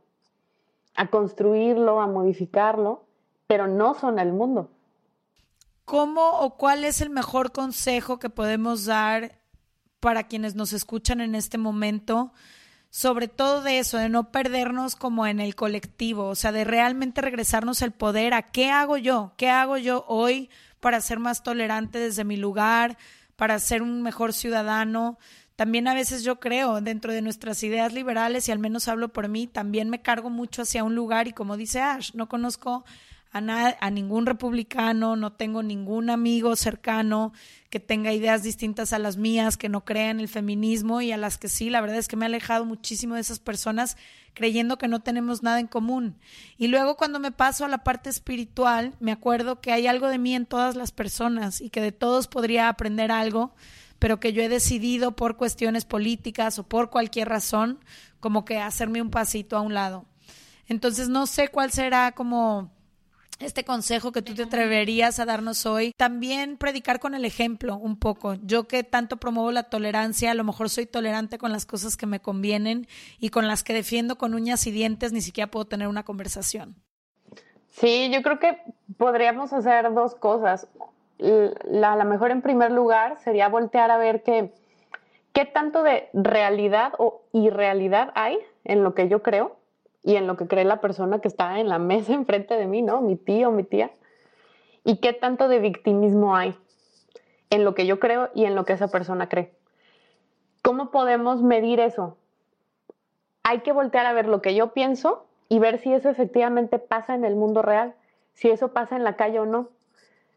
a 0.95 1.07
construirlo, 1.07 1.99
a 1.99 2.07
modificarlo, 2.07 3.03
pero 3.51 3.67
no 3.67 3.95
son 3.95 4.17
el 4.17 4.31
mundo. 4.31 4.71
¿Cómo 5.83 6.39
o 6.39 6.55
cuál 6.55 6.85
es 6.85 7.01
el 7.01 7.09
mejor 7.09 7.51
consejo 7.51 8.17
que 8.17 8.29
podemos 8.29 8.85
dar 8.85 9.41
para 9.99 10.23
quienes 10.29 10.55
nos 10.55 10.71
escuchan 10.71 11.19
en 11.19 11.35
este 11.35 11.57
momento? 11.57 12.31
Sobre 12.91 13.27
todo 13.27 13.61
de 13.61 13.79
eso, 13.79 13.97
de 13.97 14.07
no 14.07 14.31
perdernos 14.31 14.95
como 14.95 15.27
en 15.27 15.41
el 15.41 15.55
colectivo, 15.55 16.27
o 16.27 16.35
sea, 16.35 16.53
de 16.53 16.63
realmente 16.63 17.19
regresarnos 17.19 17.81
el 17.81 17.91
poder 17.91 18.33
a 18.33 18.51
qué 18.51 18.71
hago 18.71 18.95
yo, 18.95 19.33
qué 19.35 19.49
hago 19.49 19.77
yo 19.77 20.05
hoy 20.07 20.49
para 20.79 21.01
ser 21.01 21.19
más 21.19 21.43
tolerante 21.43 21.99
desde 21.99 22.23
mi 22.23 22.37
lugar, 22.37 22.97
para 23.35 23.59
ser 23.59 23.81
un 23.81 24.01
mejor 24.01 24.31
ciudadano. 24.31 25.17
También 25.57 25.89
a 25.89 25.93
veces 25.93 26.23
yo 26.23 26.39
creo, 26.39 26.79
dentro 26.79 27.11
de 27.11 27.21
nuestras 27.21 27.61
ideas 27.63 27.91
liberales, 27.91 28.47
y 28.47 28.53
al 28.53 28.59
menos 28.59 28.87
hablo 28.87 29.09
por 29.09 29.27
mí, 29.27 29.45
también 29.45 29.89
me 29.89 30.01
cargo 30.01 30.29
mucho 30.29 30.61
hacia 30.61 30.85
un 30.85 30.95
lugar 30.95 31.27
y 31.27 31.33
como 31.33 31.57
dice 31.57 31.81
Ash, 31.81 32.11
no 32.13 32.29
conozco 32.29 32.85
a, 33.31 33.77
a 33.79 33.89
ningún 33.89 34.25
republicano, 34.25 35.15
no 35.15 35.33
tengo 35.33 35.63
ningún 35.63 36.09
amigo 36.09 36.55
cercano 36.55 37.33
que 37.69 37.79
tenga 37.79 38.13
ideas 38.13 38.43
distintas 38.43 38.91
a 38.91 38.99
las 38.99 39.15
mías, 39.17 39.57
que 39.57 39.69
no 39.69 39.85
crea 39.85 40.09
en 40.09 40.19
el 40.19 40.27
feminismo 40.27 41.01
y 41.01 41.11
a 41.11 41.17
las 41.17 41.37
que 41.37 41.47
sí, 41.47 41.69
la 41.69 41.79
verdad 41.79 41.97
es 41.97 42.07
que 42.07 42.17
me 42.17 42.25
he 42.25 42.27
alejado 42.27 42.65
muchísimo 42.65 43.15
de 43.15 43.21
esas 43.21 43.39
personas 43.39 43.95
creyendo 44.33 44.77
que 44.77 44.87
no 44.87 45.01
tenemos 45.01 45.43
nada 45.43 45.59
en 45.59 45.67
común. 45.67 46.17
Y 46.57 46.67
luego 46.67 46.97
cuando 46.97 47.19
me 47.19 47.31
paso 47.31 47.65
a 47.65 47.69
la 47.69 47.83
parte 47.83 48.09
espiritual, 48.09 48.95
me 48.99 49.11
acuerdo 49.11 49.61
que 49.61 49.71
hay 49.71 49.87
algo 49.87 50.07
de 50.07 50.17
mí 50.17 50.35
en 50.35 50.45
todas 50.45 50.75
las 50.75 50.91
personas 50.91 51.61
y 51.61 51.69
que 51.69 51.81
de 51.81 51.91
todos 51.91 52.27
podría 52.27 52.69
aprender 52.69 53.11
algo, 53.11 53.53
pero 53.99 54.19
que 54.19 54.33
yo 54.33 54.41
he 54.41 54.49
decidido 54.49 55.15
por 55.15 55.37
cuestiones 55.37 55.85
políticas 55.85 56.59
o 56.59 56.63
por 56.63 56.89
cualquier 56.89 57.29
razón, 57.29 57.79
como 58.19 58.45
que 58.45 58.57
hacerme 58.57 59.01
un 59.01 59.11
pasito 59.11 59.57
a 59.57 59.61
un 59.61 59.73
lado. 59.73 60.05
Entonces 60.67 61.09
no 61.09 61.27
sé 61.27 61.49
cuál 61.49 61.71
será 61.71 62.13
como 62.13 62.71
este 63.43 63.63
consejo 63.63 64.11
que 64.11 64.21
tú 64.21 64.33
te 64.33 64.43
atreverías 64.43 65.19
a 65.19 65.25
darnos 65.25 65.65
hoy. 65.65 65.93
También 65.97 66.57
predicar 66.57 66.99
con 66.99 67.15
el 67.15 67.25
ejemplo 67.25 67.75
un 67.75 67.97
poco. 67.97 68.35
Yo 68.43 68.67
que 68.67 68.83
tanto 68.83 69.17
promuevo 69.17 69.51
la 69.51 69.63
tolerancia, 69.63 70.31
a 70.31 70.33
lo 70.33 70.43
mejor 70.43 70.69
soy 70.69 70.85
tolerante 70.85 71.37
con 71.37 71.51
las 71.51 71.65
cosas 71.65 71.97
que 71.97 72.05
me 72.05 72.19
convienen 72.19 72.87
y 73.19 73.29
con 73.29 73.47
las 73.47 73.63
que 73.63 73.73
defiendo 73.73 74.17
con 74.17 74.33
uñas 74.33 74.65
y 74.67 74.71
dientes 74.71 75.11
ni 75.13 75.21
siquiera 75.21 75.49
puedo 75.49 75.65
tener 75.65 75.87
una 75.87 76.03
conversación. 76.03 76.75
Sí, 77.69 78.09
yo 78.13 78.21
creo 78.21 78.39
que 78.39 78.57
podríamos 78.97 79.53
hacer 79.53 79.93
dos 79.93 80.15
cosas. 80.15 80.67
La, 81.17 81.95
la 81.95 82.03
mejor 82.03 82.31
en 82.31 82.41
primer 82.41 82.71
lugar 82.71 83.19
sería 83.23 83.47
voltear 83.47 83.91
a 83.91 83.97
ver 83.97 84.23
que, 84.23 84.53
qué 85.33 85.45
tanto 85.45 85.83
de 85.83 86.09
realidad 86.13 86.93
o 86.97 87.21
irrealidad 87.31 88.11
hay 88.15 88.37
en 88.63 88.83
lo 88.83 88.93
que 88.93 89.07
yo 89.07 89.21
creo 89.21 89.60
y 90.03 90.15
en 90.15 90.27
lo 90.27 90.37
que 90.37 90.47
cree 90.47 90.65
la 90.65 90.81
persona 90.81 91.19
que 91.19 91.27
está 91.27 91.59
en 91.59 91.69
la 91.69 91.79
mesa 91.79 92.13
enfrente 92.15 92.55
de 92.55 92.67
mí, 92.67 92.81
¿no? 92.81 93.01
Mi 93.01 93.15
tío, 93.15 93.51
mi 93.51 93.63
tía. 93.63 93.91
Y 94.83 94.97
qué 94.97 95.13
tanto 95.13 95.47
de 95.47 95.59
victimismo 95.59 96.35
hay 96.35 96.57
en 97.49 97.63
lo 97.65 97.75
que 97.75 97.85
yo 97.85 97.99
creo 97.99 98.29
y 98.33 98.45
en 98.45 98.55
lo 98.55 98.65
que 98.65 98.73
esa 98.73 98.87
persona 98.87 99.29
cree. 99.29 99.53
¿Cómo 100.63 100.91
podemos 100.91 101.41
medir 101.41 101.79
eso? 101.79 102.17
Hay 103.43 103.59
que 103.59 103.71
voltear 103.71 104.05
a 104.05 104.13
ver 104.13 104.27
lo 104.27 104.41
que 104.41 104.55
yo 104.55 104.73
pienso 104.73 105.25
y 105.49 105.59
ver 105.59 105.79
si 105.79 105.93
eso 105.93 106.09
efectivamente 106.09 106.79
pasa 106.79 107.13
en 107.13 107.25
el 107.25 107.35
mundo 107.35 107.61
real, 107.61 107.95
si 108.33 108.49
eso 108.49 108.69
pasa 108.73 108.95
en 108.95 109.03
la 109.03 109.15
calle 109.15 109.39
o 109.39 109.45
no. 109.45 109.69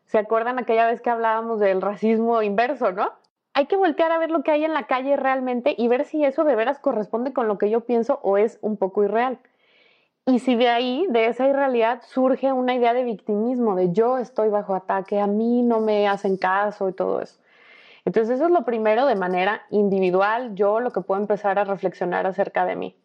¿Se 0.06 0.18
acuerdan 0.18 0.58
aquella 0.58 0.86
vez 0.86 1.00
que 1.00 1.10
hablábamos 1.10 1.60
del 1.60 1.80
racismo 1.80 2.42
inverso, 2.42 2.92
no? 2.92 3.12
hay 3.54 3.66
que 3.66 3.76
voltear 3.76 4.10
a 4.10 4.18
ver 4.18 4.32
lo 4.32 4.42
que 4.42 4.50
hay 4.50 4.64
en 4.64 4.74
la 4.74 4.88
calle 4.88 5.16
realmente 5.16 5.74
y 5.78 5.86
ver 5.86 6.04
si 6.04 6.24
eso 6.24 6.42
de 6.42 6.56
veras 6.56 6.80
corresponde 6.80 7.32
con 7.32 7.46
lo 7.46 7.56
que 7.56 7.70
yo 7.70 7.82
pienso 7.82 8.18
o 8.22 8.36
es 8.36 8.58
un 8.60 8.76
poco 8.76 9.04
irreal. 9.04 9.38
Y 10.26 10.38
si 10.38 10.56
de 10.56 10.68
ahí, 10.68 11.06
de 11.10 11.26
esa 11.26 11.46
irrealidad, 11.46 12.02
surge 12.06 12.50
una 12.52 12.74
idea 12.74 12.94
de 12.94 13.04
victimismo, 13.04 13.76
de 13.76 13.92
yo 13.92 14.16
estoy 14.16 14.48
bajo 14.48 14.74
ataque, 14.74 15.20
a 15.20 15.26
mí 15.26 15.62
no 15.62 15.80
me 15.80 16.08
hacen 16.08 16.38
caso 16.38 16.88
y 16.88 16.94
todo 16.94 17.20
eso. 17.20 17.38
Entonces 18.06 18.36
eso 18.36 18.46
es 18.46 18.50
lo 18.50 18.64
primero 18.64 19.06
de 19.06 19.16
manera 19.16 19.62
individual, 19.70 20.54
yo 20.54 20.80
lo 20.80 20.92
que 20.92 21.02
puedo 21.02 21.20
empezar 21.20 21.58
a 21.58 21.64
reflexionar 21.64 22.26
acerca 22.26 22.64
de 22.64 22.76
mí. 22.76 22.96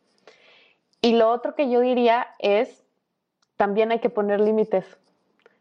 Y 1.02 1.14
lo 1.14 1.30
otro 1.30 1.56
que 1.56 1.70
yo 1.70 1.82
diría 1.82 2.28
es, 2.40 2.86
también 3.58 3.92
hay 3.92 4.00
que 4.00 4.10
poner 4.10 4.40
límites. 4.40 4.98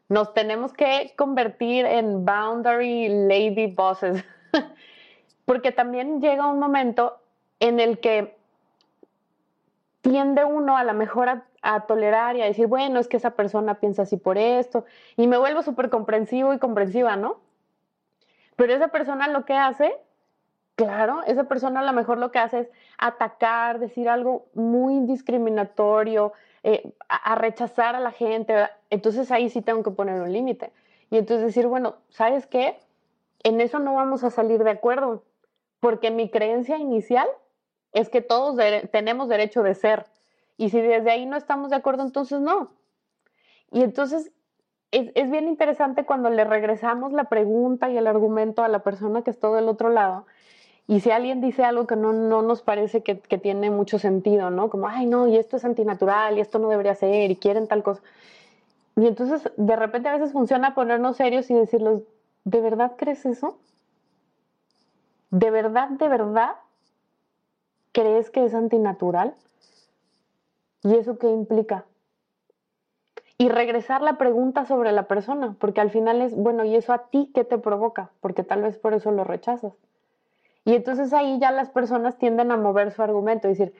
Nos 0.08 0.34
tenemos 0.34 0.72
que 0.72 1.12
convertir 1.16 1.86
en 1.86 2.24
boundary 2.24 3.08
lady 3.08 3.66
bosses, 3.66 4.24
porque 5.44 5.72
también 5.72 6.20
llega 6.20 6.46
un 6.46 6.60
momento 6.60 7.18
en 7.58 7.80
el 7.80 7.98
que 7.98 8.36
tiende 10.00 10.44
uno 10.44 10.76
a 10.76 10.84
lo 10.84 10.94
mejor 10.94 11.28
a, 11.28 11.47
tolerar 11.86 12.36
y 12.36 12.42
a 12.42 12.46
decir, 12.46 12.66
bueno, 12.66 13.00
es 13.00 13.08
que 13.08 13.16
esa 13.16 13.30
persona 13.30 13.80
piensa 13.80 14.02
así 14.02 14.16
por 14.16 14.38
esto, 14.38 14.84
y 15.16 15.26
me 15.26 15.38
vuelvo 15.38 15.62
súper 15.62 15.90
comprensivo 15.90 16.52
y 16.52 16.58
comprensiva, 16.58 17.16
¿no? 17.16 17.40
Pero 18.56 18.74
esa 18.74 18.88
persona 18.88 19.28
lo 19.28 19.44
que 19.44 19.54
hace, 19.54 19.94
claro, 20.74 21.22
esa 21.26 21.44
persona 21.44 21.80
a 21.80 21.84
lo 21.84 21.92
mejor 21.92 22.18
lo 22.18 22.30
que 22.30 22.38
hace 22.38 22.60
es 22.60 22.70
atacar, 22.98 23.78
decir 23.78 24.08
algo 24.08 24.46
muy 24.54 25.00
discriminatorio, 25.00 26.32
eh, 26.64 26.92
a, 27.08 27.36
rechazar 27.36 27.94
a 27.94 28.00
la 28.00 28.10
gente, 28.10 28.68
entonces 28.90 29.30
ahí 29.30 29.48
sí 29.48 29.62
tengo 29.62 29.82
que 29.82 29.92
poner 29.92 30.20
un 30.20 30.32
límite. 30.32 30.72
Y 31.10 31.18
entonces 31.18 31.46
decir, 31.46 31.66
bueno, 31.68 31.96
¿sabes 32.08 32.46
qué? 32.46 32.76
En 33.44 33.60
eso 33.60 33.78
no 33.78 33.94
vamos 33.94 34.24
a 34.24 34.30
salir 34.30 34.64
de 34.64 34.70
acuerdo, 34.70 35.22
porque 35.80 36.10
mi 36.10 36.28
creencia 36.28 36.78
inicial 36.78 37.28
es 37.92 38.08
que 38.08 38.20
todos 38.20 38.56
tenemos 38.90 39.28
derecho 39.28 39.62
de 39.62 39.74
ser. 39.74 40.06
Y 40.58 40.68
si 40.68 40.80
desde 40.80 41.10
ahí 41.10 41.24
no 41.24 41.38
estamos 41.38 41.70
de 41.70 41.76
acuerdo, 41.76 42.02
entonces 42.02 42.40
no. 42.40 42.72
Y 43.72 43.82
entonces 43.82 44.30
es, 44.90 45.10
es, 45.14 45.30
bien 45.30 45.48
interesante 45.48 46.04
cuando 46.04 46.28
le 46.28 46.44
regresamos 46.44 47.12
la 47.12 47.24
pregunta 47.24 47.88
y 47.88 47.96
el 47.96 48.06
argumento 48.06 48.62
a 48.62 48.68
la 48.68 48.80
persona 48.80 49.22
que 49.22 49.30
está 49.30 49.50
del 49.50 49.68
otro 49.68 49.88
lado. 49.88 50.26
Y 50.86 51.00
si 51.00 51.10
alguien 51.10 51.40
dice 51.40 51.64
algo 51.64 51.86
que 51.86 51.96
no, 51.96 52.12
no 52.12 52.42
nos 52.42 52.62
parece 52.62 53.02
que, 53.02 53.20
que, 53.20 53.38
tiene 53.38 53.70
mucho 53.70 53.98
sentido, 53.98 54.50
¿no? 54.50 54.70
Como, 54.70 54.88
ay, 54.88 55.06
no, 55.06 55.28
y 55.28 55.36
esto 55.36 55.58
es 55.58 55.64
antinatural, 55.64 56.38
y 56.38 56.40
esto 56.40 56.58
no 56.58 56.70
debería 56.70 56.94
ser, 56.94 57.30
y 57.30 57.36
quieren 57.36 57.68
tal 57.68 57.82
cosa. 57.82 58.02
Y 58.96 59.06
entonces, 59.06 59.48
de 59.56 59.76
repente 59.76 60.08
a 60.08 60.16
veces 60.16 60.32
funciona 60.32 60.74
ponernos 60.74 61.18
serios 61.18 61.50
y 61.50 61.54
decirles, 61.54 62.02
¿de 62.44 62.60
verdad 62.62 62.92
crees 62.96 63.26
eso? 63.26 63.58
¿De 65.30 65.50
verdad, 65.50 65.90
de 65.90 66.08
verdad 66.08 66.56
crees 67.92 68.30
que 68.30 68.46
es 68.46 68.54
antinatural? 68.54 69.34
¿Y 70.82 70.94
eso 70.94 71.18
qué 71.18 71.28
implica? 71.28 71.84
Y 73.36 73.48
regresar 73.48 74.02
la 74.02 74.18
pregunta 74.18 74.66
sobre 74.66 74.92
la 74.92 75.06
persona, 75.06 75.56
porque 75.60 75.80
al 75.80 75.90
final 75.90 76.22
es, 76.22 76.34
bueno, 76.34 76.64
¿y 76.64 76.74
eso 76.74 76.92
a 76.92 77.08
ti 77.08 77.30
qué 77.34 77.44
te 77.44 77.58
provoca? 77.58 78.10
Porque 78.20 78.42
tal 78.42 78.62
vez 78.62 78.76
por 78.76 78.94
eso 78.94 79.10
lo 79.12 79.24
rechazas. 79.24 79.72
Y 80.64 80.74
entonces 80.74 81.12
ahí 81.12 81.38
ya 81.40 81.52
las 81.52 81.70
personas 81.70 82.18
tienden 82.18 82.50
a 82.50 82.56
mover 82.56 82.92
su 82.92 83.02
argumento 83.02 83.46
y 83.46 83.50
decir, 83.50 83.72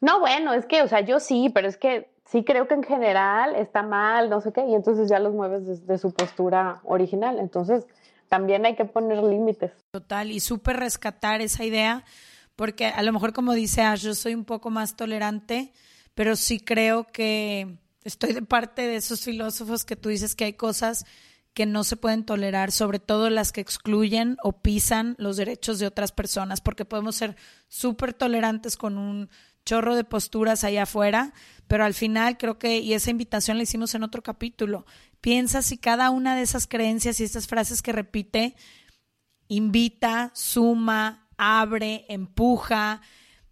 no, 0.00 0.18
bueno, 0.20 0.54
es 0.54 0.66
que, 0.66 0.82
o 0.82 0.88
sea, 0.88 1.00
yo 1.00 1.20
sí, 1.20 1.50
pero 1.54 1.68
es 1.68 1.76
que 1.76 2.10
sí 2.24 2.42
creo 2.42 2.66
que 2.66 2.74
en 2.74 2.82
general 2.82 3.54
está 3.54 3.82
mal, 3.82 4.30
no 4.30 4.40
sé 4.40 4.52
qué, 4.52 4.66
y 4.66 4.74
entonces 4.74 5.08
ya 5.08 5.18
los 5.18 5.34
mueves 5.34 5.66
desde 5.66 5.98
su 5.98 6.12
postura 6.12 6.80
original. 6.84 7.38
Entonces, 7.38 7.86
también 8.28 8.64
hay 8.64 8.76
que 8.76 8.86
poner 8.86 9.22
límites. 9.22 9.72
Total, 9.90 10.30
y 10.30 10.40
súper 10.40 10.78
rescatar 10.78 11.42
esa 11.42 11.64
idea 11.64 12.04
porque 12.56 12.86
a 12.86 13.02
lo 13.02 13.12
mejor 13.12 13.32
como 13.32 13.54
dice 13.54 13.82
Ash, 13.82 14.02
yo 14.02 14.14
soy 14.14 14.34
un 14.34 14.44
poco 14.44 14.70
más 14.70 14.96
tolerante, 14.96 15.72
pero 16.14 16.36
sí 16.36 16.60
creo 16.60 17.04
que 17.04 17.78
estoy 18.04 18.32
de 18.32 18.42
parte 18.42 18.82
de 18.82 18.96
esos 18.96 19.22
filósofos 19.22 19.84
que 19.84 19.96
tú 19.96 20.08
dices 20.08 20.34
que 20.34 20.44
hay 20.44 20.52
cosas 20.54 21.04
que 21.54 21.66
no 21.66 21.84
se 21.84 21.96
pueden 21.96 22.24
tolerar, 22.24 22.72
sobre 22.72 22.98
todo 22.98 23.28
las 23.28 23.52
que 23.52 23.60
excluyen 23.60 24.38
o 24.42 24.62
pisan 24.62 25.14
los 25.18 25.36
derechos 25.36 25.78
de 25.78 25.86
otras 25.86 26.12
personas, 26.12 26.60
porque 26.60 26.84
podemos 26.84 27.16
ser 27.16 27.36
súper 27.68 28.14
tolerantes 28.14 28.76
con 28.76 28.96
un 28.96 29.28
chorro 29.64 29.94
de 29.94 30.04
posturas 30.04 30.64
allá 30.64 30.84
afuera, 30.84 31.32
pero 31.68 31.84
al 31.84 31.94
final 31.94 32.38
creo 32.38 32.58
que, 32.58 32.78
y 32.78 32.94
esa 32.94 33.10
invitación 33.10 33.58
la 33.58 33.64
hicimos 33.64 33.94
en 33.94 34.02
otro 34.02 34.22
capítulo, 34.22 34.86
piensa 35.20 35.62
si 35.62 35.76
cada 35.76 36.10
una 36.10 36.34
de 36.34 36.42
esas 36.42 36.66
creencias 36.66 37.20
y 37.20 37.24
esas 37.24 37.46
frases 37.46 37.82
que 37.82 37.92
repite 37.92 38.56
invita, 39.48 40.30
suma, 40.34 41.28
abre, 41.36 42.06
empuja, 42.08 43.02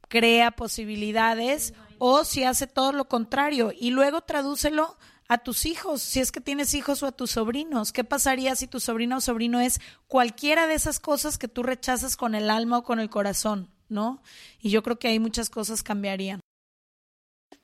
crea 0.09 0.51
posibilidades 0.53 1.75
o 2.01 2.25
si 2.25 2.43
hace 2.43 2.67
todo 2.67 2.91
lo 2.93 3.07
contrario 3.07 3.73
y 3.79 3.91
luego 3.91 4.23
tradúcelo 4.23 4.97
a 5.29 5.39
tus 5.39 5.65
hijos, 5.65 6.03
si 6.03 6.19
es 6.19 6.33
que 6.33 6.41
tienes 6.41 6.75
hijos 6.75 7.05
o 7.05 7.07
a 7.07 7.13
tus 7.13 7.31
sobrinos. 7.31 7.93
¿Qué 7.93 8.03
pasaría 8.03 8.57
si 8.57 8.67
tu 8.67 8.81
sobrino 8.81 9.19
o 9.19 9.21
sobrino 9.21 9.61
es 9.61 9.81
cualquiera 10.09 10.67
de 10.67 10.75
esas 10.75 10.99
cosas 10.99 11.39
que 11.39 11.47
tú 11.47 11.63
rechazas 11.63 12.17
con 12.17 12.35
el 12.35 12.51
alma 12.51 12.79
o 12.79 12.83
con 12.83 12.99
el 12.99 13.11
corazón? 13.11 13.71
¿no? 13.91 14.23
Y 14.61 14.71
yo 14.71 14.83
creo 14.83 14.99
que 14.99 15.09
ahí 15.09 15.19
muchas 15.19 15.51
cosas 15.51 15.83
cambiarían. 15.83 16.41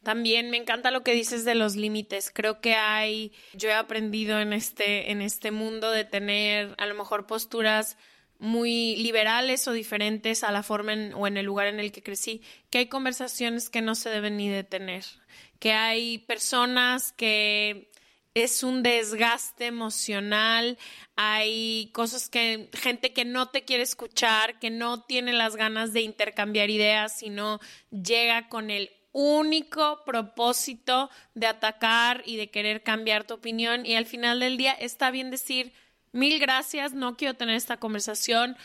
También 0.02 0.50
me 0.50 0.56
encanta 0.56 0.90
lo 0.90 1.02
que 1.02 1.12
dices 1.12 1.44
de 1.44 1.54
los 1.54 1.74
límites. 1.74 2.30
Creo 2.32 2.60
que 2.60 2.74
hay, 2.74 3.32
yo 3.54 3.68
he 3.68 3.74
aprendido 3.74 4.38
en 4.38 4.52
este, 4.52 5.10
en 5.10 5.22
este 5.22 5.50
mundo 5.50 5.90
de 5.90 6.04
tener 6.04 6.74
a 6.78 6.86
lo 6.86 6.94
mejor 6.94 7.26
posturas 7.26 7.96
muy 8.38 8.96
liberales 8.96 9.66
o 9.68 9.72
diferentes 9.72 10.44
a 10.44 10.52
la 10.52 10.62
forma 10.62 10.92
o 11.14 11.26
en 11.26 11.36
el 11.36 11.46
lugar 11.46 11.66
en 11.68 11.80
el 11.80 11.92
que 11.92 12.02
crecí, 12.02 12.42
que 12.70 12.78
hay 12.78 12.86
conversaciones 12.86 13.70
que 13.70 13.82
no 13.82 13.94
se 13.94 14.10
deben 14.10 14.36
ni 14.36 14.48
detener, 14.48 15.04
que 15.58 15.72
hay 15.72 16.18
personas 16.18 17.12
que 17.12 17.90
es 18.34 18.62
un 18.62 18.82
desgaste 18.82 19.64
emocional, 19.64 20.76
hay 21.16 21.90
cosas 21.94 22.28
que 22.28 22.68
gente 22.74 23.14
que 23.14 23.24
no 23.24 23.48
te 23.48 23.64
quiere 23.64 23.82
escuchar, 23.82 24.58
que 24.58 24.68
no 24.68 25.02
tiene 25.04 25.32
las 25.32 25.56
ganas 25.56 25.94
de 25.94 26.02
intercambiar 26.02 26.68
ideas, 26.68 27.18
sino 27.18 27.60
llega 27.90 28.50
con 28.50 28.70
el 28.70 28.90
único 29.12 30.04
propósito 30.04 31.08
de 31.34 31.46
atacar 31.46 32.22
y 32.26 32.36
de 32.36 32.50
querer 32.50 32.82
cambiar 32.82 33.24
tu 33.24 33.32
opinión 33.32 33.86
y 33.86 33.94
al 33.94 34.04
final 34.04 34.40
del 34.40 34.58
día 34.58 34.72
está 34.72 35.10
bien 35.10 35.30
decir 35.30 35.72
mil 36.16 36.38
gracias, 36.38 36.92
no 36.92 37.16
quiero 37.16 37.34
tener 37.34 37.56
esta 37.56 37.78
conversación. 37.78 38.56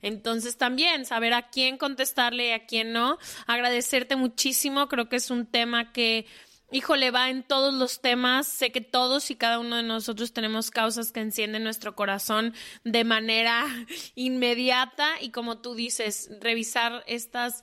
Entonces 0.00 0.56
también 0.56 1.04
saber 1.04 1.34
a 1.34 1.50
quién 1.50 1.76
contestarle 1.76 2.48
y 2.48 2.52
a 2.52 2.66
quién 2.66 2.92
no. 2.92 3.18
Agradecerte 3.46 4.16
muchísimo, 4.16 4.88
creo 4.88 5.08
que 5.08 5.16
es 5.16 5.30
un 5.30 5.46
tema 5.46 5.92
que 5.92 6.26
híjole, 6.72 7.10
va 7.10 7.28
en 7.30 7.42
todos 7.42 7.74
los 7.74 8.00
temas. 8.00 8.46
Sé 8.46 8.72
que 8.72 8.80
todos 8.80 9.30
y 9.30 9.36
cada 9.36 9.58
uno 9.58 9.76
de 9.76 9.82
nosotros 9.82 10.32
tenemos 10.32 10.70
causas 10.70 11.12
que 11.12 11.20
encienden 11.20 11.64
nuestro 11.64 11.94
corazón 11.94 12.54
de 12.82 13.04
manera 13.04 13.66
inmediata 14.14 15.20
y 15.20 15.30
como 15.30 15.58
tú 15.58 15.74
dices, 15.74 16.30
revisar 16.40 17.04
estas 17.06 17.62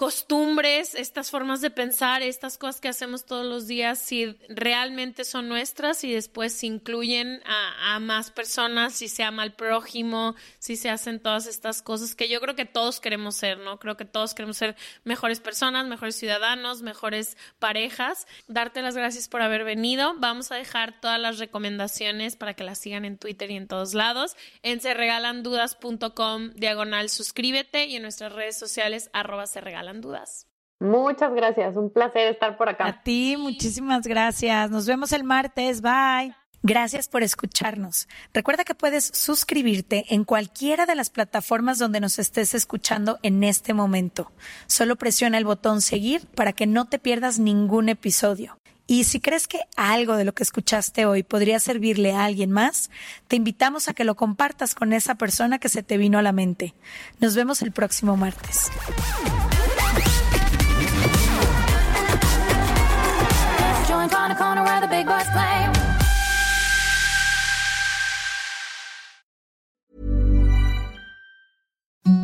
costumbres, 0.00 0.94
estas 0.94 1.30
formas 1.30 1.60
de 1.60 1.68
pensar, 1.68 2.22
estas 2.22 2.56
cosas 2.56 2.80
que 2.80 2.88
hacemos 2.88 3.26
todos 3.26 3.44
los 3.44 3.66
días, 3.66 3.98
si 3.98 4.34
realmente 4.48 5.26
son 5.26 5.46
nuestras 5.46 6.04
y 6.04 6.14
después 6.14 6.54
se 6.54 6.68
incluyen 6.68 7.42
a, 7.44 7.98
más 8.00 8.30
personas, 8.30 8.94
si 8.94 9.08
se 9.08 9.24
ama 9.24 9.42
al 9.42 9.52
prójimo, 9.52 10.36
si 10.58 10.76
se 10.76 10.88
hacen 10.88 11.20
todas 11.20 11.46
estas 11.46 11.82
cosas 11.82 12.14
que 12.14 12.30
yo 12.30 12.40
creo 12.40 12.56
que 12.56 12.64
todos 12.64 12.98
queremos 12.98 13.36
ser, 13.36 13.58
¿no? 13.58 13.78
Creo 13.78 13.98
que 13.98 14.06
todos 14.06 14.32
queremos 14.32 14.56
ser 14.56 14.74
mejores 15.04 15.38
personas, 15.38 15.86
mejores 15.86 16.16
ciudadanos, 16.16 16.80
mejores 16.80 17.36
parejas. 17.58 18.26
Darte 18.48 18.80
las 18.80 18.96
gracias 18.96 19.28
por 19.28 19.42
haber 19.42 19.64
venido. 19.64 20.14
Vamos 20.16 20.50
a 20.50 20.54
dejar 20.54 20.98
todas 20.98 21.20
las 21.20 21.38
recomendaciones 21.38 22.36
para 22.36 22.54
que 22.54 22.64
las 22.64 22.78
sigan 22.78 23.04
en 23.04 23.18
Twitter 23.18 23.50
y 23.50 23.56
en 23.56 23.68
todos 23.68 23.92
lados. 23.92 24.34
En 24.62 24.80
serregalandudas.com 24.80 26.52
diagonal 26.54 27.10
suscríbete 27.10 27.84
y 27.84 27.96
en 27.96 28.02
nuestras 28.02 28.32
redes 28.32 28.58
sociales 28.58 29.10
arroba 29.12 29.46
se 29.46 29.60
dudas. 29.94 30.46
Muchas 30.78 31.34
gracias, 31.34 31.76
un 31.76 31.90
placer 31.90 32.28
estar 32.28 32.56
por 32.56 32.68
acá. 32.68 32.86
A 32.86 33.02
ti, 33.02 33.36
muchísimas 33.36 34.06
gracias. 34.06 34.70
Nos 34.70 34.86
vemos 34.86 35.12
el 35.12 35.24
martes, 35.24 35.82
bye. 35.82 36.34
Gracias 36.62 37.08
por 37.08 37.22
escucharnos. 37.22 38.06
Recuerda 38.34 38.64
que 38.64 38.74
puedes 38.74 39.10
suscribirte 39.14 40.04
en 40.10 40.24
cualquiera 40.24 40.84
de 40.84 40.94
las 40.94 41.08
plataformas 41.08 41.78
donde 41.78 42.00
nos 42.00 42.18
estés 42.18 42.54
escuchando 42.54 43.18
en 43.22 43.42
este 43.44 43.72
momento. 43.72 44.30
Solo 44.66 44.96
presiona 44.96 45.38
el 45.38 45.46
botón 45.46 45.80
seguir 45.80 46.26
para 46.34 46.52
que 46.52 46.66
no 46.66 46.86
te 46.86 46.98
pierdas 46.98 47.38
ningún 47.38 47.88
episodio. 47.88 48.58
Y 48.86 49.04
si 49.04 49.20
crees 49.20 49.46
que 49.46 49.60
algo 49.76 50.16
de 50.16 50.24
lo 50.24 50.34
que 50.34 50.42
escuchaste 50.42 51.06
hoy 51.06 51.22
podría 51.22 51.60
servirle 51.60 52.12
a 52.12 52.24
alguien 52.24 52.50
más, 52.50 52.90
te 53.28 53.36
invitamos 53.36 53.88
a 53.88 53.94
que 53.94 54.04
lo 54.04 54.16
compartas 54.16 54.74
con 54.74 54.92
esa 54.92 55.14
persona 55.14 55.58
que 55.58 55.68
se 55.68 55.82
te 55.82 55.96
vino 55.96 56.18
a 56.18 56.22
la 56.22 56.32
mente. 56.32 56.74
Nos 57.20 57.36
vemos 57.36 57.62
el 57.62 57.72
próximo 57.72 58.16
martes. 58.16 58.70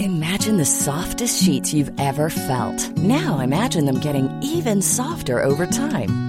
Imagine 0.01 0.57
the 0.59 0.65
softest 0.65 1.43
sheets 1.43 1.75
you've 1.75 1.91
ever 1.99 2.31
felt. 2.31 2.97
Now 2.97 3.41
imagine 3.41 3.85
them 3.87 3.99
getting 3.99 4.31
even 4.43 4.81
softer 4.81 5.43
over 5.43 5.67
time. 5.67 6.26